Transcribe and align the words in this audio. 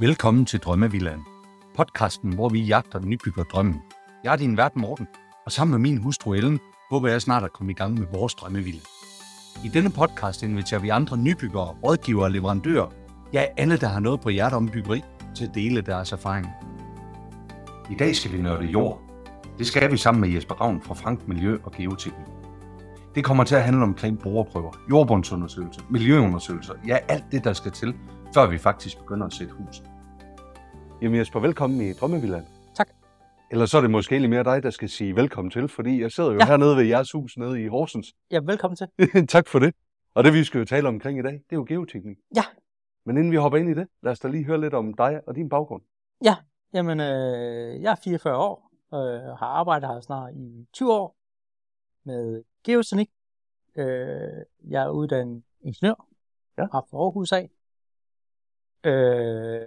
Velkommen 0.00 0.46
til 0.46 0.60
Drømmevillaen. 0.60 1.24
Podcasten, 1.76 2.32
hvor 2.32 2.48
vi 2.48 2.60
jagter 2.60 3.00
nybygger 3.00 3.44
drømmen. 3.44 3.82
Jeg 4.24 4.32
er 4.32 4.36
din 4.36 4.56
vært 4.56 4.76
Morten, 4.76 5.06
og 5.46 5.52
sammen 5.52 5.72
med 5.72 5.90
min 5.90 6.02
hustru 6.02 6.32
Ellen, 6.32 6.60
håber 6.90 7.08
jeg 7.08 7.22
snart 7.22 7.44
at 7.44 7.52
komme 7.52 7.72
i 7.72 7.74
gang 7.74 7.98
med 7.98 8.06
vores 8.12 8.34
drømmevilla. 8.34 8.80
I 9.64 9.68
denne 9.68 9.90
podcast 9.90 10.42
inviterer 10.42 10.80
vi 10.80 10.88
andre 10.88 11.16
nybyggere, 11.16 11.76
rådgivere 11.84 12.24
og 12.24 12.30
leverandører, 12.30 12.88
ja 13.32 13.44
alle, 13.56 13.76
der 13.76 13.86
har 13.86 14.00
noget 14.00 14.20
på 14.20 14.28
hjertet 14.28 14.56
om 14.56 14.68
byggeri, 14.68 15.02
til 15.34 15.44
at 15.44 15.54
dele 15.54 15.80
deres 15.80 16.12
erfaring. 16.12 16.46
I 17.90 17.94
dag 17.94 18.16
skal 18.16 18.32
vi 18.32 18.42
nørde 18.42 18.64
jord. 18.64 19.00
Det 19.58 19.66
skal 19.66 19.92
vi 19.92 19.96
sammen 19.96 20.20
med 20.20 20.28
Jesper 20.28 20.54
Ravn 20.54 20.82
fra 20.82 20.94
Frank 20.94 21.28
Miljø 21.28 21.58
og 21.64 21.72
Geoteknik. 21.72 22.26
Det 23.14 23.24
kommer 23.24 23.44
til 23.44 23.54
at 23.54 23.62
handle 23.62 23.82
omkring 23.82 24.18
boreprøver, 24.18 24.72
jordbundsundersøgelser, 24.90 25.82
miljøundersøgelser, 25.90 26.74
ja 26.86 26.98
alt 27.08 27.24
det, 27.32 27.44
der 27.44 27.52
skal 27.52 27.72
til, 27.72 27.94
før 28.34 28.46
vi 28.50 28.58
faktisk 28.58 28.98
begynder 28.98 29.26
at 29.26 29.32
sætte 29.32 29.52
hus. 29.54 29.82
Jamen 31.02 31.18
Jesper, 31.18 31.40
velkommen 31.40 31.80
i 31.80 31.92
Drømmevilland. 31.92 32.46
Tak. 32.74 32.88
Eller 33.50 33.66
så 33.66 33.76
er 33.76 33.80
det 33.80 33.90
måske 33.90 34.12
egentlig 34.14 34.30
mere 34.30 34.44
dig, 34.44 34.62
der 34.62 34.70
skal 34.70 34.88
sige 34.88 35.16
velkommen 35.16 35.50
til, 35.50 35.68
fordi 35.68 36.00
jeg 36.02 36.12
sidder 36.12 36.30
jo 36.32 36.36
Ja. 36.38 36.44
ja. 36.44 36.50
hernede 36.50 36.76
ved 36.76 36.84
jeres 36.84 37.12
hus 37.12 37.36
nede 37.36 37.62
i 37.62 37.66
Horsens. 37.66 38.14
Ja, 38.30 38.40
velkommen 38.44 38.76
til. 38.76 38.88
tak 39.36 39.48
for 39.48 39.58
det. 39.58 39.74
Og 40.14 40.24
det 40.24 40.32
vi 40.32 40.44
skal 40.44 40.58
jo 40.58 40.64
tale 40.64 40.88
omkring 40.88 41.18
i 41.18 41.22
dag, 41.22 41.32
det 41.32 41.40
er 41.52 41.56
jo 41.56 41.64
geoteknik. 41.68 42.16
Ja. 42.36 42.42
Men 43.06 43.16
inden 43.16 43.32
vi 43.32 43.36
hopper 43.36 43.58
ind 43.58 43.68
i 43.70 43.74
det, 43.74 43.88
lad 44.02 44.12
os 44.12 44.20
da 44.20 44.28
lige 44.28 44.44
høre 44.44 44.60
lidt 44.60 44.74
om 44.74 44.94
dig 44.94 45.20
og 45.26 45.34
din 45.34 45.48
baggrund. 45.48 45.82
Jamen, 46.74 47.00
øh, 47.00 47.82
jeg 47.82 47.90
er 47.90 47.94
44 48.04 48.36
år 48.36 48.70
og 48.90 49.08
øh, 49.14 49.20
har 49.22 49.46
arbejdet 49.46 49.88
her 49.88 50.00
snart 50.00 50.34
i 50.34 50.66
20 50.72 50.92
år 50.92 51.16
med 52.04 52.42
geoteknik. 52.64 53.10
Øh, 53.76 53.84
jeg 54.70 54.82
er 54.82 54.88
uddannet 54.90 55.42
ingeniør 55.60 56.06
Ja. 56.58 56.64
fra 56.64 56.78
Aarhus 56.92 57.32
af. 57.32 57.50
Øh, 58.88 59.60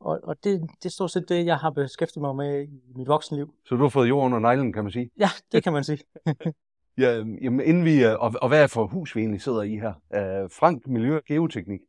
og 0.00 0.20
og 0.22 0.36
det, 0.44 0.60
det 0.60 0.84
er 0.84 0.90
stort 0.90 1.10
set 1.10 1.28
det, 1.28 1.46
jeg 1.46 1.56
har 1.56 1.70
beskæftiget 1.70 2.22
mig 2.22 2.36
med 2.36 2.62
i 2.62 2.92
mit 2.94 3.08
voksenliv. 3.08 3.54
Så 3.64 3.74
du 3.74 3.82
har 3.82 3.88
fået 3.88 4.08
jord 4.08 4.24
under 4.24 4.38
neglen, 4.38 4.72
kan 4.72 4.84
man 4.84 4.92
sige. 4.92 5.10
Ja, 5.18 5.28
det 5.52 5.62
kan 5.62 5.72
man 5.72 5.84
sige. 5.84 5.98
Ja, 6.98 7.10
jamen 7.16 7.60
inden 7.60 7.84
vi, 7.84 8.04
øh, 8.04 8.12
og, 8.18 8.32
og 8.42 8.48
hvad 8.48 8.62
er 8.62 8.66
for 8.66 8.86
hus, 8.86 9.16
vi 9.16 9.20
egentlig 9.20 9.40
sidder 9.40 9.62
i 9.62 9.76
her? 9.76 9.88
Uh, 9.90 10.50
Frank 10.50 10.86
Miljø 10.86 11.16
og 11.16 11.24
Geoteknik. 11.24 11.80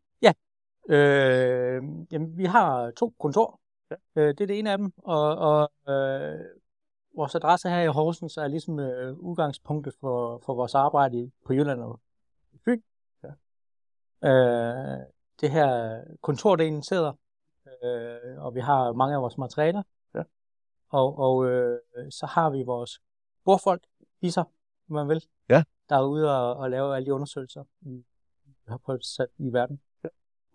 Øh, 0.89 1.83
jamen, 2.11 2.38
vi 2.38 2.45
har 2.45 2.92
to 2.92 3.14
kontor. 3.20 3.59
Ja. 3.92 3.95
Øh, 4.16 4.27
det 4.27 4.42
er 4.42 4.47
det 4.47 4.59
ene 4.59 4.72
af 4.72 4.77
dem, 4.77 4.94
og, 4.97 5.38
og 5.38 5.72
øh, 5.94 6.39
vores 7.16 7.36
adresse 7.36 7.70
her 7.70 7.81
i 7.81 7.88
Horsens 7.88 8.38
er 8.38 8.47
ligesom 8.47 8.80
øh, 8.80 9.14
udgangspunktet 9.17 9.94
for, 9.99 10.42
for 10.45 10.53
vores 10.53 10.75
arbejde 10.75 11.31
på 11.45 11.53
Jylland 11.53 11.81
og 11.81 11.99
Fyn. 12.66 12.81
Ja. 13.23 13.30
Øh, 14.30 14.99
det 15.41 15.52
her 15.52 16.02
kontordelen 16.22 16.83
sidder, 16.83 17.14
øh, 17.83 18.44
og 18.45 18.55
vi 18.55 18.59
har 18.59 18.91
mange 18.94 19.16
af 19.16 19.22
vores 19.22 19.38
materialer. 19.38 19.83
Ja. 20.16 20.23
Og, 20.89 21.19
og 21.19 21.45
øh, 21.50 21.80
så 22.09 22.25
har 22.25 22.50
vi 22.50 22.64
vores 22.64 23.02
bordfolk, 23.45 23.83
viser, 24.22 24.42
om 24.89 24.95
man 24.95 25.09
vil, 25.09 25.23
Ja. 25.50 25.64
der 25.89 25.95
er 25.95 26.05
ude 26.05 26.38
og, 26.39 26.55
og 26.55 26.69
lave 26.69 26.95
alle 26.95 27.05
de 27.05 27.14
undersøgelser, 27.14 27.64
vi 27.81 28.03
har 28.67 28.77
prøvet 28.77 29.05
sat 29.05 29.27
i 29.38 29.53
verden. 29.53 29.81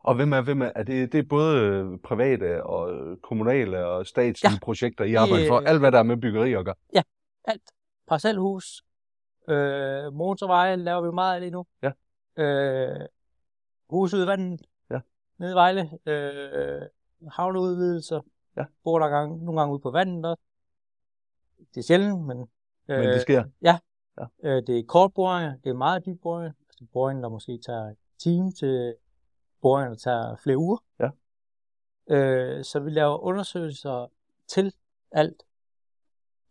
Og 0.02 0.14
hvem 0.14 0.32
er, 0.32 0.40
hvem 0.40 0.62
er, 0.62 0.72
er 0.74 0.82
det, 0.82 1.12
det 1.12 1.18
er 1.18 1.28
både 1.28 1.98
private 2.04 2.64
og 2.64 3.16
kommunale 3.22 3.86
og 3.86 4.06
statslige 4.06 4.52
Ja. 4.52 4.58
projekter, 4.62 5.04
I 5.04 5.14
arbejder 5.14 5.48
for? 5.48 5.58
Alt, 5.60 5.80
hvad 5.80 5.92
der 5.92 5.98
er 5.98 6.02
med 6.02 6.16
byggeri 6.16 6.52
at 6.52 6.64
gøre. 6.64 6.74
alt. 7.44 7.62
Parcelhus, 8.08 8.82
øh, 9.48 10.12
motorveje 10.12 10.76
laver 10.76 11.00
vi 11.00 11.10
meget 11.14 11.34
af 11.34 11.40
lige 11.40 11.50
nu. 11.50 11.66
Ja. 11.82 11.92
Øh, 12.44 13.06
hus 13.90 14.14
ude 14.14 14.24
i 14.24 14.26
vandet. 14.26 14.60
Ja. 15.40 15.44
Nede 15.44 15.52
i 15.52 15.54
Vejle. 15.54 15.90
Øh, 16.06 16.82
havneudvidelser. 17.30 18.20
Ja. 18.56 18.64
Bor 18.84 18.98
der 18.98 19.08
gang, 19.08 19.42
nogle 19.44 19.60
gange 19.60 19.72
ude 19.72 19.80
på 19.80 19.90
vandet 19.90 20.24
også. 20.26 20.42
Det 21.74 21.80
er 21.80 21.82
sjældent, 21.82 22.26
men... 22.26 22.38
Øh, 22.88 22.98
Men 22.98 23.08
det 23.08 23.20
sker. 23.20 23.44
Øh, 24.42 24.62
det 24.66 24.78
er 24.78 24.82
kortboringer. 24.88 25.54
Det 25.64 25.70
er 25.70 25.74
meget 25.74 26.06
dybe 26.06 26.18
boringer. 26.22 26.52
Altså 26.68 26.84
boringer, 26.92 27.22
der 27.22 27.28
måske 27.28 27.58
tager 27.66 27.88
en 27.88 27.96
time 28.18 28.52
til 28.52 28.94
boringer, 29.62 29.88
der 29.88 29.96
tager 29.96 30.36
flere 30.36 30.58
uger. 30.58 30.78
Ja. 31.00 31.10
Øh, 32.10 32.64
så 32.64 32.80
vi 32.80 32.90
laver 32.90 33.18
undersøgelser 33.18 34.06
til 34.48 34.72
alt, 35.12 35.42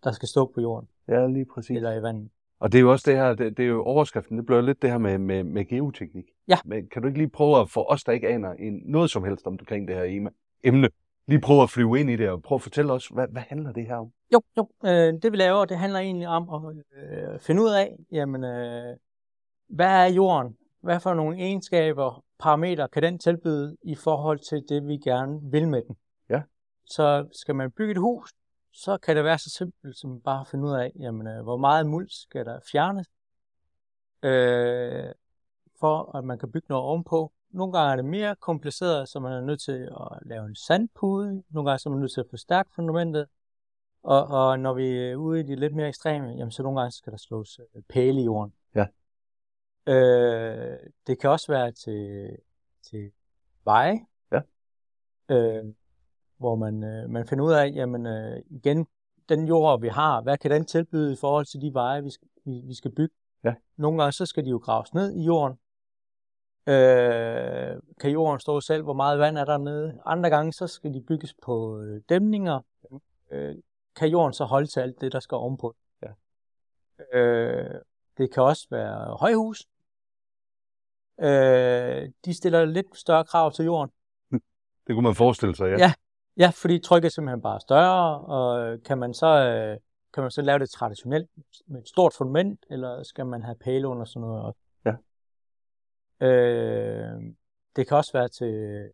der 0.03 0.11
skal 0.11 0.27
stå 0.27 0.51
på 0.55 0.61
jorden 0.61 0.89
Ja, 1.07 1.27
lige 1.27 1.45
præcis. 1.45 1.75
eller 1.75 1.93
i 1.93 2.01
vandet. 2.01 2.29
Og 2.59 2.71
det 2.71 2.77
er 2.77 2.81
jo 2.81 2.91
også 2.91 3.11
det 3.11 3.17
her, 3.19 3.33
det, 3.33 3.57
det 3.57 3.63
er 3.63 3.69
jo 3.69 3.83
overskriften, 3.83 4.37
det 4.37 4.45
bliver 4.45 4.61
lidt 4.61 4.81
det 4.81 4.89
her 4.89 4.97
med, 4.97 5.17
med, 5.17 5.43
med 5.43 5.65
geoteknik. 5.65 6.25
Ja. 6.49 6.57
Men 6.65 6.89
kan 6.89 7.01
du 7.01 7.07
ikke 7.07 7.19
lige 7.19 7.29
prøve 7.29 7.59
at, 7.59 7.69
for 7.69 7.91
os, 7.91 8.03
der 8.03 8.11
ikke 8.11 8.27
aner 8.27 8.51
en, 8.51 8.81
noget 8.85 9.11
som 9.11 9.23
helst 9.23 9.47
omkring 9.47 9.87
det 9.87 9.95
her 9.95 10.29
emne, 10.63 10.89
lige 11.27 11.41
prøve 11.41 11.63
at 11.63 11.69
flyve 11.69 11.99
ind 11.99 12.09
i 12.09 12.15
det, 12.15 12.29
og 12.29 12.41
prøve 12.41 12.57
at 12.57 12.61
fortælle 12.61 12.93
os, 12.93 13.07
hvad, 13.07 13.27
hvad 13.27 13.41
handler 13.41 13.71
det 13.71 13.85
her 13.85 13.95
om? 13.95 14.11
Jo, 14.33 14.41
jo. 14.57 14.69
Øh, 14.85 15.13
det 15.21 15.31
vi 15.31 15.37
laver, 15.37 15.65
det 15.65 15.77
handler 15.77 15.99
egentlig 15.99 16.27
om 16.27 16.49
at 16.49 16.75
øh, 16.75 17.39
finde 17.39 17.61
ud 17.61 17.69
af, 17.69 17.95
jamen, 18.11 18.43
øh, 18.43 18.97
hvad 19.67 19.87
er 19.87 20.13
jorden? 20.13 20.57
Hvad 20.81 20.99
for 20.99 21.13
nogle 21.13 21.37
egenskaber, 21.37 22.23
parametre 22.39 22.87
kan 22.87 23.03
den 23.03 23.19
tilbyde 23.19 23.77
i 23.83 23.95
forhold 23.95 24.39
til 24.39 24.63
det, 24.69 24.87
vi 24.87 24.97
gerne 24.97 25.39
vil 25.51 25.67
med 25.67 25.81
den? 25.87 25.95
Ja. 26.29 26.41
Så 26.85 27.27
skal 27.31 27.55
man 27.55 27.71
bygge 27.71 27.91
et 27.91 27.97
hus, 27.97 28.33
så 28.73 28.97
kan 28.97 29.15
det 29.15 29.23
være 29.23 29.37
så 29.37 29.49
simpelt 29.49 29.97
som 29.97 30.21
bare 30.21 30.41
at 30.41 30.47
finde 30.47 30.65
ud 30.65 30.73
af, 30.73 30.91
jamen, 30.99 31.27
øh, 31.27 31.43
hvor 31.43 31.57
meget 31.57 31.87
muld 31.87 32.09
skal 32.09 32.45
der 32.45 32.59
fjernes, 32.71 33.07
øh, 34.23 35.13
for 35.79 36.17
at 36.17 36.23
man 36.23 36.39
kan 36.39 36.51
bygge 36.51 36.65
noget 36.69 36.85
ovenpå. 36.85 37.31
Nogle 37.49 37.73
gange 37.73 37.91
er 37.91 37.95
det 37.95 38.05
mere 38.05 38.35
kompliceret, 38.35 39.09
så 39.09 39.19
man 39.19 39.33
er 39.33 39.41
nødt 39.41 39.61
til 39.61 39.71
at 39.71 40.19
lave 40.21 40.45
en 40.45 40.55
sandpude. 40.55 41.43
Nogle 41.49 41.69
gange 41.69 41.79
så 41.79 41.89
er 41.89 41.91
man 41.91 41.99
nødt 41.99 42.13
til 42.13 42.21
at 42.21 42.29
forstærke 42.29 42.69
fundamentet. 42.75 43.27
Og, 44.03 44.27
og 44.27 44.59
når 44.59 44.73
vi 44.73 44.97
er 44.97 45.15
ude 45.15 45.39
i 45.39 45.43
de 45.43 45.55
lidt 45.55 45.75
mere 45.75 45.87
ekstreme, 45.87 46.27
jamen 46.27 46.51
så 46.51 46.63
nogle 46.63 46.79
gange 46.79 46.91
skal 46.91 47.11
der 47.11 47.17
slås 47.17 47.59
øh, 47.75 47.81
pæle 47.89 48.21
i 48.21 48.23
jorden. 48.23 48.53
Ja. 48.75 48.85
Øh, 49.93 50.77
det 51.07 51.19
kan 51.19 51.29
også 51.29 51.51
være 51.51 51.71
til, 51.71 52.29
til 52.89 53.11
veje. 53.65 53.99
Ja. 54.31 54.41
Øh, 55.29 55.65
hvor 56.37 56.55
man, 56.55 56.83
øh, 56.83 57.09
man 57.09 57.27
finder 57.27 57.45
ud 57.45 57.51
af, 57.51 57.71
jamen 57.75 58.05
øh, 58.05 58.41
igen, 58.49 58.87
den 59.29 59.47
jord 59.47 59.81
vi 59.81 59.87
har, 59.87 60.21
hvad 60.21 60.37
kan 60.37 60.51
den 60.51 60.65
tilbyde 60.65 61.13
i 61.13 61.15
forhold 61.15 61.45
til 61.45 61.61
de 61.61 61.73
veje, 61.73 62.03
vi 62.03 62.09
skal, 62.09 62.27
vi, 62.45 62.61
vi 62.65 62.73
skal 62.73 62.91
bygge? 62.91 63.15
Ja. 63.43 63.53
Nogle 63.77 64.01
gange 64.01 64.11
så 64.11 64.25
skal 64.25 64.45
de 64.45 64.49
jo 64.49 64.57
graves 64.57 64.93
ned 64.93 65.13
i 65.13 65.23
jorden. 65.23 65.57
Øh, 66.69 67.81
kan 67.99 68.11
jorden 68.11 68.39
stå 68.39 68.61
selv? 68.61 68.83
Hvor 68.83 68.93
meget 68.93 69.19
vand 69.19 69.37
er 69.37 69.45
der 69.45 69.57
nede? 69.57 70.01
Andre 70.05 70.29
gange 70.29 70.53
så 70.53 70.67
skal 70.67 70.93
de 70.93 71.01
bygges 71.01 71.33
på 71.43 71.81
øh, 71.81 72.01
dæmninger. 72.09 72.59
Øh, 73.31 73.55
kan 73.95 74.09
jorden 74.09 74.33
så 74.33 74.43
holde 74.45 74.67
til 74.67 74.79
alt 74.79 75.01
det, 75.01 75.11
der 75.11 75.19
skal 75.19 75.35
ovenpå? 75.35 75.75
Ja. 76.01 76.09
Øh, 77.19 77.81
det 78.17 78.33
kan 78.33 78.43
også 78.43 78.67
være 78.71 79.17
højhus. 79.19 79.65
Øh, 81.21 82.09
de 82.25 82.33
stiller 82.33 82.65
lidt 82.65 82.97
større 82.97 83.25
krav 83.25 83.51
til 83.51 83.65
jorden. 83.65 83.91
Det 84.87 84.95
kunne 84.95 85.03
man 85.03 85.15
forestille 85.15 85.55
sig, 85.55 85.65
ja. 85.65 85.77
Ja. 85.77 85.93
Ja, 86.37 86.51
fordi 86.55 86.79
trykket 86.79 87.05
er 87.05 87.11
simpelthen 87.11 87.41
bare 87.41 87.59
større, 87.59 88.19
og 88.19 88.77
kan 88.83 88.97
man 88.97 89.13
så, 89.13 89.27
øh, 89.27 89.77
kan 90.13 90.23
man 90.23 90.31
så 90.31 90.41
lave 90.41 90.59
det 90.59 90.69
traditionelt 90.69 91.29
med 91.67 91.81
et 91.81 91.87
stort 91.87 92.13
fundament, 92.17 92.65
eller 92.69 93.03
skal 93.03 93.25
man 93.25 93.43
have 93.43 93.55
pæle 93.55 93.87
under 93.87 94.05
sådan 94.05 94.21
noget 94.21 94.43
også? 94.43 94.59
Øh, 96.21 97.33
det 97.75 97.87
kan 97.87 97.97
også 97.97 98.13
være 98.13 98.27
til, 98.27 98.89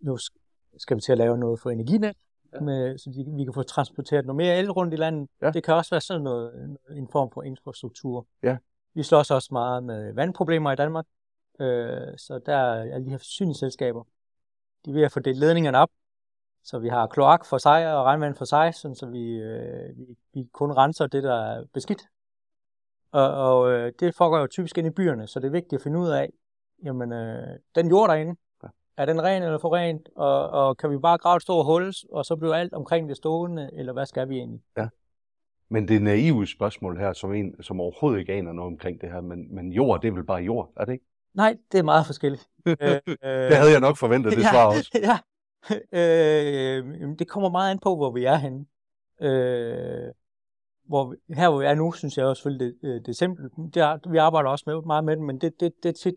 nu 0.00 0.16
sk- 0.16 0.74
skal 0.78 0.96
vi 0.96 1.00
til 1.00 1.12
at 1.12 1.18
lave 1.18 1.38
noget 1.38 1.60
for 1.60 1.70
energinet, 1.70 2.16
ja. 2.54 2.60
med, 2.60 2.98
så 2.98 3.10
de, 3.10 3.36
vi 3.36 3.44
kan 3.44 3.54
få 3.54 3.62
transporteret 3.62 4.26
noget 4.26 4.36
mere 4.36 4.58
el 4.58 4.70
rundt 4.70 4.94
i 4.94 4.96
landet. 4.96 5.28
Ja. 5.42 5.50
Det 5.50 5.64
kan 5.64 5.74
også 5.74 5.90
være 5.90 6.00
sådan 6.00 6.22
noget, 6.22 6.76
en 6.90 7.08
form 7.08 7.30
for 7.30 7.42
infrastruktur. 7.42 8.26
Ja. 8.42 8.56
Vi 8.94 9.02
slås 9.02 9.30
også 9.30 9.48
meget 9.52 9.84
med 9.84 10.12
vandproblemer 10.12 10.72
i 10.72 10.76
Danmark, 10.76 11.06
øh, 11.60 12.18
så 12.18 12.40
der 12.46 12.56
er 12.56 12.94
alle 12.94 13.04
de 13.04 13.10
her 13.10 13.18
forsyningsselskaber, 13.18 14.04
de 14.84 14.90
er 14.90 14.94
ved 14.94 15.02
at 15.02 15.12
få 15.12 15.20
delt 15.20 15.38
ledningerne 15.38 15.78
op, 15.78 15.90
så 16.64 16.78
vi 16.78 16.88
har 16.88 17.06
kloak 17.06 17.44
for 17.44 17.58
sig 17.58 17.96
og 17.96 18.04
regnvand 18.04 18.34
for 18.34 18.44
sig, 18.44 18.74
sådan 18.74 18.94
så 18.94 19.06
vi, 19.06 19.30
øh, 19.30 19.98
vi, 19.98 20.16
vi 20.34 20.48
kun 20.52 20.72
renser 20.72 21.06
det, 21.06 21.22
der 21.22 21.34
er 21.34 21.64
beskidt. 21.72 22.02
Og, 23.12 23.30
og 23.34 23.72
øh, 23.72 23.92
det 24.00 24.14
foregår 24.14 24.38
jo 24.38 24.46
typisk 24.46 24.78
ind 24.78 24.86
i 24.86 24.90
byerne, 24.90 25.26
så 25.26 25.40
det 25.40 25.46
er 25.46 25.50
vigtigt 25.50 25.72
at 25.72 25.82
finde 25.82 25.98
ud 25.98 26.08
af, 26.08 26.28
jamen, 26.84 27.12
øh, 27.12 27.58
den 27.74 27.88
jord 27.88 28.08
derinde, 28.08 28.36
Ja. 28.62 28.68
er 28.96 29.04
den 29.06 29.22
ren 29.22 29.42
eller 29.42 29.58
for 29.58 29.76
rent, 29.76 30.08
og, 30.16 30.50
og 30.50 30.76
kan 30.76 30.90
vi 30.90 30.98
bare 30.98 31.18
grave 31.18 31.36
et 31.36 31.42
stort 31.42 31.66
hul, 31.66 31.92
og 32.12 32.24
så 32.24 32.36
bliver 32.36 32.54
alt 32.54 32.72
omkring 32.74 33.08
det 33.08 33.16
stående, 33.16 33.70
eller 33.72 33.92
hvad 33.92 34.06
skal 34.06 34.28
vi 34.28 34.36
egentlig? 34.36 34.60
Men 35.68 35.88
det 35.88 36.02
naive 36.02 36.46
spørgsmål 36.46 36.98
her, 36.98 37.12
som 37.12 37.34
en, 37.34 37.62
som 37.62 37.80
overhovedet 37.80 38.18
ikke 38.20 38.32
aner 38.32 38.52
noget 38.52 38.72
omkring 38.72 39.00
det 39.00 39.10
her, 39.10 39.20
men, 39.20 39.54
men 39.54 39.72
jord, 39.72 40.00
det 40.02 40.08
er 40.08 40.12
vel 40.12 40.24
bare 40.24 40.42
jord, 40.42 40.72
er 40.76 40.84
det 40.84 40.92
ikke? 40.92 41.04
Nej, 41.34 41.56
det 41.72 41.78
er 41.78 41.82
meget 41.82 42.06
forskelligt. 42.06 42.48
øh, 42.66 42.76
Det 43.06 43.56
havde 43.56 43.72
jeg 43.72 43.80
nok 43.80 43.96
forventet, 43.96 44.32
det 44.32 44.44
svar 44.52 44.66
også. 44.66 44.90
ja. 45.08 45.18
Øh, 45.92 47.08
det 47.18 47.28
kommer 47.28 47.48
meget 47.50 47.70
an 47.70 47.78
på, 47.78 47.96
hvor 47.96 48.10
vi 48.10 48.24
er 48.24 48.34
henne. 48.36 48.66
Øh, 49.20 50.12
hvor 50.88 51.10
vi, 51.10 51.34
her 51.34 51.48
hvor 51.48 51.58
vi 51.58 51.64
er 51.64 51.74
nu, 51.74 51.92
synes 51.92 52.18
jeg 52.18 52.26
også 52.26 52.40
selvfølgelig, 52.42 52.74
det, 52.82 52.88
øh, 52.88 52.94
det 52.94 53.08
er 53.08 53.12
simpelt. 53.12 53.52
Det 53.74 53.82
er, 53.82 54.10
vi 54.10 54.18
arbejder 54.18 54.50
også 54.50 54.64
med, 54.66 54.82
meget 54.82 55.04
med 55.04 55.16
det, 55.16 55.24
men 55.24 55.40
det, 55.40 55.60
det, 55.60 55.72
det 55.82 55.88
er 55.88 55.92
tit 55.92 56.14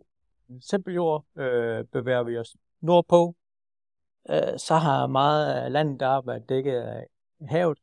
simpel 0.62 0.94
jord. 0.94 1.26
Øh, 1.38 1.86
bevæger 1.86 2.24
vi 2.24 2.38
os 2.38 2.56
nordpå, 2.82 3.36
øh, 4.30 4.58
så 4.58 4.76
har 4.76 5.08
meget 5.08 5.54
af 5.54 5.72
landet 5.72 6.00
der 6.00 6.22
været 6.22 6.50
dækket 6.50 6.76
af 6.76 7.08
havet, 7.42 7.80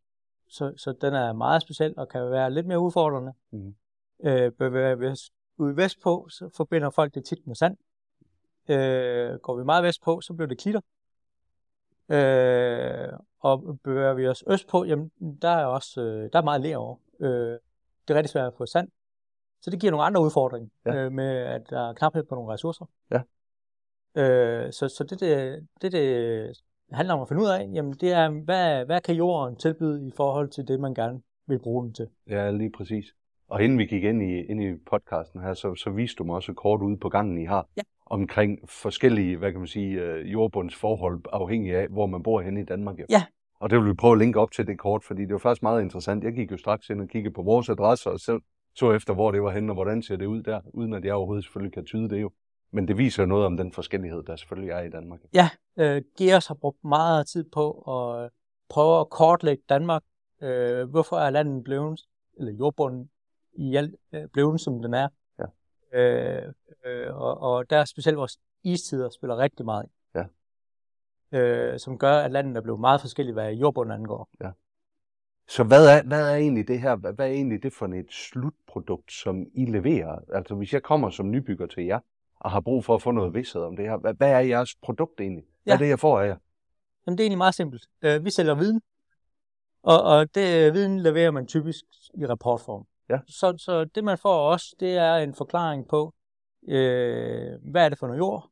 så, 0.48 0.72
så 0.76 0.92
den 1.00 1.14
er 1.14 1.32
meget 1.32 1.62
speciel 1.62 1.94
og 1.96 2.08
kan 2.08 2.30
være 2.30 2.50
lidt 2.50 2.66
mere 2.66 2.80
udfordrende. 2.80 3.32
Mhm. 3.50 3.76
Øh, 4.24 4.52
bevæger 4.52 4.94
vi 4.94 5.06
os 5.06 5.30
ude 5.56 5.76
vestpå, 5.76 6.28
så 6.28 6.50
forbinder 6.56 6.90
folk 6.90 7.14
det 7.14 7.24
tit 7.24 7.46
med 7.46 7.54
sand. 7.54 7.76
Øh, 8.68 9.38
går 9.38 9.56
vi 9.56 9.64
meget 9.64 9.84
vestpå, 9.84 10.20
så 10.20 10.34
bliver 10.34 10.48
det 10.48 10.58
klitter. 10.58 10.80
Øh, 12.08 13.08
og 13.41 13.79
bevæger 13.85 14.14
vi 14.14 14.29
os 14.29 14.44
østpå, 14.50 14.85
jamen 14.85 15.11
der 15.43 15.49
er 15.49 15.64
også 15.67 16.00
øh, 16.00 16.31
der 16.32 16.38
er 16.38 16.43
meget 16.44 16.61
ler 16.61 16.76
over. 16.76 16.97
Øh, 17.20 17.29
det 18.08 18.11
er 18.11 18.14
rigtig 18.14 18.31
svært 18.31 18.47
at 18.47 18.55
få 18.58 18.67
sand. 18.67 18.88
Så 19.62 19.70
det 19.70 19.81
giver 19.81 19.91
nogle 19.91 20.05
andre 20.06 20.20
udfordringer 20.23 20.69
Ja. 20.87 20.94
øh, 20.94 21.12
med, 21.12 21.37
at 21.37 21.70
der 21.70 21.88
er 21.88 21.93
knaphed 21.93 22.25
på 22.25 22.35
nogle 22.35 22.53
ressourcer. 22.53 22.85
Ja. 23.11 23.20
Øh, 24.23 24.73
så 24.73 24.88
så 24.88 25.05
det, 25.05 25.20
det, 25.20 25.67
det, 25.82 25.93
det 25.93 26.56
handler 26.93 27.14
om 27.14 27.20
at 27.20 27.29
finde 27.29 27.43
ud 27.43 27.49
af, 27.49 27.70
jamen 27.75 27.93
det 27.93 28.12
er, 28.12 28.29
hvad, 28.31 28.85
hvad 28.85 29.00
kan 29.00 29.14
jorden 29.14 29.56
tilbyde 29.56 30.06
i 30.06 30.12
forhold 30.17 30.49
til 30.49 30.69
det, 30.69 30.81
man 30.81 30.94
gerne 30.94 31.23
vil 31.47 31.58
bruge 31.58 31.85
den 31.85 31.94
til. 31.94 32.08
Ja, 32.29 32.50
lige 32.50 32.73
præcis. 32.73 33.05
Og 33.49 33.62
inden 33.62 33.79
vi 33.79 33.87
gik 33.87 34.05
ind 34.05 34.23
i, 34.23 34.41
ind 34.41 34.62
i 34.62 34.75
podcasten 34.91 35.41
her, 35.41 35.55
så, 35.55 35.75
så 35.75 35.91
viste 35.91 36.17
du 36.19 36.25
mig 36.25 36.37
også 36.37 36.53
kort 36.53 36.82
ude 36.82 36.97
på 36.97 37.08
gangen, 37.08 37.38
I 37.38 37.44
har, 37.44 37.69
Ja. 37.76 37.82
Omkring 38.06 38.70
forskellige, 38.70 39.37
hvad 39.37 39.50
kan 39.50 39.61
man 39.61 39.69
sige, 39.69 40.00
øh, 40.00 40.32
jordbundsforhold, 40.32 41.20
afhængig 41.32 41.76
af, 41.76 41.88
hvor 41.88 42.06
man 42.06 42.23
bor 42.23 42.41
henne 42.41 42.61
i 42.61 42.64
Danmark. 42.64 42.99
Ja. 43.11 43.25
Og 43.61 43.70
det 43.70 43.79
vil 43.79 43.88
vi 43.88 43.94
prøve 43.94 44.12
at 44.12 44.19
linke 44.19 44.41
op 44.41 44.53
til 44.53 44.67
det 44.67 44.79
kort, 44.79 45.05
fordi 45.05 45.23
det 45.23 45.32
var 45.32 45.38
faktisk 45.38 45.62
meget 45.62 45.82
interessant. 45.82 46.25
Jeg 46.25 46.32
gik 46.32 46.53
jo 46.53 46.56
straks 46.56 46.91
ind 46.91 47.00
og 47.00 47.08
kiggede 47.08 47.35
på 47.35 47.43
vores 47.43 47.69
adresse, 47.69 48.11
og 48.11 48.20
så, 48.20 48.41
så 48.75 48.93
efter, 48.93 49.14
hvor 49.14 49.31
det 49.31 49.43
var 49.43 49.50
henne, 49.50 49.73
og 49.73 49.75
hvordan 49.75 50.03
ser 50.03 50.17
det 50.17 50.26
ud 50.26 50.43
der, 50.43 50.61
uden 50.75 50.94
at 50.94 51.05
jeg 51.05 51.14
overhovedet 51.14 51.44
selvfølgelig 51.44 51.73
kan 51.73 51.85
tyde 51.85 52.08
det 52.08 52.20
jo. 52.20 52.31
Men 52.73 52.88
det 52.88 52.99
viser 52.99 53.26
noget 53.26 53.47
om 53.47 53.56
den 53.56 53.73
forskellighed, 53.73 54.23
der 54.23 54.37
selvfølgelig 54.37 54.70
er 54.70 54.81
i 54.81 54.91
Danmark. 54.91 55.20
Øh, 55.79 56.03
Geos 56.19 56.47
har 56.47 56.55
brugt 56.55 56.85
meget 56.85 57.26
tid 57.26 57.44
på 57.44 57.70
at 57.70 58.31
prøve 58.69 59.00
at 59.00 59.11
kortlægge 59.11 59.62
Danmark. 59.69 60.03
Øh, 60.43 60.91
hvorfor 60.91 61.17
er 61.17 61.31
landet 61.31 61.64
blevet, 61.64 62.00
eller 62.38 62.53
jordbunden 62.53 63.11
i 63.53 63.76
alt 63.76 63.94
øh, 64.12 64.29
blevet, 64.32 64.61
som 64.61 64.82
den 64.82 64.94
er. 64.94 65.08
Ja. 65.38 65.47
Øh, 66.00 66.53
øh, 66.86 67.16
og, 67.16 67.40
og 67.40 67.70
der 67.70 67.78
er 67.78 67.84
specielt 67.84 68.18
vores 68.18 68.38
istider 68.62 69.10
spiller 69.10 69.36
rigtig 69.36 69.64
meget 69.64 69.84
ind. 69.84 69.90
Ja. 71.32 71.38
Øh, 71.38 71.78
som 71.78 71.98
gør, 71.98 72.18
at 72.18 72.32
landet 72.32 72.56
er 72.56 72.60
blevet 72.60 72.80
meget 72.80 73.00
forskelligt, 73.00 73.34
hvad 73.34 73.52
jordbunden 73.52 73.94
angår. 73.94 74.28
Så 75.48 75.64
hvad 75.64 75.86
er, 75.88 76.02
hvad 76.02 76.30
er 76.30 76.36
egentlig 76.36 76.68
det 76.68 76.80
her, 76.80 76.96
hvad, 76.96 77.18
er 77.18 77.24
egentlig 77.24 77.62
det 77.62 77.72
for 77.72 77.86
et 77.86 78.12
slutprodukt, 78.12 79.12
som 79.12 79.46
I 79.54 79.64
leverer? 79.64 80.18
Altså 80.34 80.54
hvis 80.54 80.72
jeg 80.72 80.82
kommer 80.82 81.10
som 81.10 81.30
nybygger 81.30 81.66
til 81.66 81.84
jer, 81.84 82.00
og 82.40 82.50
har 82.50 82.60
brug 82.60 82.84
for 82.84 82.94
at 82.94 83.02
få 83.02 83.10
noget 83.10 83.34
vidshed 83.34 83.62
om 83.62 83.76
det 83.76 83.84
her, 83.84 83.96
hvad, 83.96 84.14
hvad 84.14 84.30
er 84.32 84.38
jeres 84.38 84.74
produkt 84.82 85.20
egentlig? 85.20 85.44
Hvad 85.64 85.74
er 85.74 85.78
Ja. 85.78 85.84
det, 85.84 85.88
jeg 85.90 85.98
får 85.98 86.20
af 86.20 86.26
jer? 86.26 86.36
Jamen, 87.06 87.18
det 87.18 87.22
er 87.22 87.24
egentlig 87.24 87.38
meget 87.38 87.54
simpelt. 87.54 87.86
Øh, 88.02 88.24
vi 88.24 88.30
sælger 88.30 88.54
viden, 88.54 88.80
og, 89.82 90.02
og 90.02 90.34
det 90.34 90.74
viden 90.74 91.00
leverer 91.00 91.30
man 91.30 91.46
typisk 91.46 91.84
i 92.14 92.26
rapportform. 92.26 92.86
Ja. 93.08 93.18
Så, 93.28 93.54
så 93.58 93.84
det, 93.84 94.04
man 94.04 94.18
får 94.18 94.50
også, 94.50 94.76
det 94.80 94.96
er 94.96 95.14
en 95.16 95.34
forklaring 95.34 95.88
på, 95.88 96.14
øh, 96.68 97.58
hvad 97.70 97.84
er 97.84 97.88
det 97.88 97.98
for 97.98 98.06
noget 98.06 98.18
jord, 98.18 98.50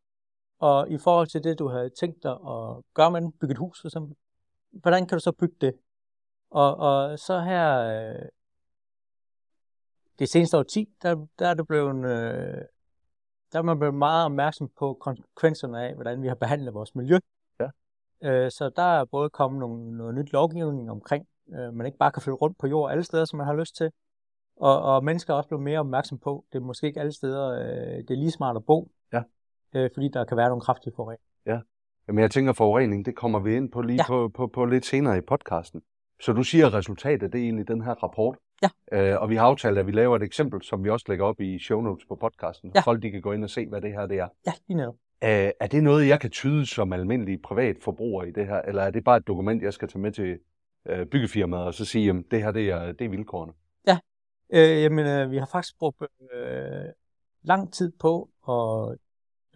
og 0.58 0.90
i 0.90 0.98
forhold 0.98 1.26
til 1.26 1.44
det, 1.44 1.58
du 1.58 1.68
havde 1.68 1.90
tænkt 1.90 2.22
dig 2.22 2.32
at 2.32 2.82
gøre 2.94 3.10
med 3.10 3.20
den, 3.20 3.32
bygge 3.32 3.52
et 3.52 3.58
hus 3.58 3.80
for 3.80 3.88
eksempel, 3.88 4.16
hvordan 4.70 5.06
kan 5.06 5.18
du 5.18 5.22
så 5.22 5.32
bygge 5.32 5.56
det? 5.60 5.74
Og, 6.50 6.76
og 6.76 7.18
så 7.18 7.40
her, 7.40 7.78
øh, 7.78 8.28
det 10.18 10.28
seneste 10.28 10.58
årti, 10.58 10.88
der, 11.02 11.26
der 11.38 11.48
er 11.48 11.54
det 11.54 11.66
blevet, 11.66 11.96
øh, 11.96 12.62
der 13.52 13.58
er 13.58 13.62
man 13.62 13.78
blevet 13.78 13.94
meget 13.94 14.24
opmærksom 14.24 14.68
på 14.78 14.98
konsekvenserne 15.00 15.82
af, 15.88 15.94
hvordan 15.94 16.22
vi 16.22 16.28
har 16.28 16.34
behandlet 16.34 16.74
vores 16.74 16.94
miljø. 16.94 17.18
Øh, 18.24 18.50
så 18.50 18.70
der 18.76 18.82
er 18.82 19.04
både 19.04 19.30
kommet 19.30 19.60
nogle, 19.60 19.96
noget 19.96 20.14
nyt 20.14 20.32
lovgivning 20.32 20.90
omkring, 20.90 21.28
øh, 21.48 21.74
man 21.74 21.86
ikke 21.86 21.98
bare 21.98 22.12
kan 22.12 22.22
flytte 22.22 22.36
rundt 22.36 22.58
på 22.58 22.66
jord 22.66 22.90
alle 22.90 23.04
steder, 23.04 23.24
som 23.24 23.36
man 23.36 23.46
har 23.46 23.54
lyst 23.54 23.76
til. 23.76 23.90
Og, 24.56 24.82
og 24.82 25.04
mennesker 25.04 25.32
er 25.32 25.36
også 25.36 25.48
blevet 25.48 25.64
mere 25.64 25.78
opmærksom 25.78 26.18
på, 26.18 26.44
det 26.52 26.58
er 26.58 26.62
måske 26.62 26.86
ikke 26.86 27.00
alle 27.00 27.12
steder, 27.12 27.50
øh, 27.60 27.98
det 27.98 28.10
er 28.10 28.14
lige 28.16 28.30
smart 28.30 28.56
at 28.56 28.64
bo, 28.64 28.90
Ja. 29.12 29.22
øh, 29.74 29.90
fordi 29.94 30.08
der 30.08 30.24
kan 30.24 30.36
være 30.36 30.48
nogle 30.48 30.60
kraftige 30.62 30.92
forureninger. 30.96 31.60
Jamen 32.08 32.22
jeg 32.22 32.30
tænker 32.30 32.52
forurening, 32.52 33.06
det 33.06 33.16
kommer 33.16 33.38
vi 33.38 33.56
ind 33.56 33.70
på 33.72 33.80
lige 33.82 33.96
Ja. 33.96 34.06
på, 34.06 34.28
på, 34.34 34.46
på 34.46 34.64
lidt 34.64 34.86
senere 34.86 35.18
i 35.18 35.20
podcasten. 35.20 35.82
Så 36.22 36.32
du 36.32 36.42
siger, 36.42 36.66
at 36.66 36.74
resultatet 36.74 37.32
det 37.32 37.38
er 37.40 37.44
egentlig 37.44 37.68
den 37.68 37.82
her 37.82 37.90
rapport. 38.02 38.38
Ja. 38.62 38.68
Øh, 39.12 39.22
og 39.22 39.30
vi 39.30 39.36
har 39.36 39.44
aftalt, 39.46 39.78
at 39.78 39.86
vi 39.86 39.92
laver 39.92 40.16
et 40.16 40.22
eksempel, 40.22 40.62
som 40.62 40.84
vi 40.84 40.90
også 40.90 41.04
lægger 41.08 41.24
op 41.24 41.40
i 41.40 41.58
show 41.58 41.80
notes 41.80 42.04
på 42.08 42.14
podcasten. 42.14 42.70
Ja. 42.74 42.80
Så 42.80 42.84
folk 42.84 43.02
de 43.02 43.10
kan 43.10 43.20
gå 43.20 43.32
ind 43.32 43.44
og 43.44 43.50
se, 43.50 43.66
hvad 43.68 43.80
det 43.80 43.92
her 43.92 44.06
det 44.06 44.18
er. 44.18 44.28
Ja, 44.46 44.52
lige 44.68 44.76
netop. 44.76 44.94
Øh, 45.24 45.50
er 45.60 45.66
det 45.70 45.82
noget, 45.82 46.08
jeg 46.08 46.20
kan 46.20 46.30
tyde 46.30 46.66
som 46.66 46.92
almindelig 46.92 47.42
privat 47.42 47.76
forbruger 47.82 48.24
i 48.24 48.30
det 48.30 48.46
her, 48.46 48.60
eller 48.62 48.82
er 48.82 48.90
det 48.90 49.04
bare 49.04 49.16
et 49.16 49.26
dokument, 49.26 49.62
jeg 49.62 49.72
skal 49.72 49.88
tage 49.88 50.00
med 50.00 50.12
til 50.12 50.38
øh, 50.86 51.06
byggefirmaet 51.06 51.64
og 51.64 51.74
så 51.74 51.84
sige, 51.84 52.10
at 52.10 52.16
det 52.30 52.42
her 52.42 52.50
det 52.50 52.70
er, 52.70 52.92
det 52.92 53.04
er 53.04 53.08
vilkårene? 53.08 53.52
Øh, 54.50 54.82
jamen, 54.82 55.06
øh, 55.06 55.30
vi 55.30 55.38
har 55.38 55.46
faktisk 55.46 55.78
brugt 55.78 56.02
øh, 56.34 56.84
lang 57.42 57.72
tid 57.72 57.92
på 57.98 58.30
at 58.48 58.98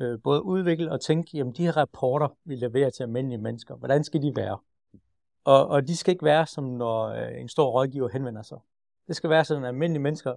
øh, 0.01 0.19
både 0.25 0.43
udvikle 0.43 0.93
og 0.93 1.01
tænke, 1.01 1.37
jamen 1.37 1.53
de 1.53 1.65
her 1.65 1.77
rapporter, 1.77 2.29
vi 2.45 2.55
leverer 2.55 2.91
til 2.91 3.03
almindelige 3.03 3.39
mennesker, 3.43 3.75
hvordan 3.75 4.05
skal 4.05 4.23
de 4.23 4.33
være? 4.37 4.59
Og, 5.45 5.67
og 5.67 5.89
de 5.89 5.97
skal 5.97 6.13
ikke 6.13 6.25
være 6.25 6.47
som 6.47 6.65
når 6.65 7.05
øh, 7.07 7.41
en 7.41 7.49
stor 7.49 7.71
rådgiver 7.71 8.09
henvender 8.09 8.43
sig. 8.43 8.59
Det 9.09 9.17
skal 9.17 9.31
være 9.31 9.45
sådan, 9.45 9.65
at 9.65 9.69
almindelige 9.69 10.03
mennesker 10.03 10.35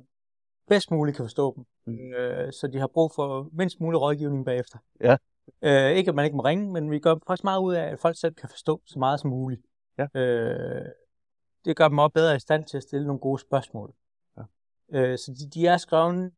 bedst 0.67 0.91
muligt 0.91 1.15
kan 1.17 1.25
forstå 1.25 1.53
dem, 1.55 1.65
Mm. 1.85 2.13
øh, 2.13 2.53
så 2.53 2.67
de 2.67 2.79
har 2.79 2.87
brug 2.87 3.11
for 3.15 3.49
mindst 3.51 3.79
mulig 3.79 4.01
rådgivning 4.01 4.45
bagefter. 4.45 4.77
Ja. 5.01 5.17
Øh, 5.61 5.91
ikke 5.97 6.09
at 6.09 6.15
man 6.15 6.25
ikke 6.25 6.37
må 6.37 6.43
ringe, 6.43 6.71
men 6.71 6.91
vi 6.91 6.99
gør 6.99 7.15
faktisk 7.27 7.43
meget 7.43 7.59
ud 7.59 7.73
af, 7.73 7.83
at 7.83 7.99
folk 7.99 8.19
selv 8.19 8.33
kan 8.33 8.49
forstå 8.49 8.81
så 8.85 8.99
meget 8.99 9.19
som 9.19 9.29
muligt. 9.29 9.61
Ja. 9.97 10.19
Øh, 10.19 10.85
det 11.65 11.75
gør 11.75 11.87
dem 11.87 11.97
også 11.97 12.13
bedre 12.13 12.35
i 12.35 12.39
stand 12.39 12.65
til 12.65 12.77
at 12.77 12.83
stille 12.83 13.07
nogle 13.07 13.19
gode 13.19 13.39
spørgsmål. 13.41 13.93
Ja. 14.91 14.99
Øh, 14.99 15.17
så 15.17 15.31
de, 15.39 15.49
de 15.59 15.67
er 15.67 15.77
skrevet 15.77 16.31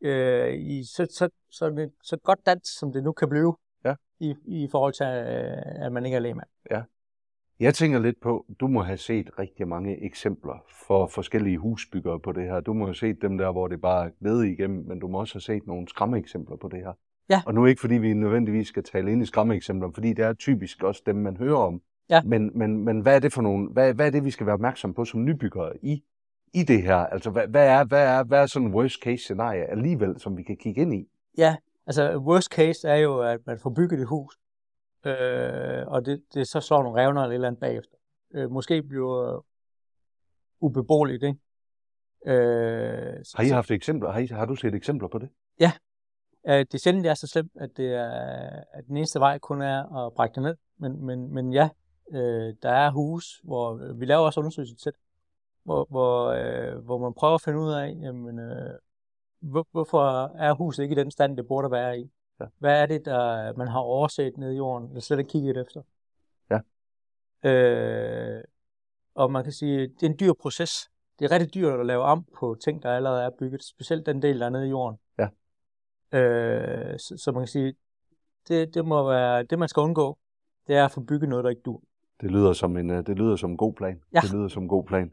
øh, 0.00 0.54
i 0.54 0.84
så, 0.84 1.06
så, 1.10 1.28
så, 1.50 1.90
så 2.02 2.16
godt 2.16 2.46
dansk, 2.46 2.78
som 2.78 2.92
det 2.92 3.04
nu 3.04 3.12
kan 3.12 3.28
blive, 3.28 3.56
Ja. 3.84 3.94
i, 4.20 4.34
i 4.46 4.68
forhold 4.70 4.92
til, 4.92 5.06
øh, 5.06 5.84
at 5.86 5.92
man 5.92 6.04
ikke 6.04 6.16
er 6.16 6.20
lægmand. 6.20 6.48
Jeg 7.62 7.74
tænker 7.74 7.98
lidt 7.98 8.20
på, 8.20 8.46
du 8.60 8.66
må 8.66 8.82
have 8.82 8.96
set 8.96 9.30
rigtig 9.38 9.68
mange 9.68 10.04
eksempler 10.04 10.64
for 10.86 11.06
forskellige 11.06 11.58
husbyggere 11.58 12.20
på 12.20 12.32
det 12.32 12.42
her. 12.42 12.60
Du 12.60 12.72
må 12.72 12.84
have 12.84 12.94
set 12.94 13.22
dem 13.22 13.38
der, 13.38 13.52
hvor 13.52 13.68
det 13.68 13.80
bare 13.80 14.10
er 14.24 14.42
igennem, 14.42 14.84
men 14.86 15.00
du 15.00 15.08
må 15.08 15.20
også 15.20 15.34
have 15.34 15.40
set 15.40 15.66
nogle 15.66 15.88
skræmmeeksempler 15.88 16.56
på 16.56 16.68
det 16.68 16.78
her. 16.78 16.92
Ja. 17.30 17.42
Og 17.46 17.54
nu 17.54 17.66
ikke 17.66 17.80
fordi 17.80 17.94
vi 17.94 18.14
nødvendigvis 18.14 18.68
skal 18.68 18.82
tale 18.82 19.12
ind 19.12 19.22
i 19.22 19.26
skræmmeeksempler, 19.26 19.90
fordi 19.94 20.12
det 20.12 20.24
er 20.24 20.32
typisk 20.32 20.82
også 20.82 21.02
dem, 21.06 21.16
man 21.16 21.36
hører 21.36 21.56
om. 21.56 21.82
Ja. 22.10 22.22
Men, 22.22 22.58
men, 22.58 22.84
men 22.84 23.00
hvad 23.00 23.16
er 23.16 23.20
det 23.20 23.32
for 23.32 23.42
nogle, 23.42 23.68
hvad, 23.68 23.94
hvad 23.94 24.06
er 24.06 24.10
det, 24.10 24.24
vi 24.24 24.30
skal 24.30 24.46
være 24.46 24.54
opmærksom 24.54 24.94
på 24.94 25.04
som 25.04 25.24
nybyggere 25.24 25.72
i, 25.82 26.04
i 26.54 26.62
det 26.62 26.82
her? 26.82 26.96
Altså, 26.96 27.30
hvad, 27.30 27.46
hvad, 27.48 27.68
er, 27.68 27.84
hvad, 27.84 28.06
er, 28.06 28.24
hvad 28.24 28.42
er 28.42 28.46
sådan 28.46 28.68
en 28.68 28.74
worst 28.74 29.00
case 29.02 29.22
scenarie 29.22 29.64
alligevel, 29.70 30.20
som 30.20 30.36
vi 30.36 30.42
kan 30.42 30.56
kigge 30.56 30.80
ind 30.80 30.94
i? 30.94 31.08
Ja, 31.38 31.56
altså 31.86 32.16
worst 32.16 32.48
case 32.48 32.88
er 32.88 32.96
jo, 32.96 33.20
at 33.20 33.40
man 33.46 33.58
får 33.58 33.70
bygget 33.70 34.00
et 34.00 34.06
hus, 34.08 34.38
øh, 35.06 35.86
og 35.86 36.06
det, 36.06 36.22
det 36.34 36.48
så 36.48 36.60
slår 36.60 36.82
nogle 36.82 37.02
revner 37.02 37.20
eller 37.22 37.30
et 37.30 37.34
eller 37.34 37.48
andet 37.48 37.60
bagefter. 37.60 37.96
Øh, 38.34 38.50
måske 38.50 38.82
bliver 38.82 39.44
ubeboeligt, 40.60 41.22
ikke? 41.22 41.38
Øh, 42.26 43.24
så- 43.24 43.36
Har 43.36 43.44
I 43.44 43.48
haft 43.48 43.70
eksempler? 43.70 44.10
Har, 44.10 44.20
I, 44.20 44.26
har 44.26 44.44
du 44.46 44.56
set 44.56 44.74
eksempler 44.74 45.08
på 45.08 45.18
det? 45.18 45.28
Øh, 46.48 46.58
det 46.58 46.74
er 46.74 46.78
sjældent, 46.78 47.04
det 47.04 47.10
er 47.10 47.14
så 47.14 47.26
slemt, 47.26 47.52
at, 47.60 47.70
det 47.76 47.94
er, 47.94 48.10
at 48.72 48.86
den 48.88 48.96
eneste 48.96 49.20
vej 49.20 49.38
kun 49.38 49.62
er 49.62 50.06
at 50.06 50.12
brække 50.14 50.34
det 50.34 50.42
ned. 50.42 50.56
Men, 50.78 51.06
men, 51.06 51.34
men 51.34 51.52
ja, 51.52 51.68
øh, 52.12 52.54
der 52.62 52.70
er 52.70 52.90
hus, 52.90 53.40
hvor 53.44 53.74
øh, 53.82 54.00
vi 54.00 54.04
laver 54.04 54.22
også 54.22 54.40
undersøgelser 54.40 54.76
til 54.76 54.92
det, 54.92 55.00
hvor, 55.64 55.86
hvor, 55.90 56.26
øh, 56.26 56.84
hvor 56.84 56.98
man 56.98 57.14
prøver 57.14 57.34
at 57.34 57.42
finde 57.42 57.60
ud 57.60 57.72
af, 57.72 57.96
jamen, 58.02 58.38
øh, 58.38 58.78
hvor, 59.40 59.66
hvorfor 59.70 60.24
er 60.36 60.52
huset 60.54 60.82
ikke 60.82 60.92
i 60.92 60.98
den 60.98 61.10
stand, 61.10 61.36
det 61.36 61.48
burde 61.48 61.70
være 61.70 61.98
i? 61.98 62.10
Ja. 62.40 62.44
Hvad 62.58 62.82
er 62.82 62.86
det, 62.86 63.04
der 63.04 63.52
man 63.56 63.68
har 63.68 63.78
overset 63.78 64.36
nede 64.36 64.54
i 64.54 64.56
jorden, 64.56 64.88
eller 64.88 65.00
slet 65.00 65.18
ikke 65.18 65.30
kigget 65.30 65.56
efter? 65.56 65.82
Ja. 66.50 66.58
Øh, 67.50 68.44
og 69.14 69.32
man 69.32 69.42
kan 69.42 69.52
sige, 69.52 69.80
det 69.80 70.02
er 70.02 70.06
en 70.06 70.16
dyr 70.20 70.32
proces. 70.40 70.90
Det 71.18 71.24
er 71.24 71.34
rigtig 71.34 71.54
dyrt 71.54 71.80
at 71.80 71.86
lave 71.86 72.02
om 72.02 72.26
på 72.38 72.56
ting, 72.64 72.82
der 72.82 72.90
allerede 72.96 73.22
er 73.22 73.30
bygget, 73.38 73.64
specielt 73.64 74.06
den 74.06 74.22
del, 74.22 74.40
der 74.40 74.46
er 74.46 74.50
nede 74.50 74.66
i 74.66 74.70
jorden. 74.70 74.98
Ja. 75.18 75.28
Øh, 76.18 76.98
så, 76.98 77.14
så 77.24 77.32
man 77.32 77.40
kan 77.42 77.48
sige, 77.48 77.74
det, 78.48 78.74
det 78.74 78.84
må 78.84 79.08
være, 79.08 79.42
det 79.42 79.58
man 79.58 79.68
skal 79.68 79.80
undgå, 79.80 80.18
det 80.66 80.76
er 80.76 80.84
at 80.84 80.90
få 80.90 81.00
bygget 81.00 81.28
noget, 81.28 81.44
der 81.44 81.50
ikke 81.50 81.62
dur. 81.62 81.82
Det 82.20 82.30
lyder 82.30 82.52
som 82.52 82.76
en, 82.76 82.90
øh, 82.90 83.06
det 83.06 83.18
lyder 83.18 83.36
som 83.36 83.50
en 83.50 83.56
god 83.56 83.74
plan. 83.74 84.00
Ja. 84.14 84.20
Det 84.20 84.32
lyder 84.32 84.48
som 84.48 84.62
en 84.62 84.68
god 84.68 84.84
plan. 84.84 85.12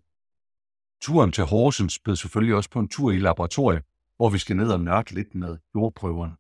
Turen 1.02 1.32
til 1.32 1.44
Horsens 1.44 2.00
blev 2.00 2.16
selvfølgelig 2.16 2.56
også 2.56 2.70
på 2.70 2.80
en 2.80 2.88
tur 2.88 3.12
i 3.12 3.20
laboratoriet, 3.20 3.84
hvor 4.18 4.30
vi 4.30 4.38
skal 4.38 4.56
ned 4.56 4.72
og 4.72 4.80
nørde 4.80 5.14
lidt 5.14 5.36
med 5.36 5.58
jordprøverne. 5.76 6.34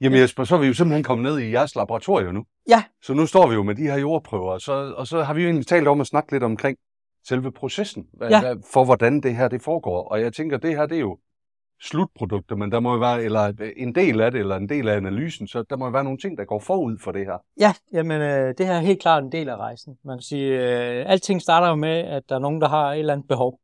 Jamen 0.00 0.18
Jesper, 0.20 0.44
så 0.44 0.54
er 0.56 0.60
vi 0.60 0.66
jo 0.66 0.74
simpelthen 0.74 1.04
kommet 1.04 1.24
ned 1.32 1.38
i 1.40 1.50
jeres 1.52 1.74
laboratorium 1.74 2.34
nu. 2.34 2.44
Ja. 2.68 2.84
Så 3.02 3.14
nu 3.14 3.26
står 3.26 3.48
vi 3.48 3.54
jo 3.54 3.62
med 3.62 3.74
de 3.74 3.82
her 3.82 3.96
jordprøver, 3.96 4.52
og 4.52 4.60
så, 4.60 4.72
og 4.96 5.06
så 5.06 5.22
har 5.22 5.34
vi 5.34 5.42
jo 5.42 5.46
egentlig 5.48 5.66
talt 5.66 5.88
om 5.88 6.00
at 6.00 6.06
snakke 6.06 6.32
lidt 6.32 6.42
omkring 6.42 6.78
selve 7.28 7.52
processen, 7.52 8.06
hvad, 8.12 8.30
Ja. 8.30 8.40
hvad, 8.40 8.56
for 8.72 8.84
hvordan 8.84 9.20
det 9.20 9.36
her 9.36 9.48
det 9.48 9.62
foregår. 9.62 10.08
Og 10.08 10.20
jeg 10.20 10.32
tænker, 10.32 10.56
det 10.56 10.76
her 10.76 10.86
det 10.86 10.96
er 10.96 11.00
jo 11.00 11.18
slutprodukter, 11.82 12.56
men 12.56 12.72
der 12.72 12.80
må 12.80 12.92
jo 12.92 12.98
være, 12.98 13.22
eller 13.24 13.52
øh, 13.60 13.72
en 13.76 13.94
del 13.94 14.20
af 14.20 14.30
det, 14.30 14.40
eller 14.40 14.56
en 14.56 14.68
del 14.68 14.88
af 14.88 14.96
analysen, 14.96 15.48
så 15.48 15.62
der 15.62 15.76
må 15.76 15.84
jo 15.84 15.90
være 15.90 16.04
nogle 16.04 16.18
ting, 16.18 16.38
der 16.38 16.44
går 16.44 16.58
forud 16.58 16.98
for 16.98 17.12
det 17.12 17.26
her. 17.26 17.38
Ja, 17.60 17.72
jamen 17.92 18.20
øh, 18.20 18.54
det 18.58 18.66
her 18.66 18.74
er 18.74 18.80
helt 18.80 19.00
klart 19.00 19.24
en 19.24 19.32
del 19.32 19.48
af 19.48 19.56
rejsen. 19.56 19.98
Man 20.04 20.18
kan 20.18 20.22
sige, 20.22 20.48
øh, 20.48 21.10
alting 21.10 21.42
starter 21.42 21.68
jo 21.68 21.74
med, 21.74 21.98
at 21.98 22.28
der 22.28 22.34
er 22.34 22.38
nogen, 22.38 22.60
der 22.60 22.68
har 22.68 22.92
et 22.92 22.98
eller 22.98 23.12
andet 23.12 23.28
behov. 23.28 23.60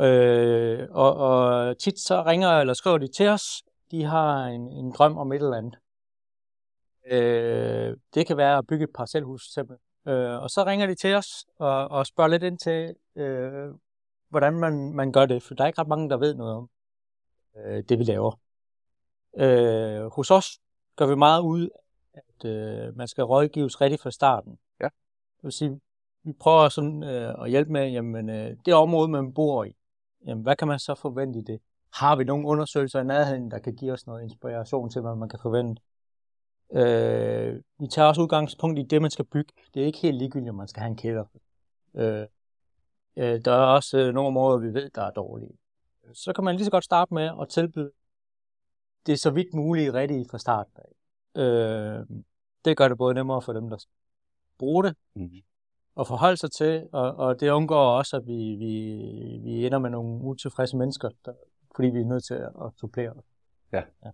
Øh, 0.00 0.88
og, 0.90 1.16
og 1.16 1.78
tit 1.78 1.98
så 1.98 2.22
ringer 2.22 2.48
eller 2.48 2.74
skriver 2.74 2.98
de 2.98 3.08
til 3.16 3.28
os, 3.28 3.62
de 3.90 4.04
har 4.04 4.46
en, 4.46 4.72
en 4.72 4.92
drøm 4.92 5.18
om 5.18 5.32
et 5.32 5.36
eller 5.36 5.56
andet. 5.56 5.78
Øh, 7.10 7.96
det 8.14 8.26
kan 8.26 8.36
være 8.36 8.58
at 8.58 8.66
bygge 8.66 8.84
et 8.84 8.90
parcelhus, 8.94 9.42
simpelthen. 9.54 9.82
Øh, 10.08 10.42
og 10.42 10.50
så 10.50 10.64
ringer 10.66 10.86
de 10.86 10.94
til 10.94 11.14
os 11.14 11.44
og, 11.58 11.88
og 11.90 12.06
spørger 12.06 12.28
lidt 12.28 12.42
ind 12.42 12.58
til, 12.58 12.94
øh, 13.16 13.68
hvordan 14.28 14.52
man, 14.52 14.92
man 14.92 15.12
gør 15.12 15.26
det, 15.26 15.42
for 15.42 15.54
der 15.54 15.64
er 15.64 15.68
ikke 15.68 15.80
ret 15.80 15.88
mange, 15.88 16.10
der 16.10 16.16
ved 16.16 16.34
noget 16.34 16.54
om 16.54 16.68
øh, 17.56 17.84
det, 17.88 17.98
vi 17.98 18.04
laver. 18.04 18.38
Øh, 19.36 20.06
hos 20.12 20.30
os 20.30 20.58
gør 20.96 21.06
vi 21.06 21.14
meget 21.14 21.42
ud, 21.42 21.68
at 22.14 22.44
øh, 22.44 22.96
man 22.96 23.08
skal 23.08 23.24
rådgives 23.24 23.80
rigtigt 23.80 24.02
fra 24.02 24.10
starten. 24.10 24.58
Ja. 24.80 24.84
Det 25.36 25.42
vil 25.42 25.52
sige, 25.52 25.80
vi 26.24 26.32
prøver 26.32 26.68
sådan 26.68 27.02
øh, 27.02 27.44
at 27.44 27.50
hjælpe 27.50 27.72
med, 27.72 27.90
jamen 27.90 28.30
øh, 28.30 28.56
det 28.66 28.74
område, 28.74 29.08
man 29.08 29.34
bor 29.34 29.64
i, 29.64 29.76
jamen 30.26 30.42
hvad 30.42 30.56
kan 30.56 30.68
man 30.68 30.78
så 30.78 30.94
forvente 30.94 31.38
i 31.38 31.42
det? 31.42 31.60
Har 31.94 32.16
vi 32.16 32.24
nogle 32.24 32.48
undersøgelser 32.48 33.00
i 33.00 33.04
nærheden, 33.04 33.50
der 33.50 33.58
kan 33.58 33.76
give 33.76 33.92
os 33.92 34.06
noget 34.06 34.22
inspiration 34.22 34.90
til, 34.90 35.00
hvad 35.00 35.14
man 35.14 35.28
kan 35.28 35.38
forvente? 35.42 35.82
Øh, 36.72 37.62
vi 37.78 37.86
tager 37.86 38.08
også 38.08 38.20
udgangspunkt 38.22 38.78
i 38.78 38.82
det, 38.82 39.02
man 39.02 39.10
skal 39.10 39.24
bygge. 39.24 39.52
Det 39.74 39.82
er 39.82 39.86
ikke 39.86 39.98
helt 39.98 40.18
ligegyldigt, 40.18 40.50
om 40.50 40.54
man 40.54 40.68
skal 40.68 40.80
have 40.80 40.90
en 40.90 40.96
kælder. 40.96 41.24
Øh, 41.94 42.26
øh, 43.16 43.44
der 43.44 43.52
er 43.52 43.66
også 43.66 43.98
øh, 43.98 44.14
nogle 44.14 44.28
områder, 44.28 44.58
vi 44.58 44.74
ved, 44.74 44.90
der 44.90 45.02
er 45.02 45.10
dårlige. 45.10 45.58
Så 46.14 46.32
kan 46.32 46.44
man 46.44 46.56
lige 46.56 46.64
så 46.64 46.70
godt 46.70 46.84
starte 46.84 47.14
med 47.14 47.30
at 47.40 47.48
tilbyde 47.48 47.92
det 49.06 49.20
så 49.20 49.30
vidt 49.30 49.54
muligt 49.54 49.94
rigtigt 49.94 50.30
fra 50.30 50.38
starten 50.38 50.72
af. 50.76 50.92
Øh, 51.40 52.06
det 52.64 52.76
gør 52.76 52.88
det 52.88 52.98
både 52.98 53.14
nemmere 53.14 53.42
for 53.42 53.52
dem, 53.52 53.70
der 53.70 53.84
bruger 54.58 54.82
det, 54.82 54.96
Mm-hmm. 55.14 55.42
og 55.94 56.06
forholde 56.06 56.36
sig 56.36 56.52
til, 56.52 56.88
og, 56.92 57.16
og 57.16 57.40
det 57.40 57.50
undgår 57.50 57.96
også, 57.98 58.16
at 58.16 58.26
vi, 58.26 58.54
vi, 58.54 58.98
vi 59.44 59.66
ender 59.66 59.78
med 59.78 59.90
nogle 59.90 60.24
utilfredse 60.24 60.76
mennesker, 60.76 61.10
der, 61.24 61.32
fordi 61.76 61.88
vi 61.88 62.00
er 62.00 62.04
nødt 62.04 62.24
til 62.24 62.34
at, 62.34 62.50
supplere. 62.76 63.14
Ja. 63.72 63.82
ja. 64.04 64.10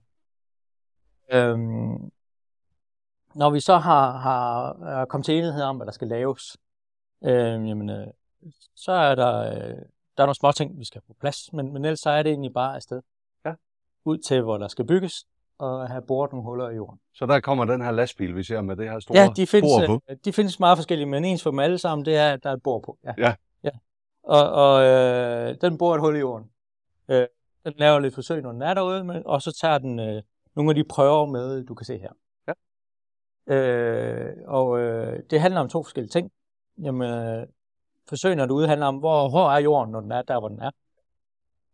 Øhm, 1.32 2.10
når 3.34 3.50
vi 3.50 3.60
så 3.60 3.76
har, 3.76 4.18
har 4.18 4.72
er 4.84 5.04
kommet 5.04 5.24
til 5.24 5.34
enighed 5.34 5.62
om, 5.62 5.76
hvad 5.76 5.86
der 5.86 5.92
skal 5.92 6.08
laves, 6.08 6.56
øh, 7.24 7.68
jamen, 7.68 7.90
øh, 7.90 8.06
så 8.74 8.92
er 8.92 9.14
der, 9.14 9.68
øh, 9.68 9.82
der 10.18 10.24
er 10.24 10.26
nogle 10.26 10.34
små 10.34 10.52
ting, 10.52 10.78
vi 10.78 10.84
skal 10.84 11.00
på 11.06 11.14
plads, 11.20 11.52
men, 11.52 11.72
men 11.72 11.84
ellers 11.84 12.00
så 12.00 12.10
er 12.10 12.22
det 12.22 12.30
egentlig 12.30 12.52
bare 12.52 12.76
afsted. 12.76 13.02
Ja. 13.44 13.52
Ud 14.04 14.18
til, 14.18 14.42
hvor 14.42 14.58
der 14.58 14.68
skal 14.68 14.86
bygges, 14.86 15.26
og 15.58 15.88
have 15.88 16.02
boret 16.02 16.32
nogle 16.32 16.44
huller 16.44 16.68
i 16.70 16.74
jorden. 16.74 17.00
Så 17.14 17.26
der 17.26 17.40
kommer 17.40 17.64
den 17.64 17.80
her 17.80 17.90
lastbil, 17.90 18.36
vi 18.36 18.42
ser 18.42 18.60
med 18.60 18.76
det 18.76 18.90
her 18.90 19.00
store 19.00 19.18
Ja, 19.18 19.28
de 19.36 19.46
findes, 19.46 19.70
bord 19.70 19.86
på. 19.86 20.02
øh, 20.10 20.16
de 20.24 20.32
findes 20.32 20.60
meget 20.60 20.78
forskellige, 20.78 21.06
men 21.06 21.24
ens 21.24 21.42
for 21.42 21.50
dem 21.50 21.58
alle 21.58 21.78
sammen, 21.78 22.04
det 22.04 22.16
er, 22.16 22.32
at 22.32 22.42
der 22.42 22.50
er 22.50 22.54
et 22.54 22.62
bord 22.62 22.82
på. 22.82 22.98
Ja. 23.04 23.14
Ja. 23.18 23.34
ja. 23.64 23.70
Og, 24.22 24.50
og 24.52 24.84
øh, 24.84 25.56
den 25.60 25.78
borer 25.78 25.94
et 25.94 26.00
hul 26.00 26.16
i 26.16 26.18
jorden. 26.18 26.50
Øh, 27.08 27.26
den 27.64 27.74
laver 27.76 27.98
lidt 27.98 28.14
forsøg, 28.14 28.42
når 28.42 28.52
den 28.52 28.62
er 28.62 28.74
derude, 28.74 29.04
men, 29.04 29.22
og 29.26 29.42
så 29.42 29.58
tager 29.60 29.78
den 29.78 29.98
øh, 29.98 30.22
nogle 30.56 30.70
af 30.70 30.74
de 30.74 30.84
prøver 30.84 31.26
med, 31.26 31.64
du 31.64 31.74
kan 31.74 31.84
se 31.84 31.98
her. 31.98 32.12
Ja. 32.48 32.52
Øh, 33.54 34.36
og 34.46 34.78
øh, 34.78 35.22
det 35.30 35.40
handler 35.40 35.60
om 35.60 35.68
to 35.68 35.82
forskellige 35.82 36.10
ting. 36.10 36.32
Jamen, 36.82 37.10
øh, 37.10 37.46
forsøgene 38.08 38.42
derude 38.42 38.68
handler 38.68 38.86
om, 38.86 38.96
hvor 38.96 39.28
hård 39.28 39.52
er 39.52 39.58
jorden, 39.58 39.92
når 39.92 40.00
den 40.00 40.12
er 40.12 40.22
der, 40.22 40.38
hvor 40.40 40.48
den 40.48 40.60
er. 40.60 40.70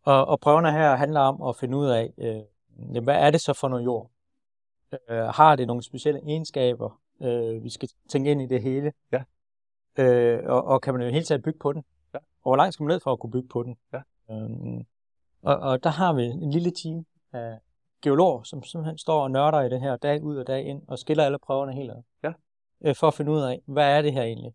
Og, 0.03 0.25
og 0.25 0.39
prøverne 0.39 0.71
her 0.71 0.95
handler 0.95 1.19
om 1.19 1.41
at 1.41 1.55
finde 1.55 1.77
ud 1.77 1.87
af, 1.87 2.13
øh, 2.17 2.41
jamen, 2.93 3.03
hvad 3.03 3.15
er 3.15 3.31
det 3.31 3.41
så 3.41 3.53
for 3.53 3.67
noget 3.67 3.85
jord? 3.85 4.11
Øh, 5.09 5.17
har 5.17 5.55
det 5.55 5.67
nogle 5.67 5.83
specielle 5.83 6.19
egenskaber? 6.23 6.99
Øh, 7.21 7.63
vi 7.63 7.69
skal 7.69 7.89
tænke 8.09 8.31
ind 8.31 8.41
i 8.41 8.45
det 8.45 8.61
hele. 8.61 8.93
Ja. 9.11 9.23
Øh, 9.97 10.43
og, 10.45 10.63
og 10.63 10.81
kan 10.81 10.93
man 10.93 11.03
jo 11.03 11.09
hele 11.09 11.25
taget 11.25 11.43
bygge 11.43 11.59
på 11.59 11.73
den? 11.73 11.83
Ja. 12.13 12.17
Og 12.17 12.49
hvor 12.49 12.55
langt 12.55 12.73
skal 12.73 12.83
man 12.83 12.93
ned 12.93 12.99
for 12.99 13.11
at 13.11 13.19
kunne 13.19 13.31
bygge 13.31 13.47
på 13.47 13.63
den? 13.63 13.77
Ja. 13.93 14.01
Øhm, 14.31 14.85
og, 15.41 15.55
og 15.55 15.83
der 15.83 15.89
har 15.89 16.13
vi 16.13 16.23
en 16.23 16.51
lille 16.51 16.71
team 16.71 17.05
af 17.33 17.57
geologer, 18.01 18.43
som 18.43 18.63
simpelthen 18.63 18.97
står 18.97 19.23
og 19.23 19.31
nørder 19.31 19.61
i 19.61 19.69
det 19.69 19.81
her 19.81 19.95
dag 19.95 20.23
ud 20.23 20.37
og 20.37 20.47
dag 20.47 20.65
ind, 20.65 20.81
og 20.87 20.99
skiller 20.99 21.25
alle 21.25 21.39
prøverne 21.39 21.73
helt 21.73 21.91
ad. 21.91 22.01
Ja. 22.23 22.31
Øh, 22.81 22.95
for 22.95 23.07
at 23.07 23.13
finde 23.13 23.31
ud 23.31 23.41
af, 23.41 23.61
hvad 23.65 23.97
er 23.97 24.01
det 24.01 24.13
her 24.13 24.23
egentlig? 24.23 24.53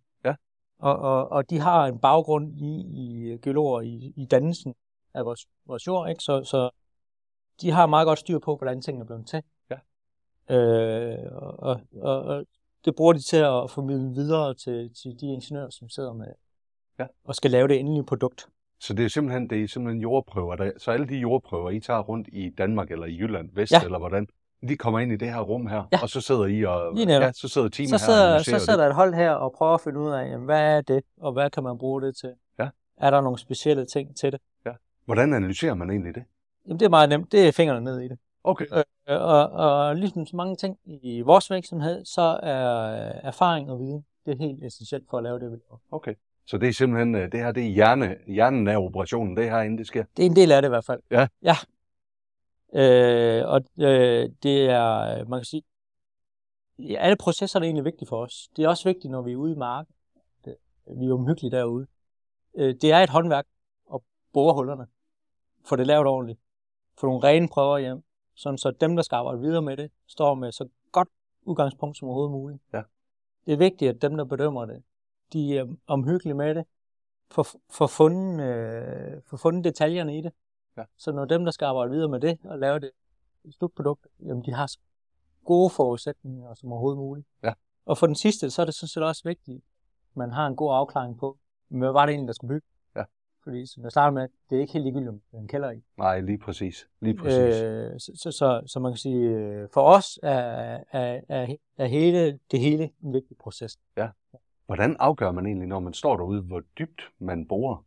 Og, 0.80 0.96
og, 0.96 1.32
og 1.32 1.50
de 1.50 1.58
har 1.58 1.87
en 1.87 1.99
baggrund 1.99 2.52
i, 2.60 2.80
i 2.94 3.38
geologer 3.42 3.80
i, 3.80 4.12
i 4.16 4.25
dannelsen 4.25 4.75
af 5.14 5.25
vores, 5.25 5.46
vores 5.66 5.87
jord, 5.87 6.08
ikke? 6.08 6.22
Så, 6.22 6.44
så 6.44 6.70
de 7.60 7.70
har 7.70 7.87
meget 7.87 8.06
godt 8.06 8.18
styr 8.18 8.38
på, 8.38 8.56
hvordan 8.56 8.82
tingene 8.82 9.02
er 9.02 9.06
blevet 9.06 9.26
til. 9.26 9.42
Ja. 9.70 9.76
Øh, 10.56 11.32
og, 11.32 11.80
og, 12.02 12.22
og 12.22 12.44
det 12.84 12.96
bruger 12.96 13.12
de 13.12 13.20
til 13.22 13.37
at 13.37 13.70
formidle 13.70 14.14
videre 14.14 14.54
til, 14.54 14.94
til 15.02 15.20
de 15.20 15.26
ingeniører, 15.26 15.70
som 15.70 15.88
sidder 15.88 16.12
med 16.12 16.26
Ja. 16.99 17.06
og 17.25 17.34
skal 17.34 17.50
lave 17.50 17.68
det 17.68 17.80
endelige 17.80 18.04
produkt. 18.04 18.49
Så 18.80 18.94
det 18.94 19.04
er 19.04 19.08
simpelthen, 19.08 19.50
det 19.50 19.62
er 19.62 19.68
simpelthen 19.68 20.02
jordprøver. 20.02 20.56
Der, 20.56 20.72
så 20.78 20.90
alle 20.90 21.08
de 21.08 21.14
jordprøver, 21.16 21.70
I 21.70 21.80
tager 21.80 22.00
rundt 22.00 22.28
i 22.32 22.50
Danmark 22.50 22.90
eller 22.90 23.06
i 23.06 23.16
Jylland, 23.18 23.50
Vest 23.52 23.72
Ja. 23.72 23.84
eller 23.84 23.99
hvordan, 23.99 24.28
de 24.68 24.76
kommer 24.76 25.00
ind 25.00 25.12
i 25.12 25.16
det 25.16 25.32
her 25.32 25.40
rum 25.40 25.66
her, 25.66 25.82
Ja. 25.92 26.02
og 26.02 26.08
så 26.08 26.20
sidder 26.20 26.44
I 26.46 26.64
og 26.64 26.94
Lige 26.94 27.06
netop. 27.06 27.22
ja, 27.22 27.32
så 27.32 27.48
sidder 27.48 27.68
teamet 27.68 27.88
Så 27.90 27.94
her 27.96 27.98
sidder, 27.98 28.34
og 28.34 28.44
så 28.44 28.58
sidder 28.58 28.78
der 28.80 28.86
et 28.88 28.94
hold 28.94 29.14
her 29.14 29.30
og 29.30 29.52
prøver 29.52 29.74
at 29.74 29.80
finde 29.80 30.00
ud 30.00 30.10
af, 30.10 30.30
jamen, 30.30 30.44
hvad 30.44 30.60
er 30.76 30.80
det, 30.80 31.02
og 31.20 31.32
hvad 31.32 31.50
kan 31.50 31.62
man 31.62 31.78
bruge 31.78 32.02
det 32.02 32.16
til? 32.16 32.32
Ja. 32.58 32.68
Er 32.96 33.10
der 33.10 33.20
nogle 33.20 33.38
specielle 33.38 33.86
ting 33.86 34.16
til 34.16 34.32
det? 34.32 34.40
det. 34.64 34.72
Hvordan 35.04 35.34
analyserer 35.34 35.74
man 35.74 35.90
egentlig 35.90 36.14
det? 36.14 36.22
Jamen, 36.66 36.80
det 36.80 36.86
er 36.86 36.90
meget 36.90 37.08
nemt. 37.08 37.32
Det 37.32 37.48
er 37.48 37.52
fingrene 37.52 37.84
ned 37.84 38.00
i 38.00 38.08
det. 38.08 38.18
Okay. 38.44 38.64
Øh, 38.74 38.82
og, 39.06 39.50
og 39.50 39.96
ligesom 39.96 40.26
så 40.26 40.36
mange 40.36 40.56
ting 40.56 40.76
i 40.84 41.20
vores 41.20 41.50
virksomhed, 41.50 42.04
så 42.04 42.40
er 42.42 42.66
erfaring 43.22 43.70
og 43.70 43.78
viden, 43.78 44.04
det 44.26 44.32
er 44.34 44.38
helt 44.38 44.64
essentielt 44.64 45.04
for 45.10 45.16
at 45.16 45.22
lave 45.22 45.34
det, 45.38 45.50
vi 45.50 45.56
laver. 45.56 45.78
Okay. 45.90 46.14
Så 46.46 46.58
det 46.58 46.68
er 46.68 46.72
simpelthen, 46.72 47.14
øh, 47.14 47.32
det 47.32 47.40
her, 47.40 47.52
det 47.52 47.62
er 47.62 47.68
hjerne, 47.68 48.16
hjernen 48.26 48.68
af 48.68 48.76
operationen, 48.76 49.36
det 49.36 49.44
er 49.46 49.50
herinde, 49.50 49.78
det 49.78 49.86
sker. 49.86 50.04
Det 50.16 50.22
er 50.22 50.26
en 50.26 50.36
del 50.36 50.52
af 50.52 50.62
det 50.62 50.68
i 50.68 50.70
hvert 50.70 50.84
fald. 50.84 51.00
Ja. 51.10 51.26
Ja. 51.42 51.56
Øh, 52.74 53.48
og 53.48 53.60
øh, 53.78 54.30
det 54.42 54.70
er, 54.70 55.24
man 55.24 55.38
kan 55.40 55.44
sige, 55.44 55.62
ja, 56.78 56.94
alle 56.94 57.16
processer 57.16 57.60
er 57.60 57.64
egentlig 57.64 57.84
vigtige 57.84 58.08
for 58.08 58.22
os. 58.22 58.48
Det 58.56 58.64
er 58.64 58.68
også 58.68 58.88
vigtigt, 58.88 59.10
når 59.10 59.22
vi 59.22 59.32
er 59.32 59.36
ude 59.36 59.52
i 59.52 59.56
marken. 59.56 59.94
Det, 60.44 60.56
vi 60.86 61.06
er 61.06 61.14
omhyggelige 61.14 61.50
derude. 61.50 61.86
Øh, 62.54 62.74
det 62.74 62.92
er 62.92 62.98
et 62.98 63.10
håndværk 63.10 63.46
at 63.94 64.00
bore 64.32 64.54
hullerne. 64.54 64.86
Få 65.64 65.76
det 65.76 65.86
lavet 65.86 66.06
ordentligt. 66.06 66.40
Få 66.98 67.06
nogle 67.06 67.28
rene 67.28 67.48
prøver 67.48 67.78
hjem. 67.78 68.02
Sådan 68.34 68.58
så 68.58 68.70
dem, 68.70 68.96
der 68.96 69.02
skal 69.02 69.16
arbejde 69.16 69.40
videre 69.40 69.62
med 69.62 69.76
det, 69.76 69.90
står 70.06 70.34
med 70.34 70.52
så 70.52 70.68
godt 70.92 71.08
udgangspunkt 71.42 71.96
som 71.98 72.08
overhovedet 72.08 72.32
muligt. 72.32 72.62
Ja. 72.72 72.82
Det 73.46 73.52
er 73.52 73.56
vigtigt, 73.56 73.94
at 73.94 74.02
dem, 74.02 74.16
der 74.16 74.24
bedømmer 74.24 74.66
det, 74.66 74.82
de 75.32 75.58
er 75.58 75.66
omhyggelige 75.86 76.34
med 76.34 76.54
det. 76.54 76.64
Får, 77.30 77.46
får, 77.70 77.86
fundet, 77.86 78.44
øh, 78.44 79.22
får 79.26 79.36
fundet 79.36 79.64
detaljerne 79.64 80.18
i 80.18 80.20
det. 80.20 80.32
Ja. 80.76 80.82
Så 80.96 81.12
når 81.12 81.24
dem, 81.24 81.44
der 81.44 81.50
skal 81.50 81.66
arbejde 81.66 81.90
videre 81.90 82.08
med 82.08 82.20
det 82.20 82.38
og 82.44 82.58
lave 82.58 82.78
det 82.80 82.90
slutprodukt, 83.50 84.06
jamen 84.20 84.44
de 84.44 84.52
har 84.52 84.66
så 84.66 84.78
gode 85.44 85.70
forudsætninger 85.70 86.54
som 86.54 86.72
overhovedet 86.72 86.98
muligt. 86.98 87.26
Ja. 87.42 87.52
Og 87.86 87.98
for 87.98 88.06
den 88.06 88.14
sidste, 88.14 88.50
så 88.50 88.62
er 88.62 88.66
det 88.66 88.74
sådan 88.74 88.88
set 88.88 89.02
også 89.02 89.22
vigtigt, 89.24 89.56
at 89.56 90.16
man 90.16 90.30
har 90.30 90.46
en 90.46 90.56
god 90.56 90.74
afklaring 90.74 91.18
på, 91.18 91.38
hvad 91.68 91.92
var 91.92 92.06
det 92.06 92.12
egentlig, 92.12 92.28
der 92.28 92.34
skulle 92.34 92.54
bygge. 92.54 92.66
Ja. 92.96 93.04
Fordi 93.44 93.66
som 93.66 93.82
jeg 93.82 93.90
starter 93.90 94.10
med, 94.12 94.28
det 94.50 94.56
er 94.56 94.60
ikke 94.60 94.72
helt 94.72 94.84
ligegyldigt, 94.84 95.08
om 95.32 95.40
en 95.40 95.48
kælder 95.48 95.70
i. 95.70 95.82
Nej, 95.96 96.20
lige 96.20 96.38
præcis. 96.38 96.88
Lige 97.00 97.16
præcis. 97.16 97.62
Øh, 97.62 98.00
så, 98.00 98.12
så, 98.14 98.30
så, 98.32 98.62
så 98.66 98.80
man 98.80 98.92
kan 98.92 98.96
sige, 98.96 99.28
øh, 99.28 99.68
for 99.72 99.82
os 99.82 100.18
er, 100.22 100.38
er, 100.92 101.20
er, 101.28 101.54
er 101.76 101.86
hele, 101.86 102.38
det 102.50 102.60
hele 102.60 102.90
en 103.02 103.12
vigtig 103.12 103.36
proces. 103.36 103.78
Hvordan 104.66 104.96
afgør 104.98 105.32
man 105.32 105.46
egentlig, 105.46 105.68
når 105.68 105.80
man 105.80 105.94
står 105.94 106.16
derude, 106.16 106.42
hvor 106.42 106.62
dybt 106.78 107.02
man 107.18 107.48
borer? 107.48 107.84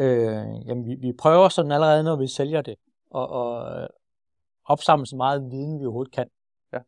Øh, 0.00 0.66
jamen, 0.68 0.86
vi, 0.86 0.94
vi 0.94 1.12
prøver 1.12 1.48
sådan 1.48 1.72
allerede, 1.72 2.02
når 2.02 2.16
vi 2.16 2.26
sælger 2.26 2.62
det, 2.62 2.76
og, 3.10 3.28
og 3.28 3.80
øh, 3.82 3.88
opsamle 4.64 5.06
så 5.06 5.16
meget 5.16 5.50
viden, 5.50 5.80
vi 5.80 5.84
overhovedet 5.84 6.12
kan. 6.12 6.30
Ja. 6.72 6.78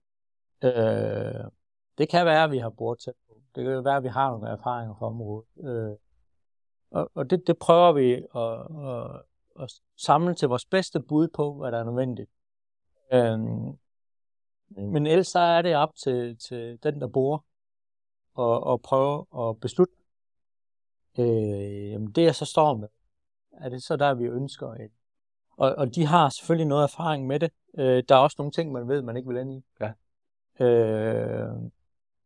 Øh, 0.62 1.50
det 1.99 2.09
kan 2.09 2.26
være, 2.26 2.45
at 2.45 2.50
vi 2.50 2.59
har 2.59 2.95
tæt 3.04 3.14
på. 3.28 3.35
Det 3.54 3.64
kan 3.64 3.85
være, 3.85 3.97
at 3.97 4.02
vi 4.02 4.09
har 4.09 4.31
nogle 4.31 4.49
erfaringer 4.49 4.95
fra 4.99 5.07
området. 5.07 5.47
Øh, 5.64 5.97
og 6.90 7.11
og 7.14 7.31
det, 7.31 7.47
det 7.47 7.59
prøver 7.59 7.92
vi 7.92 8.12
at, 8.12 8.87
at, 8.88 9.23
at 9.62 9.73
samle 9.97 10.35
til 10.35 10.49
vores 10.49 10.64
bedste 10.66 11.00
bud 11.00 11.28
på, 11.28 11.54
hvad 11.54 11.73
der 11.73 11.78
er 11.78 11.85
nødvendigt. 11.85 12.31
Øh, 13.12 13.38
men 14.76 15.07
ellers 15.07 15.28
så 15.28 15.38
er 15.38 15.62
det 15.62 15.76
op 15.76 15.95
til, 15.95 16.38
til 16.38 16.78
den, 16.83 17.00
der 17.00 17.09
bor, 17.09 17.45
og, 18.35 18.64
og 18.64 18.83
prøve 18.83 19.26
at 19.38 19.61
beslutte, 19.61 19.95
øh, 21.19 21.90
jamen 21.90 22.12
det 22.12 22.23
jeg 22.23 22.35
så 22.35 22.45
står 22.45 22.76
med, 22.76 22.88
er 23.61 23.68
det 23.68 23.82
så 23.82 23.97
der, 23.97 24.14
vi 24.14 24.25
ønsker 24.25 24.66
et. 24.68 24.90
Og, 25.56 25.75
og 25.75 25.94
de 25.94 26.06
har 26.06 26.28
selvfølgelig 26.28 26.66
noget 26.66 26.82
erfaring 26.85 27.26
med 27.26 27.40
det. 27.40 27.50
Øh, 27.78 28.02
der 28.09 28.14
er 28.14 28.18
også 28.18 28.35
nogle 28.38 28.52
ting, 28.52 28.73
man 28.73 28.88
ved, 28.88 29.02
man 29.02 29.16
ikke 29.16 29.28
vil 29.28 29.37
ende 29.38 29.56
i. 29.56 29.64
Ja. 29.80 29.92
Øh, 30.66 31.49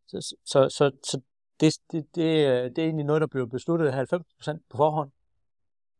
så 0.06 0.37
så, 0.45 0.68
så, 0.68 0.90
så 1.04 1.21
det, 1.61 1.75
det, 1.92 2.14
det, 2.14 2.47
er- 2.47 2.68
det 2.68 2.78
er 2.78 2.85
egentlig 2.85 3.06
noget, 3.06 3.21
der 3.21 3.26
bliver 3.26 3.47
besluttet 3.47 3.92
90% 3.92 4.59
på 4.71 4.76
forhånd, 4.76 5.11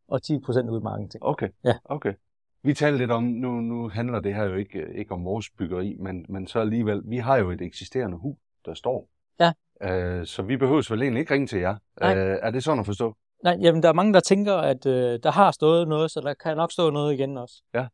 og 0.09 0.21
10% 0.27 0.71
ud 0.71 0.81
i 0.81 0.83
marketing. 0.83 1.25
Okay. 1.25 1.49
Ja. 1.65 1.75
Okay. 1.85 2.15
Vi 2.63 2.75
taler 2.75 2.99
lidt 2.99 3.11
om, 3.11 3.23
nu, 3.25 3.61
nu 3.61 3.89
handler 3.89 4.21
det 4.21 4.35
her 4.35 4.45
jo 4.45 4.55
ikke, 4.55 4.87
ikke 4.95 5.13
om 5.13 5.25
vores 5.25 5.51
byggeri, 5.51 5.97
men, 6.01 6.27
men 6.29 6.47
så 6.47 6.61
alligevel, 6.61 7.03
vi 7.05 7.17
har 7.17 7.37
jo 7.37 7.51
et 7.51 7.61
eksisterende 7.63 8.17
hus, 8.17 8.39
der 8.65 8.75
står. 8.75 9.09
Ja. 9.41 9.53
Øh, 9.83 10.27
så 10.27 10.43
vi 10.43 10.57
behøver 10.57 10.87
vel 10.91 11.03
egentlig 11.03 11.21
ikke 11.21 11.35
ringe 11.35 11.47
til 11.47 11.59
jer. 11.61 11.77
Nej. 12.01 12.17
Øh, 12.19 12.39
er 12.43 12.51
det 12.51 12.65
sådan 12.65 12.81
at 12.81 12.87
forstå? 12.87 13.17
Nej, 13.45 13.59
jamen 13.61 13.83
der 13.83 13.89
er 13.89 13.93
mange, 13.93 14.15
der 14.15 14.21
tænker, 14.21 14.55
at 14.55 14.87
øh, 14.87 15.19
der 15.23 15.31
har 15.31 15.51
stået 15.51 15.89
noget, 15.89 16.11
så 16.11 16.21
der 16.21 16.35
kan 16.35 16.57
nok 16.57 16.73
stå 16.73 16.91
noget 16.91 17.15
igen 17.15 17.39
også. 17.39 17.63
Ja. 17.75 17.87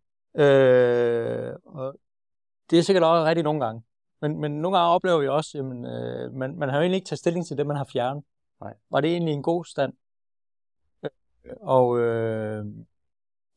Øh, 0.43 1.55
og 1.65 1.95
det 2.71 2.79
er 2.79 2.83
sikkert 2.83 3.05
også 3.05 3.25
rigtigt 3.25 3.45
nogle 3.45 3.65
gange. 3.65 3.83
Men, 4.21 4.41
men 4.41 4.53
nogle 4.61 4.79
gange 4.79 4.95
oplever 4.95 5.19
vi 5.19 5.29
også, 5.29 5.59
at 5.59 5.65
øh, 5.65 6.33
man, 6.33 6.59
man 6.59 6.69
har 6.69 6.77
jo 6.77 6.81
egentlig 6.81 6.97
ikke 6.97 7.09
taget 7.09 7.19
stilling 7.19 7.47
til 7.47 7.59
det, 7.59 7.67
man 7.67 7.77
har 7.77 7.89
fjernet. 7.93 8.25
Nej. 8.61 8.75
Var 8.91 9.01
det 9.01 9.11
egentlig 9.11 9.35
en 9.35 9.43
god 9.43 9.65
stand? 9.65 9.93
Øh, 11.05 11.11
Og 11.61 11.99
øh, 11.99 12.65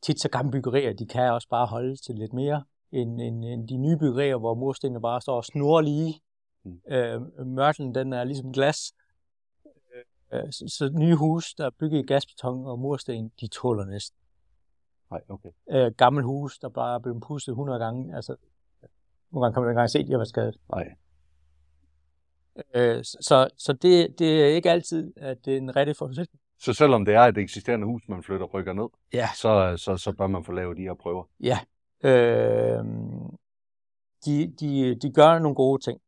tit 0.02 0.20
så 0.20 0.28
gamle 0.28 0.50
byggerier, 0.50 0.92
de 0.92 1.06
kan 1.06 1.32
også 1.32 1.48
bare 1.48 1.66
holde 1.66 1.96
til 1.96 2.14
lidt 2.14 2.32
mere 2.32 2.64
end, 2.92 3.20
end, 3.20 3.44
end 3.44 3.68
de 3.68 3.76
nye 3.76 3.96
byggerier, 3.96 4.36
hvor 4.36 4.54
murstenene 4.54 5.00
bare 5.00 5.20
står 5.20 5.36
og 5.36 5.44
snurrer 5.44 5.80
lige. 5.80 6.20
Mm. 6.64 6.80
Øh, 6.88 7.46
mørtlen, 7.46 7.94
den 7.94 8.12
er 8.12 8.24
ligesom 8.24 8.52
glas. 8.52 8.92
Øh, 10.32 10.52
så, 10.52 10.64
så 10.68 10.90
nye 10.98 11.14
hus, 11.16 11.54
der 11.54 11.66
er 11.66 11.70
bygget 11.70 11.98
i 11.98 12.02
gasbeton 12.06 12.66
og 12.66 12.78
mursten, 12.78 13.32
de 13.40 13.46
tåler 13.48 13.84
næsten. 13.84 14.18
Nej, 15.10 15.20
okay. 15.28 15.48
Øh, 15.70 15.92
gammel 15.92 16.24
hus, 16.24 16.58
der 16.58 16.68
bare 16.68 16.94
er 16.94 16.98
blevet 16.98 17.22
pustet 17.22 17.52
100 17.52 17.78
gange, 17.78 18.16
altså 18.16 18.36
nogle 19.30 19.44
gange 19.44 19.54
kan 19.54 19.62
man 19.62 19.70
ikke 19.70 19.74
engang 19.78 19.90
se, 19.90 19.98
at 19.98 20.06
de 20.06 20.10
har 20.10 20.18
været 20.18 20.28
skadet. 20.28 20.56
Nej. 20.70 20.94
Øh, 22.74 23.04
så 23.04 23.48
så 23.56 23.72
det, 23.72 24.18
det 24.18 24.42
er 24.42 24.46
ikke 24.46 24.70
altid, 24.70 25.12
at 25.16 25.44
det 25.44 25.52
er 25.52 25.56
en 25.58 25.76
rigtig 25.76 25.96
forudsætning. 25.96 26.40
Så 26.58 26.72
selvom 26.72 27.04
det 27.04 27.14
er 27.14 27.20
et 27.20 27.38
eksisterende 27.38 27.86
hus, 27.86 28.02
man 28.08 28.22
flytter 28.22 28.46
og 28.46 28.54
rykker 28.54 28.72
ned, 28.72 28.88
Ja. 29.12 29.28
så, 29.34 29.74
så, 29.76 29.96
så 29.96 30.12
bør 30.12 30.26
man 30.26 30.44
få 30.44 30.52
lavet 30.52 30.76
de 30.76 30.82
her 30.82 30.94
prøver. 30.94 31.24
Ja. 31.40 31.58
Øh, 32.04 32.84
de, 34.24 34.54
de, 34.60 34.94
de 34.94 35.12
gør 35.12 35.38
nogle 35.38 35.54
gode 35.54 35.82
ting 35.82 36.00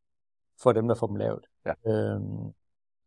for 0.62 0.72
dem, 0.72 0.88
der 0.88 0.94
får 0.94 1.06
dem 1.06 1.16
lavet. 1.16 1.44
Ja. 1.66 1.72
Øh, 1.92 2.20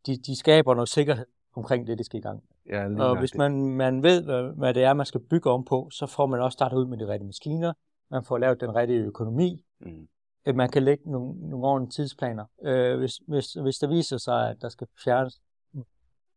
de, 0.05 0.17
de 0.17 0.35
skaber 0.39 0.73
noget 0.73 0.89
sikkerhed 0.89 1.25
omkring 1.55 1.87
det, 1.87 1.97
de 1.97 2.03
skal 2.03 2.19
i 2.19 2.21
gang. 2.21 2.43
Ja, 2.69 2.87
lige 2.87 3.03
Og 3.03 3.19
hvis 3.19 3.31
det. 3.31 3.37
man, 3.37 3.75
man 3.75 4.03
ved, 4.03 4.23
hvad, 4.23 4.43
hvad 4.57 4.73
det 4.73 4.83
er, 4.83 4.93
man 4.93 5.05
skal 5.05 5.21
bygge 5.21 5.49
om 5.49 5.65
på, 5.65 5.89
så 5.91 6.05
får 6.05 6.25
man 6.25 6.41
også 6.41 6.53
startet 6.53 6.77
ud 6.77 6.85
med 6.85 6.97
de 6.97 7.07
rigtige 7.07 7.27
maskiner. 7.27 7.73
Man 8.11 8.23
får 8.23 8.37
lavet 8.37 8.61
den 8.61 8.75
rigtige 8.75 8.99
økonomi. 8.99 9.65
Mm. 9.79 10.07
at 10.45 10.55
man 10.55 10.69
kan 10.69 10.83
lægge 10.83 11.11
nogle, 11.11 11.49
nogle 11.49 11.67
ordentlige 11.67 11.91
tidsplaner. 11.91 12.45
Øh, 12.63 12.97
hvis, 12.99 13.15
hvis, 13.27 13.53
hvis 13.53 13.77
der 13.77 13.87
viser 13.87 14.17
sig, 14.17 14.49
at 14.49 14.61
der 14.61 14.69
skal 14.69 14.87
fjernes 15.03 15.41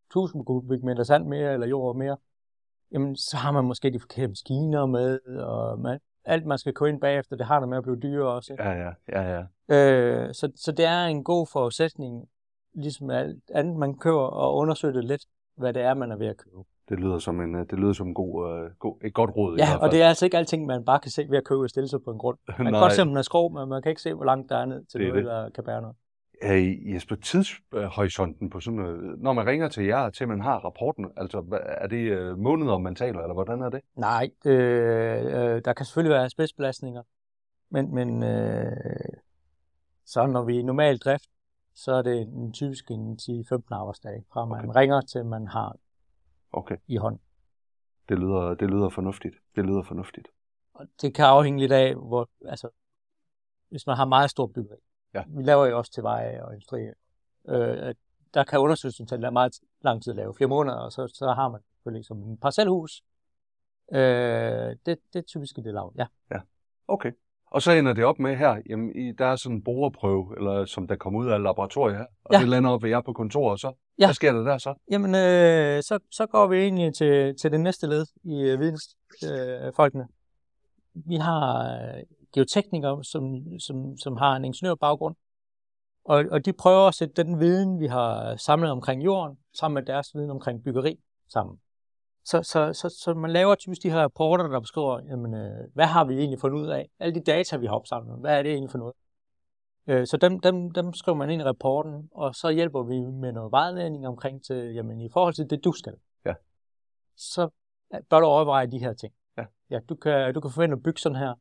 1000 0.07 0.45
kubikmeter 0.47 1.03
sand 1.03 1.27
mere, 1.27 1.53
eller 1.53 1.67
jord 1.67 1.97
mere, 1.97 2.17
jamen, 2.93 3.17
så 3.17 3.37
har 3.37 3.53
man 3.53 3.65
måske 3.65 3.91
de 3.91 4.01
forkerte 4.01 4.29
maskiner 4.29 4.87
med, 4.87 5.21
og 5.27 5.79
man, 5.81 5.99
alt 6.25 6.47
man 6.47 6.59
skal 6.59 6.73
gå 6.73 6.85
ind 6.85 7.01
bagefter, 7.01 7.37
det 7.37 7.47
har 7.47 7.61
der 7.61 7.67
med 7.67 7.77
at 7.77 7.83
blive 7.83 7.97
dyrere 7.97 8.33
også. 8.35 8.53
ikke? 8.53 8.65
Ja, 8.65 8.73
ja, 8.73 8.93
ja, 9.13 9.45
ja. 9.69 9.77
Øh, 9.77 10.35
så, 10.35 10.53
så 10.57 10.73
det 10.73 10.85
er 10.85 11.05
en 11.05 11.25
god 11.25 11.47
forudsætning, 11.53 12.29
ligesom 12.75 13.11
alt 13.11 13.43
andet, 13.55 13.77
man 13.77 13.99
køber, 13.99 14.21
og 14.21 14.57
undersøge 14.57 14.95
det 14.95 15.05
lidt, 15.05 15.23
hvad 15.57 15.73
det 15.73 15.83
er, 15.83 15.95
man 15.95 16.11
er 16.13 16.17
ved 16.17 16.27
at 16.27 16.37
købe. 16.37 16.57
Det 16.89 17.01
lyder 17.01 17.19
som 17.19 17.41
en, 17.41 17.55
øh, 17.55 17.67
det 17.71 17.79
lyder 17.79 17.93
som 17.93 18.09
en 18.09 18.15
god, 18.15 18.51
øh, 18.51 18.71
god, 18.79 18.97
et 19.05 19.15
godt 19.15 19.31
råd. 19.37 19.57
i 19.57 19.61
Ja, 19.61 19.67
hvert 19.67 19.77
og 19.77 19.81
fald. 19.83 19.93
det 19.93 20.03
er 20.03 20.09
altså 20.09 20.25
ikke 20.25 20.37
alting, 20.39 20.67
man 20.67 20.85
bare 20.85 21.01
kan 21.01 21.11
se 21.11 21.27
ved 21.31 21.39
at 21.39 21.45
købe 21.45 21.61
og 21.63 21.71
stille 21.71 21.89
sig 21.89 22.03
på 22.05 22.11
en 22.11 22.19
grund. 22.19 22.39
Man 22.49 22.57
kan 22.73 22.73
godt 22.85 22.93
se, 22.93 23.03
om 23.03 23.09
den 23.09 23.17
er 23.17 23.23
skrå, 23.23 23.49
men 23.49 23.69
man 23.69 23.83
kan 23.83 23.91
ikke 23.91 24.03
se, 24.03 24.15
hvor 24.15 24.25
langt 24.25 24.49
der 24.51 24.57
er 24.57 24.65
ned 24.65 24.85
til 24.85 25.01
Det 25.01 25.09
noget, 25.09 25.25
der 25.25 25.51
kan 25.51 25.65
bære 25.65 25.81
noget. 25.83 25.97
Øh, 26.43 26.95
Jesper, 26.95 27.17
tidshorisonten 27.17 28.51
på 28.51 28.61
sådan 28.61 28.79
noget, 28.81 29.19
når 29.19 29.33
man 29.33 29.47
ringer 29.47 29.69
til 29.69 29.85
jer, 29.85 30.11
til 30.11 30.29
man 30.29 30.41
har 30.41 30.59
rapporten, 30.59 31.07
altså 31.17 31.45
er 31.67 31.87
det 31.87 31.97
øh, 32.11 32.39
måneder, 32.39 32.79
man 32.79 32.95
taler, 32.95 33.21
eller 33.21 33.35
hvordan 33.35 33.63
er 33.63 33.69
det? 33.71 33.81
Nej, 33.97 34.31
øh, 34.47 35.25
øh, 35.25 35.63
der 35.65 35.73
kan 35.73 35.87
selvfølgelig 35.87 36.15
være 36.15 36.31
spidsbelastninger, 36.31 37.03
men, 37.71 37.95
men 37.95 38.23
øh, 38.23 38.73
så 40.07 40.27
når 40.27 40.43
vi 40.45 40.55
er 40.57 40.61
i 40.61 40.63
normal 40.63 40.99
drift, 40.99 41.25
så 41.75 41.93
er 41.93 42.03
det 42.03 42.21
en, 42.21 42.53
typisk 42.53 42.91
en 42.91 43.19
10-15 43.23 43.59
arbejdsdage, 43.71 44.25
fra 44.33 44.45
man 44.45 44.69
Okay. 44.69 44.79
ringer 44.81 45.01
til 45.01 45.25
man 45.25 45.49
har 45.49 45.77
Okay, 46.53 46.77
i 46.87 46.97
hånden. 46.97 47.21
det 48.09 48.19
lyder, 48.19 48.55
det 48.55 48.71
lyder 48.71 48.89
fornuftigt. 48.89 49.35
Det 49.57 49.65
lyder 49.67 49.83
fornuftigt. 49.83 50.29
Og 50.75 50.87
det 51.01 51.15
kan 51.15 51.25
afhænge 51.25 51.61
lidt 51.61 51.73
af, 51.73 51.95
hvor, 51.95 52.29
altså, 52.45 52.69
hvis 53.69 53.87
man 53.87 53.97
har 53.97 54.05
meget 54.05 54.31
stort 54.31 54.53
byggeri. 54.53 54.79
Ja. 55.15 55.25
Vi 55.29 55.43
laver 55.43 55.67
jo 55.67 55.79
også 55.79 55.93
til 55.93 56.03
veje 56.03 56.45
og 56.45 56.53
industri. 56.53 56.81
Øh, 57.49 57.95
der 58.35 58.45
kan 58.45 58.59
undersøgelsen 58.59 59.07
tage 59.07 59.31
meget 59.31 59.61
lang 59.81 60.03
tid 60.03 60.11
at 60.11 60.17
lave, 60.17 60.35
flere 60.35 60.49
måneder, 60.49 60.77
og 60.77 60.93
så, 60.93 61.09
så 61.15 61.33
har 61.33 61.49
man 61.49 61.61
selvfølgelig 61.73 62.05
som 62.05 62.23
en 62.23 62.37
parcelhus. 62.37 63.03
Øh, 63.93 63.99
det, 64.01 64.87
det 64.87 65.17
er 65.17 65.23
typisk 65.23 65.57
det 65.57 65.75
lav, 65.75 65.93
ja. 65.97 66.07
Okay. 66.89 67.13
Og 67.55 67.63
så 67.63 67.73
ender 67.73 67.93
det 67.93 68.05
op 68.05 68.19
med 68.19 68.37
her, 68.37 68.63
jamen, 68.71 68.97
i, 68.97 69.13
der 69.13 69.27
er 69.27 69.37
sådan 69.37 69.57
en 69.57 69.63
boreprøve, 69.65 70.35
eller 70.37 70.65
som 70.65 70.87
der 70.89 70.97
kommer 70.97 71.21
ud 71.21 71.29
af 71.29 71.43
laboratoriet 71.43 71.97
her, 71.97 72.07
og 72.25 72.35
Ja. 72.35 72.41
det 72.41 72.49
lander 72.49 72.71
op 72.71 72.83
ved 72.83 72.91
jer 72.91 73.01
på 73.01 73.13
kontoret, 73.13 73.53
og 73.53 73.59
så, 73.59 73.73
Ja. 73.99 74.07
hvad 74.07 74.15
sker 74.15 74.33
der 74.33 74.43
der 74.43 74.59
så? 74.59 74.75
Jamen, 74.91 75.15
øh, 75.15 75.83
så, 75.83 75.99
så 76.11 76.27
går 76.27 76.47
vi 76.47 76.57
egentlig 76.57 76.95
til, 76.95 77.37
til 77.37 77.53
det 77.53 77.61
næste 77.61 77.87
led 77.87 78.07
i 78.25 78.41
øh, 78.41 78.61
vidensfolkene. 78.61 80.03
Øh, 80.03 81.03
vi 81.11 81.17
har 81.17 81.73
øh, 81.73 82.03
geoteknikere, 82.35 83.05
som, 83.05 83.45
som, 83.59 83.99
som 83.99 84.17
har 84.17 84.37
en 84.37 84.45
ingeniørbaggrund, 84.45 85.15
og, 86.05 86.25
og 86.31 86.45
de 86.45 86.53
prøver 86.53 86.89
at 86.89 86.95
sætte 86.95 87.23
den 87.25 87.41
viden, 87.41 87.81
vi 87.81 87.87
har 87.87 88.37
samlet 88.37 88.71
omkring 88.71 89.05
jorden, 89.05 89.39
sammen 89.59 89.75
med 89.75 89.83
deres 89.83 90.15
viden 90.15 90.31
omkring 90.31 90.65
byggeri 90.65 90.99
sammen. 91.29 91.57
Så, 92.25 92.43
så, 92.43 92.73
så, 92.73 92.89
så 92.89 93.15
man 93.15 93.31
laver 93.31 93.55
typisk 93.55 93.83
de 93.83 93.91
her 93.91 93.99
rapporter, 93.99 94.47
der 94.47 94.61
beskriver, 94.61 95.01
jamen, 95.09 95.35
øh, 95.35 95.69
hvad 95.75 95.87
har 95.87 96.05
vi 96.05 96.19
egentlig 96.19 96.41
fundet 96.41 96.59
ud 96.59 96.69
af? 96.69 96.89
Alle 96.99 97.15
de 97.15 97.21
data, 97.21 97.57
vi 97.57 97.67
har 97.67 97.75
opsamlet, 97.75 98.21
hvad 98.21 98.39
er 98.39 98.43
det 98.43 98.53
egentlig 98.53 98.71
for 98.71 98.79
noget? 98.79 98.95
Øh, 99.87 100.07
så 100.07 100.17
dem, 100.17 100.41
dem, 100.41 100.71
dem 100.71 100.93
skriver 100.93 101.17
man 101.17 101.31
ind 101.31 101.43
i 101.43 101.45
rapporten, 101.45 102.09
og 102.13 102.35
så 102.35 102.51
hjælper 102.51 102.83
vi 102.83 103.01
med 103.01 103.33
noget 103.33 103.53
vejledning 103.53 104.07
omkring 104.07 104.45
til, 104.45 104.75
jamen 104.75 105.01
i 105.01 105.09
forhold 105.13 105.35
til 105.35 105.51
det, 105.51 105.65
du 105.65 105.73
skal. 105.73 105.95
Ja. 106.25 106.35
Så 107.17 107.49
bør 108.11 108.21
du 108.21 108.27
overveje 108.27 108.67
de 108.67 108.79
her 108.79 108.93
ting. 108.93 109.13
Ja. 109.39 109.45
ja 109.71 109.79
du, 109.89 109.95
kan, 109.95 110.35
du 110.35 110.41
kan 110.41 110.51
forvente 110.51 110.75
at 110.75 110.83
bygge 110.83 111.01
sådan 111.01 111.19
her. 111.19 111.35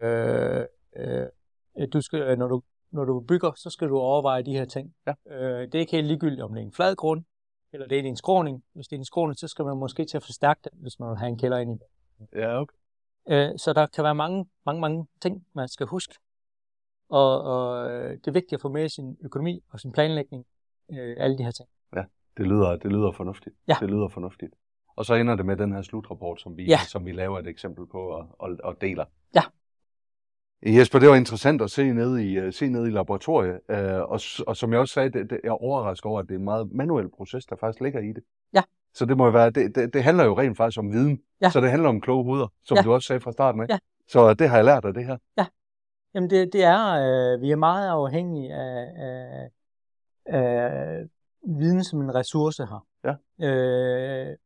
Øh, 0.00 0.66
øh, 0.96 1.88
du 1.92 2.00
skal, 2.00 2.38
når, 2.38 2.48
du, 2.48 2.62
når 2.90 3.04
du 3.04 3.20
bygger, 3.20 3.52
så 3.56 3.70
skal 3.70 3.88
du 3.88 3.98
overveje 3.98 4.42
de 4.42 4.52
her 4.52 4.64
ting. 4.64 4.94
Ja. 5.06 5.12
Øh, 5.26 5.62
det 5.62 5.74
er 5.74 5.78
ikke 5.78 5.92
helt 5.92 6.06
ligegyldigt, 6.06 6.42
om 6.42 6.52
det 6.54 6.60
er 6.60 6.66
en 6.66 6.72
flad 6.72 6.96
grund, 6.96 7.24
eller 7.72 7.86
det 7.86 7.98
er 7.98 8.02
en 8.02 8.16
skråning. 8.16 8.64
Hvis 8.72 8.88
det 8.88 8.96
er 8.96 9.00
en 9.00 9.04
skråning, 9.04 9.38
så 9.38 9.48
skal 9.48 9.64
man 9.64 9.76
måske 9.76 10.04
til 10.04 10.16
at 10.16 10.22
forstærke 10.22 10.60
den, 10.64 10.72
hvis 10.82 10.98
man 11.00 11.08
vil 11.08 11.18
have 11.18 11.28
en 11.28 11.38
kælder 11.38 11.58
ind 11.58 11.70
i 11.70 11.78
det. 11.78 11.86
Ja, 12.40 12.60
okay. 12.60 12.76
Øh, 13.28 13.58
så 13.58 13.72
der 13.72 13.86
kan 13.86 14.04
være 14.04 14.14
mange, 14.14 14.46
mange, 14.66 14.80
mange 14.80 15.06
ting, 15.22 15.46
man 15.52 15.68
skal 15.68 15.86
huske. 15.86 16.14
Og, 17.08 17.42
og 17.42 17.90
øh, 17.90 18.10
det 18.10 18.26
er 18.26 18.32
vigtigt 18.32 18.52
at 18.52 18.60
få 18.60 18.68
med 18.68 18.88
sin 18.88 19.16
økonomi 19.24 19.62
og 19.70 19.80
sin 19.80 19.92
planlægning, 19.92 20.46
øh, 20.90 21.16
alle 21.18 21.38
de 21.38 21.44
her 21.44 21.50
ting. 21.50 21.68
Det 22.36 22.46
lyder, 22.46 22.76
det 22.76 22.92
lyder 22.92 23.12
fornuftigt. 23.12 23.56
Ja. 23.68 23.76
Det 23.80 23.90
lyder 23.90 24.08
fornuftigt. 24.08 24.54
Og 24.96 25.04
så 25.04 25.14
ender 25.14 25.36
det 25.36 25.46
med 25.46 25.56
den 25.56 25.72
her 25.72 25.82
slutrapport, 25.82 26.40
som 26.40 26.56
vi, 26.56 26.64
Ja. 26.64 26.78
som 26.78 27.06
vi 27.06 27.12
laver 27.12 27.38
et 27.38 27.46
eksempel 27.46 27.86
på 27.86 27.98
og, 27.98 28.36
og, 28.38 28.56
og 28.64 28.80
deler. 28.80 29.04
Ja. 29.34 29.42
Jesper, 30.74 30.98
det 30.98 31.08
var 31.08 31.14
interessant 31.14 31.62
at 31.62 31.70
se 31.70 31.92
ned 31.92 32.18
i, 32.18 32.36
øh, 32.38 32.52
se 32.52 32.68
ned 32.68 32.86
i 32.86 32.90
laboratoriet, 32.90 33.60
øh, 33.70 34.00
og, 34.00 34.20
og 34.46 34.56
som 34.56 34.72
jeg 34.72 34.80
også 34.80 34.94
sagde, 34.94 35.10
det, 35.10 35.30
det, 35.30 35.40
jeg 35.44 35.48
er 35.48 35.62
overrasket 35.62 36.06
over, 36.06 36.20
at 36.20 36.26
det 36.28 36.34
er 36.34 36.38
en 36.38 36.44
meget 36.44 36.72
manuel 36.72 37.08
proces, 37.16 37.46
der 37.46 37.56
faktisk 37.56 37.80
ligger 37.80 38.00
i 38.00 38.08
det. 38.12 38.22
Ja. 38.54 38.62
Så 38.94 39.04
det 39.06 39.16
må 39.16 39.24
jo 39.24 39.30
være, 39.30 39.50
det, 39.50 39.74
det, 39.74 39.94
det 39.94 40.02
handler 40.02 40.24
jo 40.24 40.38
rent 40.38 40.56
faktisk 40.56 40.78
om 40.78 40.92
viden, 40.92 41.20
Ja. 41.42 41.50
så 41.50 41.60
det 41.60 41.70
handler 41.70 41.88
om 41.88 42.00
kloge 42.00 42.24
hoveder, 42.24 42.46
som 42.64 42.76
Ja. 42.76 42.82
du 42.82 42.92
også 42.92 43.06
sagde 43.06 43.20
fra 43.20 43.32
starten 43.32 43.60
af. 43.60 43.66
Ja. 43.68 43.78
Så 44.08 44.34
det 44.34 44.48
har 44.48 44.56
jeg 44.56 44.64
lært 44.64 44.84
af 44.84 44.94
det 44.94 45.04
her. 45.06 45.16
Jamen 46.14 46.30
det, 46.30 46.52
det 46.52 46.64
er, 46.64 46.86
øh, 47.34 47.42
vi 47.42 47.50
er 47.50 47.56
meget 47.56 47.88
afhængige 47.88 48.54
af, 48.54 48.86
af, 48.96 49.50
af 50.26 51.04
viden 51.46 51.84
som 51.84 52.00
en 52.00 52.14
ressource 52.14 52.66
her. 52.66 52.86
Ja. 53.04 53.46
Øh, 53.48 54.36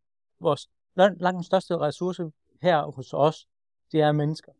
vores 0.40 0.68
langt, 0.96 1.22
langt 1.22 1.34
den 1.36 1.44
største 1.44 1.78
ressource 1.78 2.30
her 2.62 2.82
hos 2.96 3.12
os, 3.12 3.46
det 3.92 4.00
er 4.00 4.12
mennesker. 4.12 4.52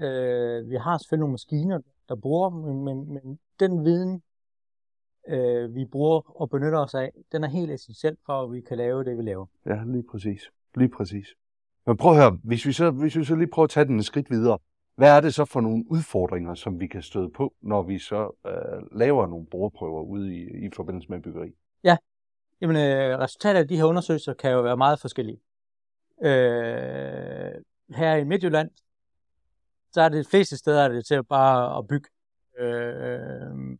Ja. 0.00 0.06
Øh, 0.06 0.70
vi 0.70 0.76
har 0.76 0.98
selvfølgelig 0.98 1.20
nogle 1.20 1.32
maskiner, 1.32 1.80
der 2.08 2.16
bruger, 2.16 2.50
men, 2.50 2.84
men, 2.84 3.12
men 3.14 3.38
den 3.60 3.84
viden, 3.84 4.22
øh, 5.28 5.74
vi 5.74 5.84
bruger 5.84 6.40
og 6.40 6.50
benytter 6.50 6.78
os 6.78 6.94
af, 6.94 7.10
den 7.32 7.44
er 7.44 7.48
helt 7.48 7.70
essentiel 7.70 8.16
for, 8.26 8.42
at 8.42 8.52
vi 8.52 8.60
kan 8.60 8.76
lave 8.76 9.04
det, 9.04 9.18
vi 9.18 9.22
laver. 9.22 9.46
Ja, 9.66 9.82
lige 9.86 10.04
præcis. 10.10 10.42
Lige 10.76 10.88
præcis. 10.88 11.26
Men 11.86 11.96
prøv 11.96 12.12
at 12.12 12.18
høre, 12.18 12.38
hvis 12.44 12.66
vi 12.66 12.72
så, 12.72 12.90
hvis 12.90 13.16
vi 13.16 13.24
så 13.24 13.34
lige 13.34 13.50
prøver 13.50 13.64
at 13.64 13.70
tage 13.70 13.86
den 13.86 13.98
et 13.98 14.04
skridt 14.04 14.30
videre. 14.30 14.58
Hvad 14.96 15.16
er 15.16 15.20
det 15.20 15.34
så 15.34 15.44
for 15.44 15.60
nogle 15.60 15.84
udfordringer, 15.90 16.54
som 16.54 16.80
vi 16.80 16.86
kan 16.86 17.02
støde 17.02 17.30
på, 17.30 17.54
når 17.60 17.82
vi 17.82 17.98
så 17.98 18.36
øh, 18.46 18.98
laver 18.98 19.26
nogle 19.26 19.46
brugerprøver 19.46 20.02
ude 20.02 20.36
i, 20.36 20.66
i 20.66 20.70
forbindelse 20.76 21.08
med 21.08 21.20
byggeri? 21.20 21.52
Jamen, 22.60 22.76
øh, 22.76 23.18
resultatet 23.18 23.60
af 23.60 23.68
de 23.68 23.76
her 23.76 23.84
undersøgelser 23.84 24.34
kan 24.34 24.52
jo 24.52 24.62
være 24.62 24.76
meget 24.76 25.00
forskellige. 25.00 25.40
Øh, 26.22 27.52
her 27.90 28.14
i 28.14 28.24
Midtjylland, 28.24 28.70
så 29.94 30.00
er 30.00 30.08
det 30.08 30.24
de 30.24 30.30
fleste 30.30 30.56
steder 30.56 30.82
er 30.82 30.88
det 30.88 31.06
til 31.06 31.14
at 31.14 31.28
bare 31.28 31.78
at 31.78 31.86
bygge. 31.86 32.08
Øh, 32.58 33.12
øh 33.12 33.78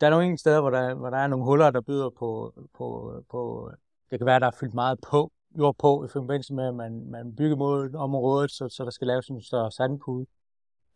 der 0.00 0.06
er 0.06 0.10
nogle 0.10 0.24
enkelte 0.24 0.40
steder, 0.40 0.60
hvor 0.60 0.70
der, 0.70 0.94
hvor 0.94 1.10
der 1.10 1.16
er 1.16 1.26
nogle 1.26 1.44
huller, 1.44 1.70
der 1.70 1.80
byder 1.80 2.10
på, 2.10 2.52
på, 2.74 3.12
på, 3.30 3.70
det 4.10 4.18
kan 4.18 4.26
være, 4.26 4.40
der 4.40 4.46
er 4.46 4.56
fyldt 4.60 4.74
meget 4.74 4.98
på, 5.10 5.32
jord 5.58 5.76
på 5.78 6.04
i 6.04 6.08
forbindelse 6.08 6.54
med, 6.54 6.68
at 6.68 6.74
man, 6.74 7.10
man 7.10 7.36
bygger 7.36 7.56
mod 7.56 7.94
området, 7.94 8.50
så, 8.50 8.68
så 8.68 8.84
der 8.84 8.90
skal 8.90 9.06
laves 9.06 9.28
en 9.28 9.42
større 9.42 9.72
sandpude. 9.72 10.26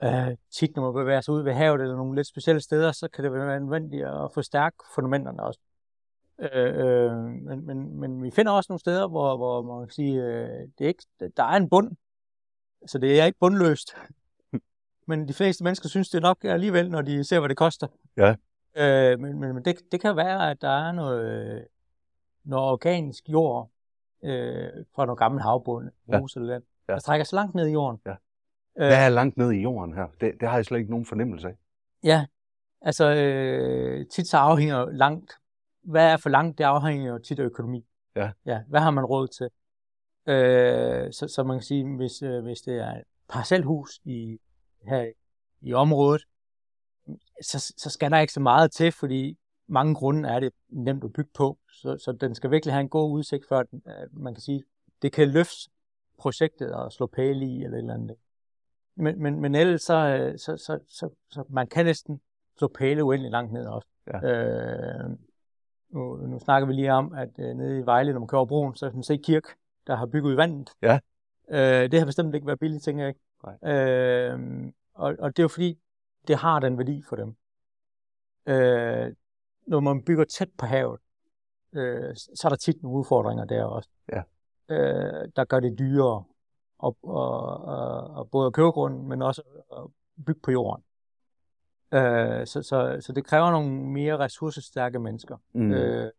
Øh, 0.03 0.37
tit, 0.51 0.77
når 0.77 0.83
man 0.83 1.03
bevæger 1.03 1.21
sig 1.21 1.35
ud 1.35 1.43
ved 1.43 1.53
havet 1.53 1.81
eller 1.81 1.97
nogle 1.97 2.17
lidt 2.17 2.27
specielle 2.27 2.61
steder, 2.61 2.93
så 2.93 3.09
kan 3.09 3.25
det 3.25 3.33
være 3.33 3.61
nødvendigt 3.61 4.07
at 4.07 4.31
forstærke 4.35 4.77
fundamenterne 4.95 5.43
også. 5.43 5.61
Øh, 6.39 6.75
øh, 6.87 7.13
men, 7.17 7.67
men, 7.67 8.01
men 8.01 8.23
vi 8.23 8.31
finder 8.31 8.53
også 8.53 8.73
nogle 8.73 8.81
steder, 8.81 9.09
hvor, 9.09 9.37
hvor 9.37 9.63
man 9.63 9.87
kan 9.87 9.95
sige, 9.95 10.23
øh, 10.23 10.69
det 10.79 10.85
er 10.85 10.89
ikke, 10.89 11.05
der 11.37 11.45
er 11.45 11.57
en 11.57 11.71
bund, 11.71 11.97
så 12.87 12.99
det 12.99 13.21
er 13.21 13.25
ikke 13.25 13.39
bundløst 13.39 13.95
men 15.11 15.29
de 15.29 15.33
fleste 15.35 15.65
mennesker 15.65 15.89
synes 15.89 16.09
det 16.11 16.23
nok 16.23 16.45
alligevel, 16.45 16.91
når 16.91 17.03
de 17.03 17.25
ser, 17.25 17.39
hvad 17.39 17.49
det 17.49 17.57
koster. 17.57 17.87
Ja. 18.17 18.35
Øh, 18.77 19.21
men 19.21 19.39
men, 19.39 19.65
det, 19.65 19.77
det 19.93 20.01
kan 20.01 20.17
være, 20.17 20.51
at 20.51 20.61
der 20.63 20.69
er 20.89 20.93
noget, 20.93 21.65
noget 22.45 22.65
organisk 22.71 23.29
jord 23.29 23.71
øh, 24.25 24.69
fra 24.95 25.07
nogle 25.07 25.17
gamle 25.17 25.43
havbund, 25.43 25.91
Ja. 26.09 26.19
hus 26.19 26.37
eller 26.37 26.49
land, 26.49 26.63
Ja. 26.89 26.93
der 26.95 27.01
trækker 27.01 27.25
så 27.25 27.37
langt 27.37 27.55
ned 27.55 27.67
i 27.67 27.73
jorden. 27.73 28.01
Ja. 28.07 28.11
Øh, 28.11 28.17
Hvad 28.87 29.05
er 29.05 29.09
langt 29.09 29.37
ned 29.37 29.53
i 29.53 29.63
jorden 29.63 29.95
her? 29.95 30.07
Det, 30.21 30.33
det 30.41 30.49
har 30.49 30.57
jeg 30.57 30.65
slet 30.65 30.79
ikke 30.79 30.91
nogen 30.91 31.07
fornemmelse 31.07 31.49
af. 31.49 31.55
Ja, 32.05 32.27
altså 32.83 33.15
øh, 33.15 34.07
tit 34.07 34.27
så 34.29 34.37
afhænger 34.37 34.91
langt, 34.91 35.33
hvad 35.83 36.13
er 36.13 36.17
for 36.17 36.29
langt, 36.31 36.59
det 36.59 36.65
afhænger 36.65 37.13
jo 37.13 37.19
tit 37.19 37.39
af 37.39 37.45
økonomi. 37.45 37.87
Ja. 38.17 38.31
ja 38.47 38.61
hvad 38.69 38.81
har 38.81 38.91
man 38.91 39.05
råd 39.05 39.29
til? 39.29 39.49
Øh, 40.27 41.13
så, 41.13 41.29
så 41.29 41.43
man 41.45 41.57
kan 41.57 41.63
sige, 41.63 41.97
hvis, 41.97 42.23
øh, 42.23 42.43
hvis 42.43 42.61
det 42.61 42.75
er 42.79 42.91
et 42.91 43.03
parcelhus 43.29 44.01
i, 44.05 44.39
her 44.83 45.13
i 45.61 45.73
området, 45.73 46.23
så, 47.43 47.75
så 47.77 47.91
skal 47.91 48.11
der 48.11 48.19
ikke 48.19 48.33
så 48.33 48.41
meget 48.41 48.73
til, 48.73 48.93
fordi 48.93 49.39
mange 49.67 49.95
grunde 49.95 50.29
er 50.29 50.41
det 50.41 50.53
nemt 50.69 51.05
at 51.05 51.13
bygge 51.13 51.31
på. 51.35 51.59
Så, 51.73 51.99
så 52.05 52.13
den 52.13 52.35
skal 52.35 52.51
virkelig 52.51 52.73
have 52.73 52.81
en 52.81 52.89
god 52.89 53.13
udsigt, 53.13 53.49
før 53.49 53.63
den, 53.63 53.83
at 53.87 54.09
man 54.13 54.35
kan 54.35 54.41
sige, 54.41 54.65
det 55.03 55.13
kan 55.13 55.29
løfte 55.29 55.71
projektet 56.19 56.73
og 56.75 56.93
slå 56.93 57.07
pæle 57.07 57.47
i 57.47 57.65
eller 57.65 57.77
et 57.77 57.81
eller 57.81 57.95
andet. 57.95 58.17
Men, 58.95 59.23
men, 59.23 59.41
men 59.41 59.55
ellers 59.55 59.83
så, 59.83 59.95
øh, 59.95 60.39
så, 60.39 60.57
så, 60.57 60.79
så, 60.89 61.09
så 61.31 61.45
man 61.49 61.67
kan 61.67 61.85
næsten 61.85 62.21
slå 62.59 62.69
pæle 62.69 63.05
uendelig 63.05 63.31
langt 63.31 63.53
ned 63.53 63.67
også. 63.67 63.89
Ja. 64.07 64.21
Øh, 64.23 65.11
nu, 65.91 66.17
nu 66.17 66.39
snakker 66.39 66.67
vi 66.67 66.73
lige 66.73 66.93
om, 66.93 67.13
at 67.15 67.31
øh, 67.39 67.57
nede 67.57 67.79
i 67.79 67.87
Vejle, 67.87 68.13
når 68.13 68.21
man 68.21 68.29
kører 68.29 68.39
over 68.39 68.47
broen, 68.47 68.75
så 68.75 68.89
kan 68.89 68.97
man 68.97 69.03
se 69.03 69.17
kirk, 69.17 69.45
der 69.87 69.97
har 69.97 70.07
bygget 70.07 70.35
i 70.35 70.37
vandet. 70.37 70.71
Ja. 70.83 70.99
Øh, 71.51 71.91
det 71.91 71.99
har 71.99 72.07
bestemt 72.07 72.35
ikke 72.35 72.47
været 72.47 72.59
billigt, 72.59 72.83
tænker 72.83 73.03
jeg 73.03 73.09
ikke. 73.09 73.21
Nej. 73.45 73.75
Øh, 73.75 74.73
og, 74.95 75.17
og 75.19 75.37
det 75.37 75.43
er 75.43 75.45
jo 75.45 75.49
fordi, 75.49 75.79
det 76.29 76.37
har 76.37 76.61
den 76.61 76.79
værdi 76.79 77.03
for 77.09 77.17
dem. 77.17 77.37
Øh, 78.47 79.15
når 79.67 79.81
man 79.81 80.05
bygger 80.05 80.25
tæt 80.25 80.49
på 80.59 80.67
havet, 80.67 81.01
øh, 81.73 82.17
så 82.17 82.43
er 82.45 82.49
der 82.49 82.57
tit 82.57 82.83
nogle 82.83 82.99
udfordringer 82.99 83.45
der 83.45 83.65
også. 83.65 83.89
Ja. 84.13 84.23
Øh, 84.69 85.29
der 85.37 85.45
gør 85.45 85.61
det 85.61 85.79
dyrere 85.79 86.25
at, 86.85 86.95
at, 87.09 87.75
at, 87.75 88.21
at 88.21 88.31
både 88.31 88.47
at 88.47 88.53
købe 88.53 88.71
grunden, 88.71 89.09
men 89.09 89.23
også 89.23 89.43
at 89.73 89.91
bygge 90.27 90.41
på 90.41 90.51
jorden. 90.51 90.85
Øh, 91.93 92.47
så, 92.47 92.63
så, 92.63 92.97
så 93.01 93.13
det 93.13 93.25
kræver 93.25 93.51
nogle 93.51 93.71
mere 93.71 94.19
ressourcestærke 94.19 94.99
mennesker. 94.99 95.37
Mm. 95.53 95.73
Øh, 95.73 96.11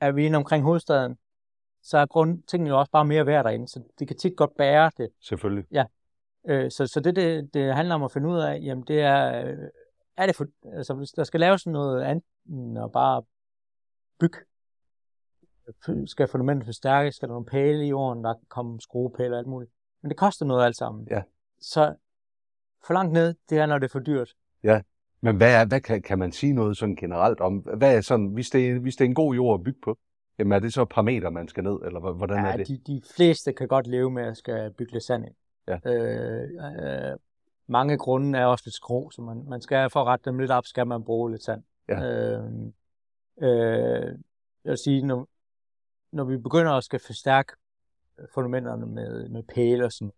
er 0.00 0.12
vi 0.12 0.26
inde 0.26 0.36
omkring 0.36 0.64
hovedstaden, 0.64 1.18
så 1.82 1.98
er 1.98 2.06
grund, 2.06 2.42
tingene 2.42 2.70
jo 2.70 2.78
også 2.78 2.90
bare 2.90 3.04
mere 3.04 3.26
værd 3.26 3.44
derinde, 3.44 3.68
så 3.68 3.82
det 3.98 4.08
kan 4.08 4.16
tit 4.16 4.36
godt 4.36 4.56
bære 4.56 4.90
det. 4.96 5.10
Selvfølgelig. 5.20 5.66
Øh, 6.48 6.70
så, 6.70 6.86
så 6.86 7.00
det, 7.00 7.16
det, 7.16 7.54
det 7.54 7.74
handler 7.74 7.94
om 7.94 8.02
at 8.02 8.12
finde 8.12 8.28
ud 8.28 8.38
af, 8.38 8.60
jamen 8.62 8.84
det 8.88 9.00
er, 9.00 9.46
øh, 9.46 9.58
er 10.16 10.26
det 10.26 10.36
for, 10.36 10.46
altså 10.76 10.94
hvis 10.94 11.10
der 11.10 11.24
skal 11.24 11.40
laves 11.40 11.66
noget 11.66 12.02
andet 12.02 12.24
end 12.48 12.78
at 12.78 12.92
bare 12.92 13.22
bygge, 14.18 14.38
skal 16.06 16.28
fundamentet 16.28 16.66
forstærkes, 16.66 17.14
skal 17.14 17.28
der 17.28 17.34
nogle 17.34 17.46
pæle 17.46 17.84
i 17.84 17.88
jorden, 17.88 18.24
der 18.24 18.34
kan 18.34 18.46
komme 18.48 18.80
skruepæle 18.80 19.34
og 19.34 19.38
alt 19.38 19.48
muligt. 19.48 19.72
Men 20.02 20.10
det 20.10 20.18
koster 20.18 20.46
noget 20.46 20.64
alt 20.64 20.76
sammen. 20.76 21.06
Ja. 21.10 21.22
Så 21.60 21.94
for 22.86 22.94
langt 22.94 23.12
ned, 23.12 23.34
det 23.50 23.58
er, 23.58 23.66
når 23.66 23.78
det 23.78 23.84
er 23.84 23.92
for 23.92 23.98
dyrt. 23.98 24.34
Men 25.20 25.36
hvad, 25.36 25.60
er, 25.60 25.64
hvad 25.64 25.80
kan, 25.80 26.02
kan 26.02 26.18
man 26.18 26.32
sige 26.32 26.52
noget 26.52 26.76
sådan 26.76 26.96
generelt 26.96 27.40
om? 27.40 27.56
Hvad 27.56 27.96
er 27.96 28.00
sådan, 28.00 28.26
hvis 28.26 28.50
det, 28.50 28.80
hvis 28.80 28.96
det 28.96 29.04
er 29.04 29.08
en 29.08 29.14
god 29.14 29.34
jord 29.34 29.60
at 29.60 29.64
bygge 29.64 29.80
på, 29.84 29.98
jamen 30.40 30.52
er 30.52 30.58
det 30.58 30.72
så 30.72 30.84
parametre, 30.84 31.30
man 31.30 31.48
skal 31.48 31.64
ned, 31.64 31.78
eller 31.84 32.12
hvordan 32.12 32.44
er 32.44 32.50
Ja, 32.50 32.56
det? 32.56 32.68
de, 32.68 32.78
de 32.86 33.02
fleste 33.16 33.52
kan 33.52 33.68
godt 33.68 33.86
leve 33.86 34.10
med 34.10 34.22
at 34.22 34.36
skal 34.36 34.70
bygge 34.70 34.92
lidt 34.92 35.04
sand 35.04 35.24
ind. 35.24 35.34
Ja. 35.68 35.78
Øh, 35.92 36.48
øh, 37.12 37.18
mange 37.66 37.98
grunde 37.98 38.38
er 38.38 38.46
også 38.46 38.62
lidt 38.66 38.74
skrå, 38.74 39.10
så 39.10 39.22
man, 39.22 39.44
man 39.48 39.60
skal 39.60 39.90
for 39.90 40.00
at 40.00 40.06
rette 40.06 40.30
dem 40.30 40.38
lidt 40.38 40.50
op, 40.50 40.66
skal 40.66 40.86
man 40.86 41.04
bruge 41.04 41.30
lidt 41.30 41.42
sand. 41.42 41.62
Ja. 41.88 42.02
Øh, 42.02 42.44
øh, 43.42 44.18
jeg 44.64 44.70
vil 44.70 44.78
sige, 44.78 45.06
når, 45.06 45.28
når 46.12 46.24
vi 46.24 46.36
begynder 46.36 46.72
at 46.72 46.84
skal 46.84 47.00
forstærke 47.06 47.52
fundamenterne 48.34 48.86
med, 48.86 49.28
med 49.28 49.42
pæle 49.42 49.84
og 49.84 49.92
sådan, 49.92 50.12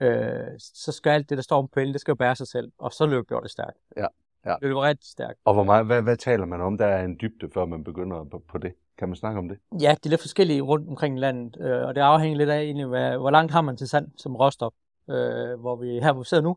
øh, 0.00 0.48
så 0.58 0.92
skal 0.92 1.10
alt 1.10 1.28
det, 1.30 1.38
der 1.38 1.42
står 1.42 1.62
på 1.62 1.68
pælen, 1.74 1.92
det 1.92 2.00
skal 2.00 2.12
jo 2.12 2.16
bære 2.16 2.36
sig 2.36 2.46
selv, 2.46 2.72
og 2.78 2.92
så 2.92 3.06
løber 3.06 3.40
det 3.40 3.50
stærkt. 3.50 3.78
Ja, 3.96 4.06
ja. 4.46 4.50
Det 4.50 4.68
løber 4.68 4.82
rigtig 4.82 5.10
stærkt. 5.10 5.38
Og 5.44 5.54
hvor 5.54 5.64
meget, 5.64 5.86
hvad, 5.86 6.02
hvad 6.02 6.16
taler 6.16 6.46
man 6.46 6.60
om? 6.60 6.78
Der 6.78 6.86
er 6.86 7.04
en 7.04 7.18
dybde, 7.20 7.50
før 7.54 7.64
man 7.64 7.84
begynder 7.84 8.24
på, 8.24 8.38
på 8.48 8.58
det. 8.58 8.74
Kan 9.00 9.08
man 9.08 9.16
snakke 9.16 9.38
om 9.38 9.48
det? 9.48 9.58
Ja, 9.80 9.90
det 9.90 10.06
er 10.06 10.10
lidt 10.10 10.20
forskellige 10.20 10.60
rundt 10.60 10.88
omkring 10.88 11.16
i 11.16 11.20
landet, 11.20 11.56
øh, 11.60 11.86
og 11.86 11.94
det 11.94 12.00
afhænger 12.00 12.38
lidt 12.38 12.50
af, 12.50 12.60
egentlig, 12.60 12.86
hvad, 12.86 13.18
hvor 13.18 13.30
langt 13.30 13.52
har 13.52 13.60
man 13.60 13.76
til 13.76 13.88
sand 13.88 14.08
som 14.16 14.36
råstof. 14.36 14.72
Øh, 15.10 15.60
hvor 15.60 15.76
vi 15.76 16.00
her, 16.00 16.12
hvor 16.12 16.22
vi 16.22 16.26
sidder 16.26 16.42
nu, 16.42 16.56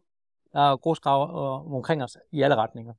der 0.53 0.59
er 0.59 0.77
grusgraver 0.77 1.29
øh, 1.29 1.73
omkring 1.73 2.03
os 2.03 2.17
i 2.31 2.41
alle 2.41 2.55
retninger. 2.55 2.93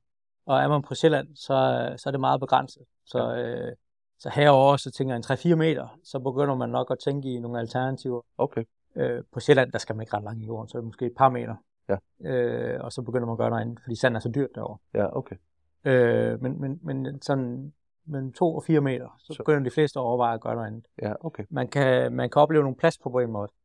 Og 0.45 0.59
er 0.59 0.67
man 0.67 0.81
på 0.81 0.95
Sjælland, 0.95 1.27
så, 1.35 1.55
så 1.97 2.09
er 2.09 2.11
det 2.11 2.19
meget 2.19 2.39
begrænset. 2.39 2.83
Så, 3.05 3.35
øh, 3.35 3.75
så 4.19 4.29
herover 4.29 4.77
så 4.77 4.91
tænker 4.91 5.13
jeg 5.13 5.47
en 5.47 5.53
3-4 5.53 5.55
meter, 5.55 5.99
så 6.03 6.19
begynder 6.19 6.55
man 6.55 6.69
nok 6.69 6.91
at 6.91 6.99
tænke 6.99 7.33
i 7.33 7.39
nogle 7.39 7.59
alternativer. 7.59 8.21
Okay. 8.37 8.63
Øh, 8.95 9.23
på 9.33 9.39
Sjælland, 9.39 9.71
der 9.71 9.79
skal 9.79 9.95
man 9.95 10.03
ikke 10.03 10.17
ret 10.17 10.23
langt 10.23 10.43
i 10.43 10.45
jorden, 10.45 10.69
så 10.69 10.77
er 10.77 10.81
det 10.81 10.85
måske 10.85 11.05
et 11.05 11.15
par 11.17 11.29
meter. 11.29 11.55
Ja. 11.89 12.29
Øh, 12.29 12.83
og 12.83 12.91
så 12.91 13.01
begynder 13.01 13.25
man 13.25 13.33
at 13.33 13.37
gøre 13.37 13.49
noget 13.49 13.61
andet, 13.61 13.79
fordi 13.83 13.95
sand 13.95 14.15
er 14.15 14.19
så 14.19 14.29
dyrt 14.29 14.49
derovre. 14.55 14.77
Ja, 14.93 15.17
okay. 15.17 15.35
Øh, 15.83 16.41
men, 16.41 16.61
men, 16.61 16.79
men 16.83 17.21
sådan 17.21 17.73
mellem 18.05 18.33
2 18.33 18.55
og 18.55 18.63
4 18.63 18.81
meter, 18.81 19.15
så 19.19 19.33
Så- 19.33 19.37
begynder 19.37 19.63
de 19.63 19.69
fleste 19.71 19.99
at 19.99 20.01
overveje 20.03 20.33
at 20.33 20.41
gøre 20.41 20.55
noget 20.55 20.67
andet 20.67 20.85
Ja, 21.01 21.13
okay. 21.19 21.43
man 21.49 21.67
kan, 21.67 22.11
man 22.13 22.29
kan 22.29 22.41
opleve 22.41 22.63
nogle 22.63 22.75
pladsproblemer 22.77 23.39
også. 23.39 23.55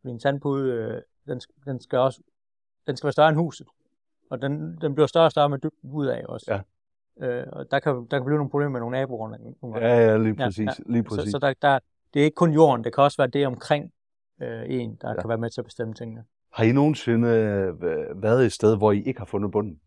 Fordi 0.00 0.12
en 0.12 0.20
sandpude, 0.20 0.72
øh, 0.72 1.02
den, 1.26 1.40
den, 1.64 1.80
skal 1.80 1.98
også, 1.98 2.20
den 2.86 2.96
skal 2.96 3.06
være 3.06 3.12
større 3.12 3.28
end 3.28 3.36
huset. 3.36 3.66
Og 4.30 4.42
den, 4.42 4.78
den 4.80 4.94
bliver 4.94 5.06
større 5.06 5.24
og 5.24 5.30
større 5.30 5.48
med 5.48 5.58
dybden 5.58 5.90
ud 5.90 6.06
af 6.06 6.24
også. 6.28 6.54
Ja. 7.20 7.26
Øh, 7.26 7.46
og 7.52 7.70
der 7.70 7.78
kan, 7.78 7.94
der 7.94 8.18
kan 8.18 8.24
blive 8.24 8.36
nogle 8.38 8.50
problemer 8.50 8.70
med 8.70 8.80
nogle 8.80 8.98
naboer. 8.98 9.36
Nogle. 9.62 9.78
Ja, 9.78 9.98
ja, 10.10 10.16
lige 10.16 10.34
Ja, 10.38 10.44
præcis. 10.44 10.66
ja. 10.66 10.72
Lige 10.86 11.04
så, 11.08 11.08
præcis. 11.16 11.30
så 11.30 11.38
der, 11.38 11.54
der, 11.62 11.78
det 12.14 12.20
er 12.20 12.24
ikke 12.24 12.34
kun 12.34 12.52
jorden, 12.52 12.84
det 12.84 12.94
kan 12.94 13.04
også 13.04 13.16
være 13.16 13.26
det 13.28 13.46
omkring 13.46 13.92
øh, 14.42 14.62
en, 14.68 14.98
der 15.00 15.08
Ja. 15.08 15.14
ja. 15.14 15.20
kan 15.20 15.28
være 15.28 15.38
med 15.38 15.50
til 15.50 15.60
at 15.60 15.64
bestemme 15.64 15.94
tingene. 15.94 16.24
Har 16.52 16.64
I 16.64 16.72
nogensinde 16.72 17.28
øh, 17.28 17.82
været 18.22 18.44
et 18.44 18.52
sted, 18.52 18.76
hvor 18.76 18.92
I 18.92 19.02
ikke 19.02 19.20
har 19.20 19.24
fundet 19.26 19.50
bunden? 19.52 19.80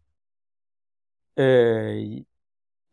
Øh, 1.37 2.21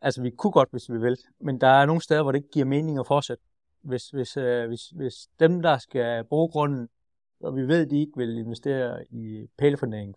altså, 0.03 0.23
vi 0.23 0.31
kunne 0.31 0.53
godt, 0.53 0.71
hvis 0.71 0.91
vi 0.91 0.99
vil. 0.99 1.17
Men 1.41 1.61
der 1.61 1.67
er 1.67 1.87
nogle 1.87 2.03
steder, 2.03 2.23
hvor 2.23 2.33
det 2.33 2.39
ikke 2.39 2.51
giver 2.51 2.67
mening 2.67 2.99
at 2.99 3.07
fortsætte. 3.07 3.43
Hvis, 3.83 4.11
hvis, 4.11 4.37
øh, 4.37 4.69
hvis, 4.69 4.89
hvis 4.89 5.29
dem, 5.41 5.63
der 5.63 5.79
skal 5.79 6.25
bruge 6.25 6.49
grunden, 6.49 6.89
og 7.41 7.57
vi 7.57 7.69
ved, 7.69 7.85
at 7.85 7.91
de 7.91 8.01
ikke 8.01 8.13
vil 8.17 8.39
investere 8.39 9.05
i 9.11 9.47
pælefundering, 9.59 10.15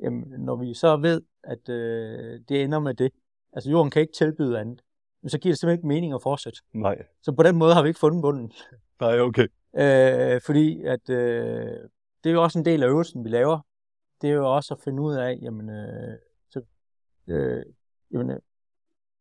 jamen, 0.00 0.40
når 0.40 0.56
vi 0.56 0.74
så 0.74 0.96
ved, 0.96 1.22
at 1.42 1.68
øh, 1.68 2.40
det 2.48 2.62
ender 2.64 2.78
med 2.78 2.94
det, 2.94 3.12
altså 3.52 3.70
jorden 3.70 3.90
kan 3.90 4.02
ikke 4.02 4.12
tilbyde 4.12 4.60
andet, 4.60 4.82
men 5.22 5.30
så 5.30 5.38
giver 5.38 5.52
det 5.52 5.60
simpelthen 5.60 5.78
ikke 5.78 5.86
mening 5.86 6.14
at 6.14 6.22
fortsætte. 6.22 6.60
Nej. 6.72 7.02
Så 7.22 7.32
på 7.32 7.42
den 7.42 7.56
måde 7.56 7.74
har 7.74 7.82
vi 7.82 7.88
ikke 7.88 8.00
fundet 8.00 8.22
bunden. 8.22 8.52
Nej, 9.00 9.20
okay. 9.20 9.48
Øh, 9.74 10.40
fordi 10.46 10.82
at 10.82 11.10
øh, 11.10 11.78
det 12.24 12.30
er 12.30 12.34
jo 12.34 12.42
også 12.42 12.58
en 12.58 12.64
del 12.64 12.82
af 12.82 12.88
øvelsen, 12.88 13.24
vi 13.24 13.28
laver. 13.28 13.60
Det 14.22 14.30
er 14.30 14.34
jo 14.34 14.54
også 14.54 14.74
at 14.74 14.80
finde 14.84 15.02
ud 15.02 15.14
af, 15.14 15.38
jamen, 15.42 15.70
øh, 15.70 16.18
så, 16.50 16.62
øh, 17.26 17.64
jamen 18.12 18.30
øh, 18.30 18.38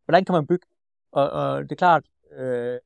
hvordan 0.10 0.26
kan 0.26 0.34
man 0.34 0.48
bygge? 0.48 0.66
Og, 1.12 1.30
og 1.30 1.64
det 1.64 1.72
er 1.72 1.76
klart, 1.76 2.04
øh, 2.38 2.78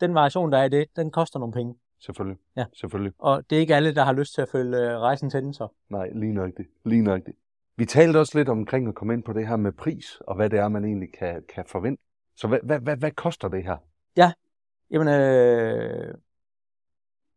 den 0.00 0.14
variation, 0.14 0.52
der 0.52 0.58
er 0.58 0.64
i 0.64 0.68
det, 0.68 0.86
den 0.96 1.10
koster 1.10 1.38
nogle 1.38 1.52
penge. 1.52 1.74
Selvfølgelig. 1.98 2.38
Ja. 2.56 2.64
Selvfølgelig. 2.72 3.12
Og 3.18 3.50
det 3.50 3.56
er 3.56 3.60
ikke 3.60 3.74
alle, 3.74 3.94
der 3.94 4.04
har 4.04 4.12
lyst 4.12 4.34
til 4.34 4.42
at 4.42 4.48
følge 4.48 4.76
øh, 4.76 4.98
rejsen 4.98 5.30
til 5.30 5.42
den 5.42 5.54
så. 5.54 5.68
Nej, 5.88 6.10
lige 6.14 6.32
nøjagtigt. 6.32 6.68
Lige 6.84 7.02
nøjagtigt. 7.02 7.36
Vi 7.76 7.84
talte 7.84 8.18
også 8.18 8.38
lidt 8.38 8.48
omkring 8.48 8.88
at 8.88 8.94
komme 8.94 9.14
ind 9.14 9.22
på 9.22 9.32
det 9.32 9.48
her 9.48 9.56
med 9.56 9.72
pris, 9.72 10.20
og 10.20 10.36
hvad 10.36 10.50
det 10.50 10.58
er, 10.58 10.68
man 10.68 10.84
egentlig 10.84 11.08
kan, 11.18 11.42
kan 11.54 11.64
forvente. 11.66 12.02
Så 12.36 12.48
hvad, 12.48 12.58
hvad, 12.62 12.80
hvad, 12.80 12.96
hvad 12.96 13.10
koster 13.10 13.48
det 13.48 13.64
her? 13.64 13.76
Jamen, 14.90 15.08
øh, 15.08 16.14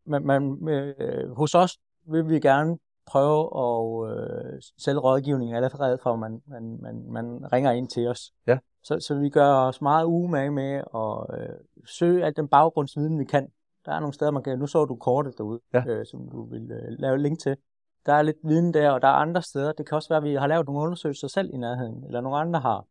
man, 0.05 0.25
man, 0.25 0.69
øh, 0.69 1.31
hos 1.31 1.55
os 1.55 1.77
vil 2.05 2.29
vi 2.29 2.39
gerne 2.39 2.77
prøve 3.09 3.39
at 3.65 4.11
øh, 4.17 4.61
sælge 4.77 4.99
rådgivning 4.99 5.53
allerede 5.53 5.97
fra, 6.03 6.15
man, 6.15 6.41
man, 6.47 6.77
man, 6.81 7.11
man 7.11 7.53
ringer 7.53 7.71
ind 7.71 7.87
til 7.87 8.07
os. 8.07 8.31
Ja. 8.47 8.57
Så, 8.83 8.99
så 8.99 9.15
vi 9.15 9.29
gør 9.29 9.53
os 9.53 9.81
meget 9.81 10.05
umage 10.05 10.51
med 10.51 10.73
at 10.95 11.39
øh, 11.39 11.55
søge 11.85 12.25
al 12.25 12.35
den 12.35 12.47
baggrundsviden, 12.47 13.19
vi 13.19 13.25
kan. 13.25 13.47
Der 13.85 13.91
er 13.91 13.99
nogle 13.99 14.13
steder, 14.13 14.31
man 14.31 14.43
kan... 14.43 14.59
Nu 14.59 14.67
så 14.67 14.85
du 14.85 14.95
kortet 14.95 15.37
derude, 15.37 15.59
Ja. 15.73 15.83
øh, 15.87 16.05
som 16.05 16.29
du 16.29 16.45
vil 16.49 16.71
øh, 16.71 16.99
lave 16.99 17.17
link 17.17 17.39
til. 17.39 17.57
Der 18.05 18.13
er 18.13 18.21
lidt 18.21 18.37
viden 18.43 18.73
der, 18.73 18.89
og 18.91 19.01
der 19.01 19.07
er 19.07 19.11
andre 19.13 19.41
steder. 19.41 19.71
Det 19.71 19.87
kan 19.87 19.95
også 19.95 20.09
være, 20.09 20.17
at 20.17 20.23
vi 20.23 20.33
har 20.33 20.47
lavet 20.47 20.65
nogle 20.65 20.81
undersøgelser 20.81 21.27
selv 21.27 21.49
i 21.53 21.57
nærheden, 21.57 22.03
eller 22.05 22.21
nogle 22.21 22.37
andre 22.37 22.59
har. 22.59 22.85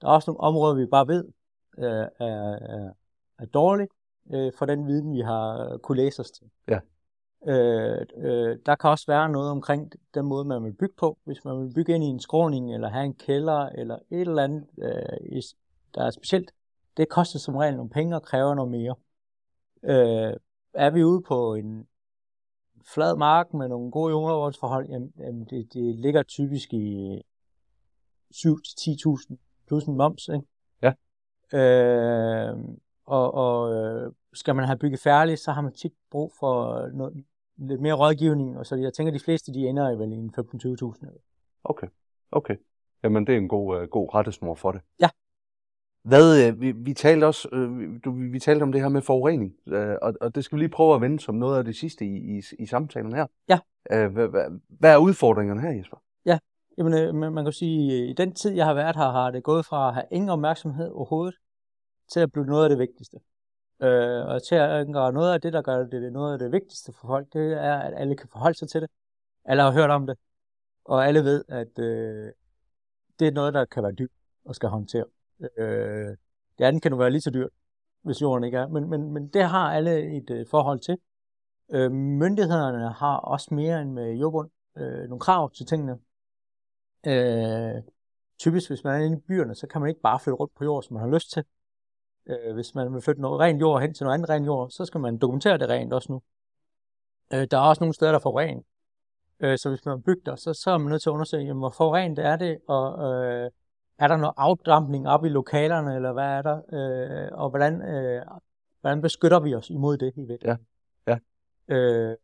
Der 0.00 0.08
er 0.08 0.12
også 0.12 0.30
nogle 0.30 0.40
områder, 0.40 0.74
vi 0.74 0.86
bare 0.86 1.08
ved 1.08 1.24
øh, 1.78 1.84
er, 1.84 2.08
er, 2.26 2.90
er 3.38 3.46
dårlig 3.46 3.88
øh, 4.32 4.52
for 4.58 4.66
den 4.66 4.86
viden, 4.86 5.12
vi 5.12 5.20
har 5.20 5.76
kunne 5.82 5.96
læse 5.96 6.20
os 6.20 6.30
til. 6.30 6.46
Ja. 6.68 6.78
Øh, 7.46 8.06
øh, 8.16 8.58
der 8.66 8.74
kan 8.74 8.90
også 8.90 9.06
være 9.06 9.28
noget 9.28 9.50
omkring 9.50 9.92
den 10.14 10.26
måde, 10.26 10.44
man 10.44 10.64
vil 10.64 10.72
bygge 10.72 10.94
på. 10.98 11.18
Hvis 11.24 11.44
man 11.44 11.62
vil 11.62 11.74
bygge 11.74 11.94
ind 11.94 12.04
i 12.04 12.06
en 12.06 12.20
skråning, 12.20 12.74
eller 12.74 12.88
have 12.88 13.04
en 13.04 13.14
kælder, 13.14 13.68
eller 13.68 13.98
et 14.10 14.20
eller 14.20 14.42
andet, 14.42 14.66
øh, 14.78 15.42
der 15.94 16.04
er 16.04 16.10
specielt, 16.10 16.52
det 16.96 17.08
koster 17.08 17.38
som 17.38 17.56
regel 17.56 17.76
nogle 17.76 17.90
penge 17.90 18.16
og 18.16 18.22
kræver 18.22 18.54
noget 18.54 18.70
mere. 18.70 18.94
Øh, 19.82 20.34
er 20.74 20.90
vi 20.90 21.04
ude 21.04 21.22
på 21.22 21.54
en 21.54 21.86
flad 22.94 23.16
mark 23.16 23.54
med 23.54 23.68
nogle 23.68 23.90
gode 23.90 24.10
jordvoldsforhold, 24.10 24.88
jamen, 24.88 25.12
jamen 25.18 25.44
det, 25.44 25.72
det 25.72 25.94
ligger 25.94 26.22
typisk 26.22 26.72
i 26.72 27.20
7-10.000 28.34 29.36
plus 29.66 29.84
en 29.84 29.96
moms. 29.96 30.28
Ikke? 30.28 30.46
Ja. 30.82 30.92
Øh, 31.58 32.58
og 33.04 33.34
og 33.34 33.74
øh, 33.74 34.12
skal 34.32 34.54
man 34.54 34.64
have 34.64 34.78
bygget 34.78 35.00
færdigt, 35.00 35.40
så 35.40 35.52
har 35.52 35.60
man 35.60 35.72
tit 35.72 35.92
brug 36.10 36.32
for 36.40 36.86
noget, 36.86 37.24
lidt 37.58 37.80
mere 37.80 37.94
rådgivning, 37.94 38.58
og 38.58 38.66
så 38.66 38.76
jeg 38.76 38.92
tænker, 38.92 39.12
at 39.12 39.20
de 39.20 39.24
fleste 39.24 39.52
de 39.52 39.68
ender 39.68 39.90
i 39.90 39.98
vel 39.98 40.12
i 40.12 40.30
15-20.000. 41.06 41.60
Okay, 41.64 41.86
okay. 42.30 42.56
Jamen, 43.02 43.26
det 43.26 43.32
er 43.32 43.38
en 43.38 43.48
god, 43.48 43.82
uh, 43.82 43.88
god 43.88 44.14
rettesnor 44.14 44.54
for 44.54 44.72
det. 44.72 44.80
Ja. 45.00 45.08
Hvad, 46.02 46.46
øh, 46.46 46.60
vi, 46.60 46.72
vi 46.72 46.94
talte 46.94 47.24
også, 47.24 47.48
øh, 47.52 48.00
du, 48.04 48.30
vi 48.32 48.38
talte 48.38 48.62
om 48.62 48.72
det 48.72 48.80
her 48.80 48.88
med 48.88 49.02
forurening, 49.02 49.54
øh, 49.66 49.96
og, 50.02 50.14
og 50.20 50.34
det 50.34 50.44
skal 50.44 50.56
vi 50.56 50.62
lige 50.62 50.70
prøve 50.70 50.94
at 50.94 51.00
vende 51.00 51.20
som 51.20 51.34
noget 51.34 51.58
af 51.58 51.64
det 51.64 51.76
sidste 51.76 52.04
i, 52.04 52.38
i, 52.38 52.42
i 52.58 52.66
samtalen 52.66 53.12
her. 53.14 53.26
Ja. 53.48 53.58
Øh, 53.92 54.12
hvad, 54.12 54.28
hvad, 54.28 54.60
hvad 54.68 54.92
er 54.92 54.96
udfordringerne 54.96 55.60
her, 55.60 55.70
Jesper? 55.70 55.96
Ja, 56.26 56.38
Jamen, 56.78 56.94
øh, 56.94 57.14
man, 57.14 57.32
man 57.32 57.44
kan 57.44 57.52
sige, 57.52 58.02
at 58.02 58.08
i 58.08 58.12
den 58.12 58.34
tid, 58.34 58.50
jeg 58.50 58.66
har 58.66 58.74
været 58.74 58.96
her, 58.96 59.10
har 59.10 59.30
det 59.30 59.42
gået 59.42 59.66
fra 59.66 59.88
at 59.88 59.94
have 59.94 60.06
ingen 60.10 60.30
opmærksomhed 60.30 60.90
overhovedet, 60.90 61.34
til 62.12 62.20
at 62.20 62.32
blive 62.32 62.46
noget 62.46 62.64
af 62.64 62.68
det 62.68 62.78
vigtigste. 62.78 63.18
Øh, 63.82 64.26
og 64.26 64.42
til 64.42 64.54
at 64.54 64.86
gøre 64.92 65.12
noget 65.12 65.32
af 65.32 65.40
det, 65.40 65.52
der 65.52 65.62
gør 65.62 65.84
det 65.84 66.12
noget 66.12 66.32
af 66.32 66.38
det 66.38 66.52
vigtigste 66.52 66.92
for 66.92 67.06
folk, 67.06 67.32
det 67.32 67.52
er, 67.52 67.78
at 67.78 67.94
alle 67.96 68.16
kan 68.16 68.28
forholde 68.28 68.58
sig 68.58 68.68
til 68.68 68.80
det. 68.80 68.90
Alle 69.44 69.62
har 69.62 69.72
hørt 69.72 69.90
om 69.90 70.06
det, 70.06 70.18
og 70.84 71.06
alle 71.06 71.24
ved, 71.24 71.44
at 71.48 71.78
øh, 71.78 72.32
det 73.18 73.28
er 73.28 73.32
noget, 73.32 73.54
der 73.54 73.64
kan 73.64 73.82
være 73.82 73.92
dyrt 73.92 74.10
og 74.44 74.54
skal 74.54 74.68
håndtere. 74.68 75.04
Øh, 75.58 76.16
det 76.58 76.64
andet 76.64 76.82
kan 76.82 76.92
jo 76.92 76.98
være 76.98 77.10
lige 77.10 77.20
så 77.20 77.30
dyrt, 77.30 77.50
hvis 78.02 78.22
jorden 78.22 78.44
ikke 78.44 78.58
er, 78.58 78.68
men, 78.68 78.90
men, 78.90 79.12
men 79.12 79.28
det 79.28 79.42
har 79.42 79.72
alle 79.72 80.16
et 80.16 80.30
øh, 80.30 80.46
forhold 80.50 80.80
til. 80.80 80.98
Øh, 81.72 81.92
myndighederne 81.92 82.92
har 82.92 83.16
også 83.16 83.54
mere 83.54 83.82
end 83.82 83.92
med 83.92 84.12
jordbund 84.12 84.50
øh, 84.76 85.08
nogle 85.08 85.20
krav 85.20 85.50
til 85.50 85.66
tingene. 85.66 85.98
Øh, 87.06 87.82
typisk, 88.38 88.70
hvis 88.70 88.84
man 88.84 89.00
er 89.00 89.04
inde 89.04 89.16
i 89.16 89.20
byerne, 89.20 89.54
så 89.54 89.66
kan 89.66 89.80
man 89.80 89.88
ikke 89.88 90.00
bare 90.00 90.20
flytte 90.20 90.36
rundt 90.36 90.54
på 90.54 90.64
jorden, 90.64 90.82
som 90.82 90.94
man 90.94 91.02
har 91.02 91.14
lyst 91.14 91.32
til. 91.32 91.44
Øh, 92.26 92.54
hvis 92.54 92.74
man 92.74 92.94
vil 92.94 93.02
flytte 93.02 93.22
noget 93.22 93.40
rent 93.40 93.60
jord 93.60 93.80
hen 93.80 93.94
til 93.94 94.04
noget 94.04 94.14
andet 94.14 94.30
rent 94.30 94.46
jord, 94.46 94.70
så 94.70 94.84
skal 94.84 95.00
man 95.00 95.18
dokumentere 95.18 95.58
det 95.58 95.68
rent 95.68 95.92
også 95.92 96.12
nu. 96.12 96.22
Øh, 97.32 97.46
der 97.50 97.58
er 97.58 97.62
også 97.62 97.82
nogle 97.82 97.94
steder, 97.94 98.12
der 98.12 98.18
får 98.18 98.40
rent. 98.40 98.66
Øh, 99.40 99.58
så 99.58 99.68
hvis 99.68 99.84
man 99.84 100.02
bygger, 100.02 100.36
så, 100.36 100.54
så 100.54 100.70
er 100.70 100.78
man 100.78 100.90
nødt 100.90 101.02
til 101.02 101.08
at 101.08 101.12
undersøge, 101.12 101.44
jamen, 101.44 101.60
hvor 101.60 101.70
forurenet 101.70 102.18
er 102.18 102.36
det, 102.36 102.58
og 102.68 103.14
øh, 103.14 103.50
er 103.98 104.08
der 104.08 104.16
noget 104.16 104.34
afdampning 104.36 105.08
op 105.08 105.24
i 105.24 105.28
lokalerne, 105.28 105.94
eller 105.94 106.12
hvad 106.12 106.24
er 106.24 106.42
der, 106.42 106.56
øh, 106.72 107.38
og 107.38 107.50
hvordan, 107.50 107.82
øh, 107.82 108.22
hvordan 108.80 109.02
beskytter 109.02 109.40
vi 109.40 109.54
os 109.54 109.70
imod 109.70 109.96
det 109.98 110.12
i 110.16 110.24
virkeligheden? 110.24 110.66
Ja. 111.06 111.18
ja. 111.68 111.74
Øh, 111.74 112.16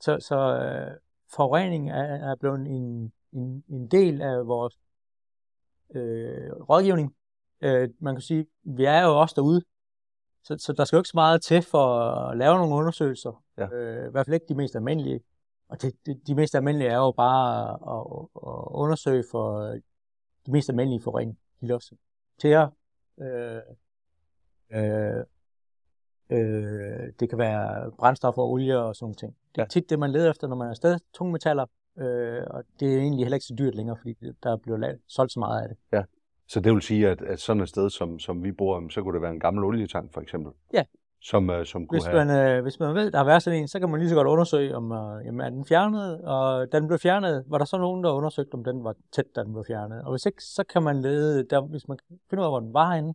så 0.00 0.18
så 0.20 0.36
øh, 0.36 0.96
forurening 1.34 1.90
er, 1.90 2.30
er 2.30 2.34
blevet 2.34 2.60
en, 2.60 3.12
en, 3.32 3.64
en 3.68 3.88
del 3.88 4.22
af 4.22 4.46
vores 4.46 4.78
øh, 5.94 6.52
rådgivning. 6.52 7.15
Øh, 7.60 7.88
man 7.98 8.14
kan 8.14 8.22
sige, 8.22 8.46
vi 8.64 8.84
er 8.84 9.02
jo 9.02 9.20
også 9.20 9.32
derude, 9.36 9.62
så, 10.42 10.56
så 10.58 10.72
der 10.72 10.84
skal 10.84 10.96
jo 10.96 11.00
ikke 11.00 11.08
så 11.08 11.16
meget 11.16 11.42
til 11.42 11.62
for 11.62 11.98
at 12.00 12.36
lave 12.36 12.56
nogle 12.56 12.74
undersøgelser. 12.74 13.42
Ja. 13.58 13.68
Øh, 13.72 14.08
I 14.08 14.10
hvert 14.10 14.26
fald 14.26 14.34
ikke 14.34 14.46
de 14.48 14.54
mest 14.54 14.76
almindelige. 14.76 15.20
Og 15.68 15.82
det, 15.82 15.94
de, 16.06 16.20
de 16.26 16.34
mest 16.34 16.54
almindelige 16.54 16.90
er 16.90 16.96
jo 16.96 17.10
bare 17.10 17.70
at, 17.70 18.26
at 18.36 18.68
undersøge 18.70 19.24
for 19.30 19.60
de 20.46 20.52
mest 20.52 20.68
almindelige 20.68 21.02
forurening. 21.02 21.38
Tæer, 22.38 22.68
øh, 23.20 23.60
øh, 24.70 25.24
øh, 26.30 27.12
det 27.20 27.28
kan 27.28 27.38
være 27.38 27.92
brændstof 27.98 28.38
og 28.38 28.50
olie 28.50 28.78
og 28.78 28.96
sådan 28.96 29.14
ting. 29.14 29.36
Det 29.54 29.60
er 29.60 29.62
ja. 29.62 29.68
tit 29.68 29.90
det, 29.90 29.98
man 29.98 30.10
leder 30.10 30.30
efter, 30.30 30.46
når 30.46 30.56
man 30.56 30.66
er 30.66 30.70
afsted. 30.70 30.98
Tungmetaller, 31.14 31.66
øh, 31.98 32.42
og 32.46 32.64
det 32.80 32.94
er 32.94 32.98
egentlig 32.98 33.24
heller 33.24 33.36
ikke 33.36 33.46
så 33.46 33.54
dyrt 33.58 33.74
længere, 33.74 33.96
fordi 33.96 34.16
der 34.42 34.56
bliver 34.56 34.78
lavet, 34.78 35.00
solgt 35.06 35.32
så 35.32 35.38
meget 35.38 35.62
af 35.62 35.68
det. 35.68 35.76
Ja, 35.92 36.02
så 36.48 36.60
det 36.60 36.72
vil 36.72 36.82
sige, 36.82 37.08
at, 37.08 37.22
at 37.22 37.40
sådan 37.40 37.62
et 37.62 37.68
sted, 37.68 37.90
som, 37.90 38.18
som 38.18 38.44
vi 38.44 38.52
bor, 38.52 38.88
så 38.90 39.02
kunne 39.02 39.14
det 39.14 39.22
være 39.22 39.30
en 39.30 39.40
gammel 39.40 39.64
olietank 39.64 40.12
for 40.14 40.20
eksempel? 40.20 40.52
Ja. 40.72 40.84
Som, 41.20 41.50
uh, 41.50 41.64
som 41.64 41.86
kunne 41.86 41.98
hvis 41.98 42.12
man, 42.12 42.28
have... 42.28 42.56
øh, 42.56 42.62
hvis 42.62 42.80
man 42.80 42.94
ved, 42.94 43.10
der 43.10 43.18
har 43.18 43.24
været 43.24 43.42
sådan 43.42 43.60
en, 43.60 43.68
så 43.68 43.80
kan 43.80 43.90
man 43.90 44.00
lige 44.00 44.08
så 44.08 44.14
godt 44.14 44.28
undersøge, 44.28 44.76
om 44.76 44.90
uh, 44.90 45.26
jamen, 45.26 45.40
er 45.40 45.50
den 45.50 45.64
fjernet, 45.64 46.20
og 46.24 46.72
da 46.72 46.78
den 46.80 46.86
blev 46.86 46.98
fjernet, 46.98 47.44
var 47.46 47.58
der 47.58 47.64
så 47.64 47.78
nogen, 47.78 48.04
der 48.04 48.12
undersøgte, 48.12 48.54
om 48.54 48.64
den 48.64 48.84
var 48.84 48.94
tæt, 49.12 49.24
da 49.36 49.44
den 49.44 49.52
blev 49.52 49.64
fjernet. 49.64 50.02
Og 50.02 50.10
hvis 50.10 50.26
ikke, 50.26 50.44
så 50.44 50.64
kan 50.64 50.82
man 50.82 51.00
lede, 51.00 51.44
der, 51.50 51.60
hvis 51.60 51.88
man 51.88 51.98
finder 52.30 52.42
ud 52.42 52.46
af, 52.46 52.50
hvor 52.50 52.60
den 52.60 52.74
var 52.74 52.94
henne, 52.94 53.14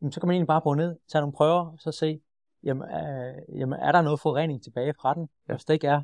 jamen, 0.00 0.12
så 0.12 0.20
kan 0.20 0.26
man 0.26 0.34
egentlig 0.34 0.46
bare 0.46 0.60
bruge 0.60 0.76
ned, 0.76 0.96
tage 1.08 1.22
nogle 1.22 1.32
prøver, 1.32 1.76
så 1.78 1.92
se, 1.92 2.20
jamen, 2.64 2.88
øh, 2.88 3.58
jamen 3.60 3.78
er 3.78 3.92
der 3.92 4.02
noget 4.02 4.20
forurening 4.20 4.62
tilbage 4.62 4.94
fra 5.00 5.14
den? 5.14 5.28
Ja. 5.48 5.52
Hvis 5.52 5.64
det 5.64 5.74
ikke 5.74 5.86
er, 5.86 6.02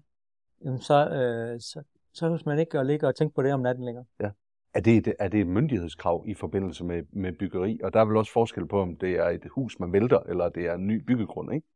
jamen, 0.64 0.80
så, 0.80 1.08
øh, 1.08 1.60
så, 1.60 1.82
så 2.12 2.28
hvis 2.28 2.46
man 2.46 2.58
ikke 2.58 2.84
ligge 2.84 3.06
og 3.06 3.14
tænke 3.14 3.34
på 3.34 3.42
det 3.42 3.52
om 3.52 3.60
natten 3.60 3.84
længere. 3.84 4.04
Ja. 4.20 4.30
Er 4.74 4.80
det, 4.80 4.96
et, 4.96 5.14
er 5.18 5.28
det 5.28 5.40
et 5.40 5.46
myndighedskrav 5.46 6.24
i 6.26 6.34
forbindelse 6.34 6.84
med, 6.84 7.02
med 7.12 7.32
byggeri? 7.32 7.80
Og 7.84 7.92
der 7.92 8.00
er 8.00 8.04
vel 8.04 8.16
også 8.16 8.32
forskel 8.32 8.66
på, 8.66 8.80
om 8.80 8.96
det 8.96 9.10
er 9.10 9.28
et 9.28 9.42
hus, 9.50 9.78
man 9.80 9.92
vælter, 9.92 10.20
eller 10.20 10.48
det 10.48 10.66
er 10.66 10.74
en 10.74 10.86
ny 10.86 11.04
byggegrund, 11.06 11.54
ikke? 11.54 11.66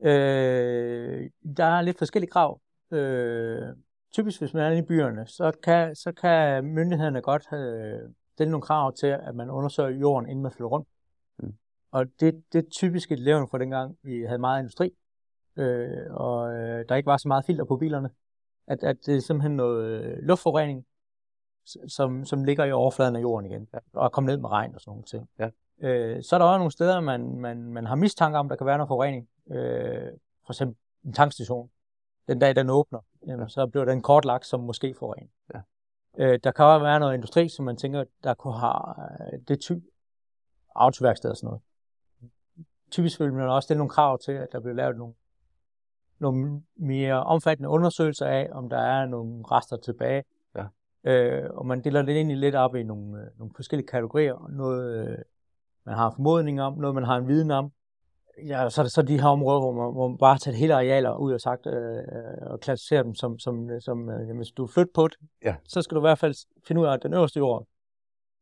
Øh, 0.00 1.30
der 1.56 1.64
er 1.64 1.82
lidt 1.82 1.98
forskellige 1.98 2.30
krav. 2.30 2.60
Øh, 2.90 3.62
typisk 4.12 4.40
hvis 4.40 4.54
man 4.54 4.62
er 4.62 4.70
inde 4.70 4.78
i 4.78 4.86
byerne, 4.86 5.26
så 5.26 5.52
kan, 5.62 5.94
så 5.94 6.12
kan 6.12 6.64
myndighederne 6.64 7.20
godt 7.20 7.46
have, 7.50 8.00
stille 8.32 8.50
nogle 8.50 8.62
krav 8.62 8.92
til, 8.92 9.06
at 9.06 9.34
man 9.34 9.50
undersøger 9.50 9.90
jorden, 9.90 10.28
inden 10.28 10.42
man 10.42 10.52
flytter 10.52 10.68
rundt. 10.68 10.88
Mm. 11.38 11.54
Og 11.90 12.06
det, 12.20 12.42
det 12.52 12.58
er 12.58 12.68
typisk 12.70 13.12
et 13.12 13.18
levende 13.18 13.48
for 13.50 13.58
dengang, 13.58 13.96
vi 14.02 14.22
havde 14.22 14.38
meget 14.38 14.60
industri, 14.60 14.90
øh, 15.56 15.88
og 16.10 16.54
øh, 16.54 16.84
der 16.88 16.94
ikke 16.94 17.06
var 17.06 17.16
så 17.16 17.28
meget 17.28 17.44
filter 17.46 17.64
på 17.64 17.76
bilerne 17.76 18.10
at, 18.66 18.84
at 18.84 18.96
det 19.06 19.16
er 19.16 19.20
simpelthen 19.20 19.56
noget 19.56 19.84
øh, 19.84 20.18
luftforurening, 20.18 20.86
som, 21.88 22.24
som 22.24 22.44
ligger 22.44 22.64
i 22.64 22.72
overfladen 22.72 23.16
af 23.16 23.20
jorden 23.20 23.50
igen, 23.50 23.68
ja. 23.74 23.78
og 23.92 24.12
kommer 24.12 24.30
ned 24.30 24.40
med 24.40 24.50
regn 24.50 24.74
og 24.74 24.80
sådan 24.80 24.90
nogle 24.90 25.04
ting. 25.04 25.28
Ja. 25.38 25.50
Øh, 25.88 26.22
så 26.22 26.36
er 26.36 26.38
der 26.38 26.46
også 26.46 26.58
nogle 26.58 26.72
steder, 26.72 27.00
man, 27.00 27.40
man, 27.40 27.72
man 27.72 27.86
har 27.86 27.94
mistanke 27.94 28.38
om, 28.38 28.48
der 28.48 28.56
kan 28.56 28.66
være 28.66 28.78
noget 28.78 28.88
forurening. 28.88 29.28
Øh, 29.50 30.12
for 30.46 30.52
eksempel 30.52 30.76
en 31.04 31.12
tankstation. 31.12 31.70
Den 32.28 32.38
dag, 32.38 32.56
den 32.56 32.70
åbner, 32.70 33.00
jamen, 33.26 33.40
ja. 33.40 33.48
så 33.48 33.66
bliver 33.66 33.84
den 33.84 34.02
kortlagt 34.02 34.46
som 34.46 34.60
måske 34.60 34.94
forurening. 34.98 35.30
Ja. 35.54 35.60
Øh, 36.18 36.38
der 36.44 36.50
kan 36.50 36.64
også 36.64 36.84
være 36.84 37.00
noget 37.00 37.14
industri, 37.14 37.48
som 37.48 37.64
man 37.64 37.76
tænker, 37.76 38.04
der 38.24 38.34
kunne 38.34 38.58
have 38.58 38.94
øh, 39.32 39.38
det 39.48 39.60
type 39.60 39.80
autoværksted 40.74 41.30
og 41.30 41.36
sådan 41.36 41.46
noget. 41.46 41.62
Typisk 42.90 43.20
vil 43.20 43.32
man 43.32 43.48
også 43.48 43.66
stille 43.66 43.78
nogle 43.78 43.90
krav 43.90 44.18
til, 44.18 44.32
at 44.32 44.48
der 44.52 44.60
bliver 44.60 44.74
lavet 44.74 44.96
nogle 44.96 45.14
nogle 46.18 46.62
mere 46.76 47.24
omfattende 47.24 47.68
undersøgelser 47.68 48.26
af, 48.26 48.48
om 48.52 48.68
der 48.68 48.78
er 48.78 49.06
nogle 49.06 49.44
rester 49.50 49.76
tilbage. 49.76 50.24
Øh, 51.06 51.44
og 51.50 51.66
man 51.66 51.80
deler 51.84 52.02
det 52.02 52.16
egentlig 52.16 52.36
lidt 52.36 52.54
op 52.54 52.74
i 52.74 52.82
nogle, 52.82 53.20
øh, 53.20 53.26
nogle 53.38 53.52
forskellige 53.56 53.86
kategorier. 53.86 54.50
Noget, 54.50 55.08
øh, 55.08 55.18
man 55.86 55.94
har 55.94 56.10
formodning 56.10 56.62
om, 56.62 56.78
noget 56.78 56.94
man 56.94 57.04
har 57.04 57.16
en 57.16 57.28
viden 57.28 57.50
om. 57.50 57.70
Ja, 58.46 58.70
så 58.70 58.80
er 58.80 58.82
det 58.82 58.92
så 58.92 59.02
de 59.02 59.20
her 59.20 59.28
områder, 59.28 59.60
hvor 59.60 59.72
man, 59.72 59.92
hvor 59.92 60.08
man 60.08 60.18
bare 60.18 60.38
tager 60.38 60.56
hele 60.56 60.74
arealer 60.74 61.16
ud 61.16 61.32
og 61.32 61.40
sagt, 61.40 61.66
øh, 61.66 62.02
og 62.40 62.60
klassificerer 62.60 63.02
dem 63.02 63.14
som, 63.14 63.38
som, 63.38 63.80
som 63.80 64.10
øh, 64.10 64.20
jamen, 64.20 64.36
hvis 64.36 64.50
du 64.50 64.66
flytter 64.66 64.92
på 64.94 65.08
det, 65.08 65.16
ja. 65.44 65.54
så 65.64 65.82
skal 65.82 65.94
du 65.94 66.00
i 66.00 66.08
hvert 66.08 66.18
fald 66.18 66.34
finde 66.66 66.80
ud 66.80 66.86
af 66.86 67.00
den 67.00 67.14
øverste 67.14 67.38
jord. 67.38 67.66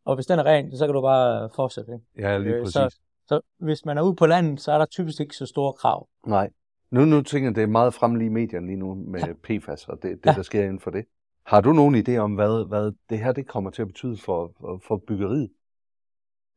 Og 0.05 0.15
hvis 0.15 0.27
den 0.27 0.39
er 0.39 0.45
ren, 0.45 0.77
så 0.77 0.87
kan 0.87 0.95
du 0.95 1.01
bare 1.01 1.51
fortsætte. 1.57 1.93
Ikke? 1.93 2.29
Ja, 2.29 2.39
lige 2.39 2.61
præcis. 2.61 2.73
Så, 2.73 2.99
så 3.27 3.41
hvis 3.59 3.85
man 3.85 3.99
er 3.99 4.03
ude 4.03 4.17
på 4.17 4.27
landet, 4.27 4.61
så 4.61 4.73
er 4.73 4.79
der 4.79 4.87
typisk 4.87 5.21
ikke 5.21 5.37
så 5.37 5.47
store 5.47 5.73
krav. 5.73 6.09
Nej. 6.27 6.51
Nu, 6.91 7.05
nu 7.05 7.23
tænker 7.23 7.49
jeg, 7.49 7.57
det 7.57 7.63
er 7.63 7.67
meget 7.67 7.95
fremme 7.95 8.25
i 8.25 8.29
medierne 8.29 8.67
lige 8.67 8.77
nu 8.77 8.95
med 8.95 9.21
ja. 9.21 9.59
PFAS 9.59 9.89
og 9.89 10.03
det, 10.03 10.11
det 10.11 10.27
ja. 10.27 10.33
der 10.33 10.43
sker 10.43 10.63
inden 10.63 10.81
for 10.81 10.91
det. 10.91 11.05
Har 11.47 11.61
du 11.61 11.73
nogen 11.73 11.95
idé 11.95 12.17
om, 12.17 12.35
hvad, 12.35 12.69
hvad 12.69 12.93
det 13.11 13.19
her 13.19 13.33
det 13.33 13.47
kommer 13.47 13.71
til 13.71 13.83
at 13.83 13.89
betyde 13.89 14.17
for, 14.17 14.53
for, 14.61 14.81
for 14.87 14.97
byggeriet? 14.97 15.51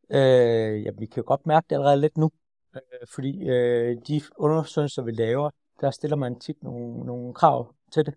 Øh, 0.10 0.84
ja, 0.84 0.92
vi 0.98 1.06
kan 1.06 1.24
godt 1.24 1.46
mærke 1.46 1.66
det 1.70 1.76
allerede 1.76 2.02
lidt 2.02 2.18
nu, 2.18 2.32
øh, 2.76 3.08
fordi 3.14 3.50
øh, 3.50 3.98
de 4.08 4.22
undersøgelser, 4.38 5.04
vi 5.04 5.12
laver, 5.12 5.50
der 5.82 5.92
stiller 5.92 6.18
man 6.18 6.40
tit 6.40 6.64
nogle, 6.64 7.06
nogle 7.06 7.34
krav 7.34 7.74
til 7.92 8.06
det. 8.06 8.14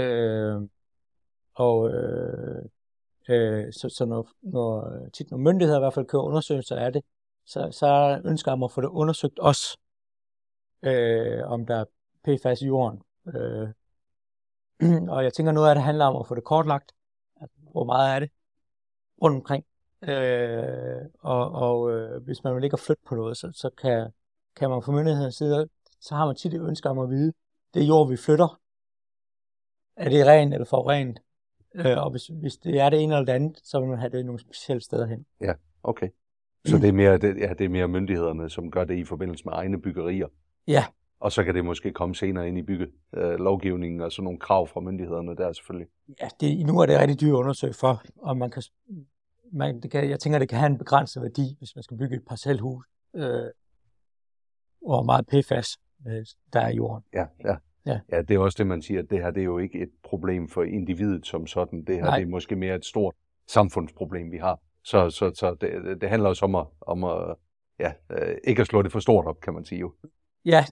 Øh, 0.00 0.60
og 1.54 1.90
øh, 1.90 2.64
øh, 3.28 3.72
så, 3.72 3.88
så 3.88 4.04
når, 4.04 4.28
når 4.42 4.98
tit 5.12 5.30
nogle 5.30 5.44
myndigheder 5.44 5.78
i 5.78 5.82
hvert 5.82 5.94
fald 5.94 6.06
kører 6.06 6.22
undersøgelser 6.22 6.76
af 6.76 6.92
det, 6.92 7.04
så, 7.46 7.68
så 7.70 8.20
ønsker 8.24 8.54
man 8.54 8.64
at 8.64 8.72
få 8.72 8.80
det 8.80 8.88
undersøgt 8.88 9.38
også 9.38 9.78
øh, 10.82 11.42
om 11.44 11.66
der 11.66 11.76
er 11.76 11.84
PFAS 12.24 12.62
i 12.62 12.66
jorden. 12.66 13.02
Øh, 13.26 13.68
og 15.08 15.24
jeg 15.24 15.32
tænker, 15.32 15.52
noget 15.52 15.68
af 15.68 15.74
det 15.74 15.84
handler 15.84 16.04
om 16.04 16.16
at 16.16 16.26
få 16.26 16.34
det 16.34 16.44
kortlagt. 16.44 16.92
Altså, 17.40 17.56
hvor 17.72 17.84
meget 17.84 18.14
er 18.14 18.20
det 18.20 18.30
rundt 19.22 19.36
omkring? 19.36 19.64
Øh, 20.02 21.08
og 21.20 21.52
og 21.52 21.90
øh, 21.92 22.22
hvis 22.22 22.44
man 22.44 22.54
vil 22.54 22.64
ikke 22.64 22.76
flytte 22.76 23.02
på 23.06 23.14
noget, 23.14 23.36
så, 23.36 23.50
så 23.52 23.70
kan, 23.82 24.10
kan 24.56 24.70
man 24.70 24.82
fra 24.82 24.92
myndighedens 24.92 25.34
side, 25.34 25.68
så 26.00 26.14
har 26.14 26.26
man 26.26 26.36
tit 26.36 26.54
et 26.54 26.68
ønske 26.68 26.88
om 26.88 26.98
at 26.98 27.10
vide, 27.10 27.32
det 27.74 27.88
jord, 27.88 28.08
vi 28.08 28.16
flytter, 28.16 28.60
er 29.96 30.08
det 30.08 30.26
rent 30.26 30.54
eller 30.54 30.64
forurenet? 30.64 31.18
Øh, 31.74 31.98
og 31.98 32.10
hvis, 32.10 32.26
hvis 32.26 32.56
det 32.56 32.80
er 32.80 32.90
det 32.90 33.02
ene 33.02 33.14
eller 33.14 33.26
det 33.26 33.32
andet, 33.32 33.60
så 33.64 33.80
vil 33.80 33.88
man 33.88 33.98
have 33.98 34.10
det 34.10 34.26
nogle 34.26 34.40
specielle 34.40 34.82
steder 34.82 35.06
hen. 35.06 35.26
Ja, 35.40 35.52
okay. 35.82 36.08
Så 36.64 36.76
det 36.76 36.88
er, 36.88 36.92
mere, 36.92 37.18
det, 37.18 37.38
ja, 37.38 37.54
det 37.58 37.64
er 37.64 37.68
mere 37.68 37.88
myndighederne, 37.88 38.50
som 38.50 38.70
gør 38.70 38.84
det 38.84 38.96
i 38.96 39.04
forbindelse 39.04 39.44
med 39.44 39.52
egne 39.52 39.80
byggerier. 39.80 40.28
Ja, 40.66 40.84
Og 41.22 41.32
så 41.32 41.44
kan 41.44 41.54
det 41.54 41.64
måske 41.64 41.92
komme 41.92 42.14
senere 42.14 42.48
ind 42.48 42.58
i 42.58 42.62
bygge 42.62 42.86
øh, 43.14 43.34
lovgivningen 43.38 44.00
og 44.00 44.12
sådan 44.12 44.24
nogle 44.24 44.38
krav 44.38 44.66
fra 44.66 44.80
myndighederne 44.80 45.36
der 45.36 45.52
selvfølgelig. 45.52 45.88
ja 46.20 46.28
det, 46.40 46.66
nu 46.66 46.78
er 46.78 46.86
det 46.86 46.98
rigtig 46.98 47.20
dyrt 47.20 47.28
at 47.28 47.34
undersøge 47.34 47.74
for, 47.74 48.02
om 48.22 48.36
man 48.36 48.50
kan, 48.50 48.62
man, 49.52 49.80
det 49.80 49.90
kan, 49.90 50.10
jeg 50.10 50.20
tænker, 50.20 50.38
det 50.38 50.48
kan 50.48 50.58
have 50.58 50.70
en 50.70 50.78
begrænset 50.78 51.22
værdi, 51.22 51.56
hvis 51.58 51.76
man 51.76 51.82
skal 51.82 51.96
bygge 51.98 52.16
et 52.16 52.22
parcelhus, 52.28 52.84
øh, 53.16 53.22
hvor 54.86 55.02
meget 55.02 55.26
PFAS 55.26 55.78
øh, 56.06 56.26
der 56.52 56.60
er 56.60 56.68
i 56.68 56.76
jorden. 56.76 57.04
Ja, 57.14 57.26
ja. 57.44 57.56
Ja. 57.86 58.00
ja, 58.12 58.22
det 58.22 58.34
er 58.34 58.38
også 58.38 58.56
det, 58.58 58.66
man 58.66 58.82
siger, 58.82 59.02
at 59.02 59.10
det 59.10 59.18
her 59.18 59.30
det 59.30 59.40
er 59.40 59.44
jo 59.44 59.58
ikke 59.58 59.82
et 59.82 59.90
problem 60.04 60.48
for 60.48 60.62
individet 60.62 61.26
som 61.26 61.46
sådan. 61.46 61.84
Det 61.84 61.94
her 61.94 62.04
Nej. 62.04 62.16
det 62.16 62.26
er 62.26 62.30
måske 62.30 62.56
mere 62.56 62.74
et 62.74 62.84
stort 62.84 63.14
samfundsproblem, 63.48 64.32
vi 64.32 64.36
har. 64.36 64.60
Så, 64.84 65.10
så, 65.10 65.32
så 65.34 65.56
det, 65.60 66.00
det 66.00 66.08
handler 66.08 66.28
også 66.28 66.44
om 66.44 66.54
at, 66.54 66.66
om 66.80 67.04
at 67.04 67.36
ja, 67.78 67.92
øh, 68.10 68.36
ikke 68.44 68.60
at 68.60 68.66
slå 68.66 68.82
det 68.82 68.92
for 68.92 69.00
stort 69.00 69.26
op, 69.26 69.40
kan 69.40 69.54
man 69.54 69.64
sige 69.64 69.80
jo. 69.80 69.92
Ja, 70.44 70.64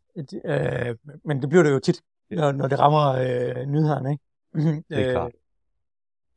øh, 0.44 0.96
men 1.24 1.42
det 1.42 1.48
bliver 1.48 1.62
det 1.62 1.70
jo 1.70 1.78
tit, 1.78 2.02
når, 2.30 2.52
når 2.52 2.68
det 2.68 2.78
rammer 2.78 3.08
øh, 3.08 3.66
nyhederne, 3.66 4.10
ikke? 4.10 4.84
Det 4.88 5.08
er 5.08 5.12
klart. 5.12 5.32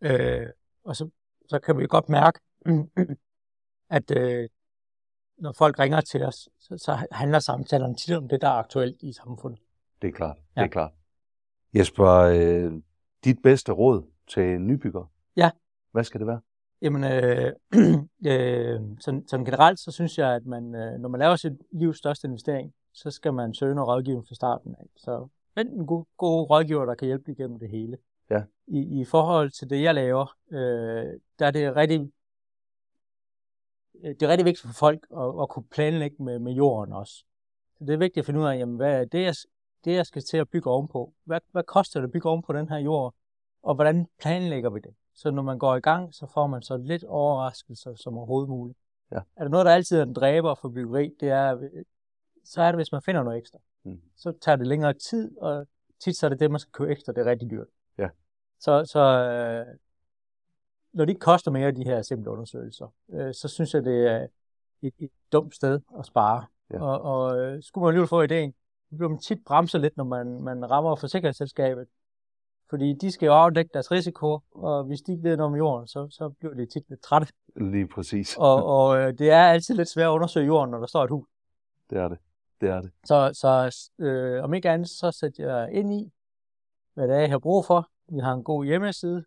Øh, 0.01 0.47
og 0.83 0.95
så, 0.95 1.09
så 1.49 1.59
kan 1.59 1.77
vi 1.77 1.87
godt 1.87 2.09
mærke, 2.09 2.39
at 3.97 4.11
øh, 4.17 4.49
når 5.37 5.51
folk 5.51 5.79
ringer 5.79 6.01
til 6.01 6.23
os, 6.23 6.49
så, 6.59 6.77
så 6.77 7.07
handler 7.11 7.39
samtalerne 7.39 7.95
tit 7.95 8.15
om 8.15 8.27
det, 8.27 8.41
der 8.41 8.47
er 8.47 8.51
aktuelt 8.51 9.01
i 9.01 9.13
samfundet. 9.13 9.59
Det 10.01 10.07
er 10.07 10.11
klart. 10.11 10.37
Ja. 10.55 10.61
Det 10.61 10.67
er 10.67 10.71
klart. 10.71 10.91
Jesper, 11.73 12.09
øh, 12.09 12.71
dit 13.23 13.37
bedste 13.43 13.71
råd 13.71 14.03
til 14.27 14.61
nybygger? 14.61 15.11
Ja. 15.35 15.51
Hvad 15.91 16.03
skal 16.03 16.19
det 16.19 16.27
være? 16.27 16.41
Jamen, 16.81 17.03
øh, 17.03 17.53
øh, 18.31 18.81
sådan, 18.99 19.27
sådan 19.27 19.45
generelt, 19.45 19.79
så 19.79 19.91
synes 19.91 20.17
jeg, 20.17 20.35
at 20.35 20.45
man, 20.45 20.75
øh, 20.75 20.99
når 20.99 21.09
man 21.09 21.19
laver 21.19 21.35
sit 21.35 21.53
livs 21.71 21.97
største 21.97 22.27
investering, 22.27 22.73
så 22.93 23.11
skal 23.11 23.33
man 23.33 23.53
søge 23.53 23.75
noget 23.75 23.87
rådgivning 23.87 24.27
fra 24.27 24.35
starten 24.35 24.75
af. 24.79 24.85
Så 24.95 25.27
find 25.57 25.69
en 25.69 25.85
god, 25.85 26.05
god 26.17 26.49
rådgiver, 26.49 26.85
der 26.85 26.95
kan 26.95 27.05
hjælpe 27.05 27.31
igennem 27.31 27.59
det 27.59 27.69
hele. 27.69 27.97
Ja. 28.29 28.43
I, 28.67 29.01
I 29.01 29.05
forhold 29.05 29.51
til 29.51 29.69
det, 29.69 29.83
jeg 29.83 29.95
laver, 29.95 30.37
øh, 30.51 31.19
der 31.39 31.45
er 31.45 31.51
det 31.51 31.75
rigtig, 31.75 32.11
øh, 34.03 34.09
det 34.09 34.23
er 34.23 34.27
rigtig 34.27 34.45
vigtigt 34.45 34.67
for 34.67 34.73
folk 34.73 35.07
at, 35.17 35.41
at 35.41 35.49
kunne 35.49 35.65
planlægge 35.71 36.23
med, 36.23 36.39
med 36.39 36.51
jorden 36.51 36.93
også. 36.93 37.23
Så 37.77 37.85
det 37.85 37.93
er 37.93 37.97
vigtigt 37.97 38.21
at 38.21 38.25
finde 38.25 38.39
ud 38.39 38.45
af, 38.45 38.57
jamen, 38.57 38.75
hvad 38.75 39.01
er 39.01 39.05
det, 39.05 39.23
jeg, 39.23 39.33
det, 39.85 39.95
jeg 39.95 40.05
skal 40.05 40.21
til 40.21 40.37
at 40.37 40.49
bygge 40.49 40.69
ovenpå? 40.69 41.13
Hvad, 41.23 41.39
hvad 41.51 41.63
koster 41.63 41.99
det 41.99 42.07
at 42.07 42.11
bygge 42.11 42.29
ovenpå 42.29 42.53
den 42.53 42.69
her 42.69 42.77
jord? 42.77 43.13
Og 43.63 43.75
hvordan 43.75 44.07
planlægger 44.21 44.69
vi 44.69 44.79
det? 44.79 44.95
Så 45.15 45.31
når 45.31 45.41
man 45.41 45.57
går 45.57 45.75
i 45.75 45.79
gang, 45.79 46.13
så 46.13 46.27
får 46.33 46.47
man 46.47 46.61
så 46.61 46.77
lidt 46.77 47.03
overraskelser 47.03 47.95
som 47.95 48.17
overhovedet 48.17 48.49
muligt. 48.49 48.77
Ja. 49.11 49.17
Er 49.35 49.43
der 49.43 49.49
noget, 49.49 49.65
der 49.65 49.71
altid 49.71 49.99
er 49.99 50.03
en 50.03 50.13
dræber 50.13 50.55
for 50.55 50.69
byggeri, 50.69 51.09
det 51.19 51.29
er, 51.29 51.69
så 52.43 52.61
er 52.61 52.71
det, 52.71 52.77
hvis 52.77 52.91
man 52.91 53.01
finder 53.01 53.23
noget 53.23 53.37
ekstra. 53.37 53.59
Mm. 53.83 54.01
Så 54.17 54.33
tager 54.41 54.55
det 54.55 54.67
længere 54.67 54.93
tid, 54.93 55.37
og 55.37 55.67
tit 56.03 56.17
så 56.17 56.27
er 56.27 56.29
det 56.29 56.39
det, 56.39 56.51
man 56.51 56.59
skal 56.59 56.71
købe 56.71 56.91
ekstra, 56.91 57.13
det 57.13 57.21
er 57.21 57.25
rigtig 57.25 57.49
dyrt. 57.49 57.67
Ja. 57.97 58.09
Så, 58.59 58.85
så 58.85 58.99
øh, 58.99 59.65
når 60.93 61.05
det 61.05 61.09
ikke 61.09 61.19
koster 61.19 61.51
mere, 61.51 61.71
de 61.71 61.83
her 61.83 62.01
simple 62.01 62.31
undersøgelser, 62.31 62.93
øh, 63.13 63.33
så 63.33 63.47
synes 63.47 63.73
jeg, 63.73 63.83
det 63.83 64.11
er 64.11 64.27
et, 64.81 64.93
et 64.99 65.11
dumt 65.31 65.55
sted 65.55 65.79
at 65.99 66.05
spare. 66.05 66.45
Ja. 66.73 66.81
Og, 66.81 67.01
og 67.01 67.39
øh, 67.39 67.63
skulle 67.63 67.81
man 67.81 67.87
alligevel 67.87 68.07
få 68.07 68.21
ideen, 68.21 68.53
så 68.89 68.95
bliver 68.95 69.09
man 69.09 69.19
tit 69.19 69.39
bremset 69.45 69.81
lidt, 69.81 69.97
når 69.97 70.03
man, 70.03 70.41
man 70.41 70.71
rammer 70.71 70.95
forsikringsselskabet. 70.95 71.87
Fordi 72.69 72.93
de 72.93 73.11
skal 73.11 73.25
jo 73.25 73.33
afdække 73.33 73.69
deres 73.73 73.91
risiko, 73.91 74.39
og 74.51 74.83
hvis 74.83 75.01
de 75.01 75.11
ikke 75.11 75.23
ved 75.23 75.37
noget 75.37 75.51
om 75.53 75.57
jorden, 75.57 75.87
så, 75.87 76.07
så 76.09 76.29
bliver 76.29 76.53
de 76.53 76.65
tit 76.65 76.89
lidt 76.89 77.01
trætte. 77.01 77.27
Lige 77.55 77.87
præcis. 77.87 78.37
Og, 78.37 78.65
og 78.65 78.97
øh, 78.97 79.13
det 79.13 79.31
er 79.31 79.43
altid 79.43 79.75
lidt 79.75 79.89
svært 79.89 80.07
at 80.07 80.11
undersøge 80.11 80.45
jorden, 80.45 80.71
når 80.71 80.79
der 80.79 80.87
står 80.87 81.03
et 81.03 81.09
hus. 81.09 81.27
Det 81.89 81.97
er 81.97 82.07
det. 82.07 82.17
Det 82.63 82.71
er 82.71 82.81
det. 82.81 82.91
Så, 83.05 83.31
så 83.33 83.75
øh, 83.99 84.43
om 84.43 84.53
ikke 84.53 84.69
andet, 84.69 84.89
så 84.89 85.11
sætter 85.11 85.57
jeg 85.57 85.71
ind 85.73 85.93
i, 85.93 86.11
hvad 86.93 87.07
det 87.07 87.15
er, 87.15 87.19
jeg 87.19 87.29
har 87.29 87.39
brug 87.39 87.65
for. 87.65 87.89
Vi 88.11 88.19
har 88.19 88.33
en 88.33 88.43
god 88.43 88.65
hjemmeside. 88.65 89.23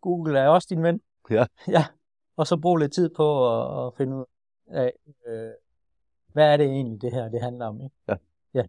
Google 0.00 0.38
er 0.38 0.48
også 0.48 0.66
din 0.70 0.82
ven. 0.82 1.00
Ja. 1.30 1.46
ja. 1.76 1.84
Og 2.36 2.46
så 2.46 2.56
brug 2.56 2.76
lidt 2.76 2.92
tid 2.92 3.08
på 3.16 3.26
at, 3.60 3.86
at 3.86 3.92
finde 3.96 4.16
ud 4.16 4.24
af, 4.70 4.92
øh, 5.28 5.50
hvad 6.32 6.52
er 6.52 6.56
det 6.56 6.66
egentlig, 6.66 7.02
det 7.02 7.12
her 7.12 7.28
det 7.28 7.42
handler 7.42 7.66
om. 7.66 7.80
Ikke? 7.80 7.94
Ja. 8.08 8.14
ja. 8.54 8.62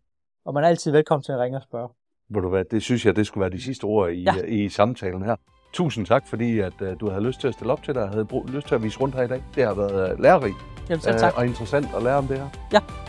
Og 0.45 0.53
man 0.53 0.63
er 0.63 0.67
altid 0.67 0.91
velkommen 0.91 1.23
til 1.23 1.31
at 1.31 1.39
ringe 1.39 1.57
og 1.57 1.63
spørge. 1.63 1.89
Ved 2.29 2.41
du 2.41 2.49
hvad, 2.49 2.65
det 2.65 2.81
synes 2.83 3.05
jeg, 3.05 3.15
det 3.15 3.27
skulle 3.27 3.41
være 3.41 3.49
de 3.51 3.61
sidste 3.61 3.83
ord 3.83 4.09
i, 4.11 4.23
Ja. 4.23 4.33
ja. 4.35 4.43
i 4.45 4.69
samtalen 4.69 5.21
her. 5.25 5.35
Tusind 5.73 6.05
tak, 6.05 6.27
fordi 6.27 6.59
at, 6.59 6.81
uh, 6.81 6.99
du 6.99 7.09
havde 7.09 7.23
lyst 7.23 7.39
til 7.39 7.47
at 7.47 7.53
stille 7.53 7.73
op 7.73 7.83
til 7.83 7.93
dig 7.95 8.03
og 8.03 8.09
havde 8.09 8.25
brug, 8.25 8.45
lyst 8.47 8.67
til 8.67 8.75
at 8.75 8.83
vise 8.83 8.99
rundt 8.99 9.15
her 9.15 9.23
i 9.23 9.27
dag. 9.27 9.43
Det 9.55 9.63
har 9.65 9.73
været 9.73 10.13
uh, 10.13 10.19
lærerigt 10.19 10.55
Jamen 10.89 11.01
tak. 11.01 11.33
uh, 11.33 11.37
og 11.39 11.45
interessant 11.45 11.87
at 11.95 12.03
lære 12.03 12.15
om 12.17 12.27
det 12.27 12.37
her. 12.37 13.08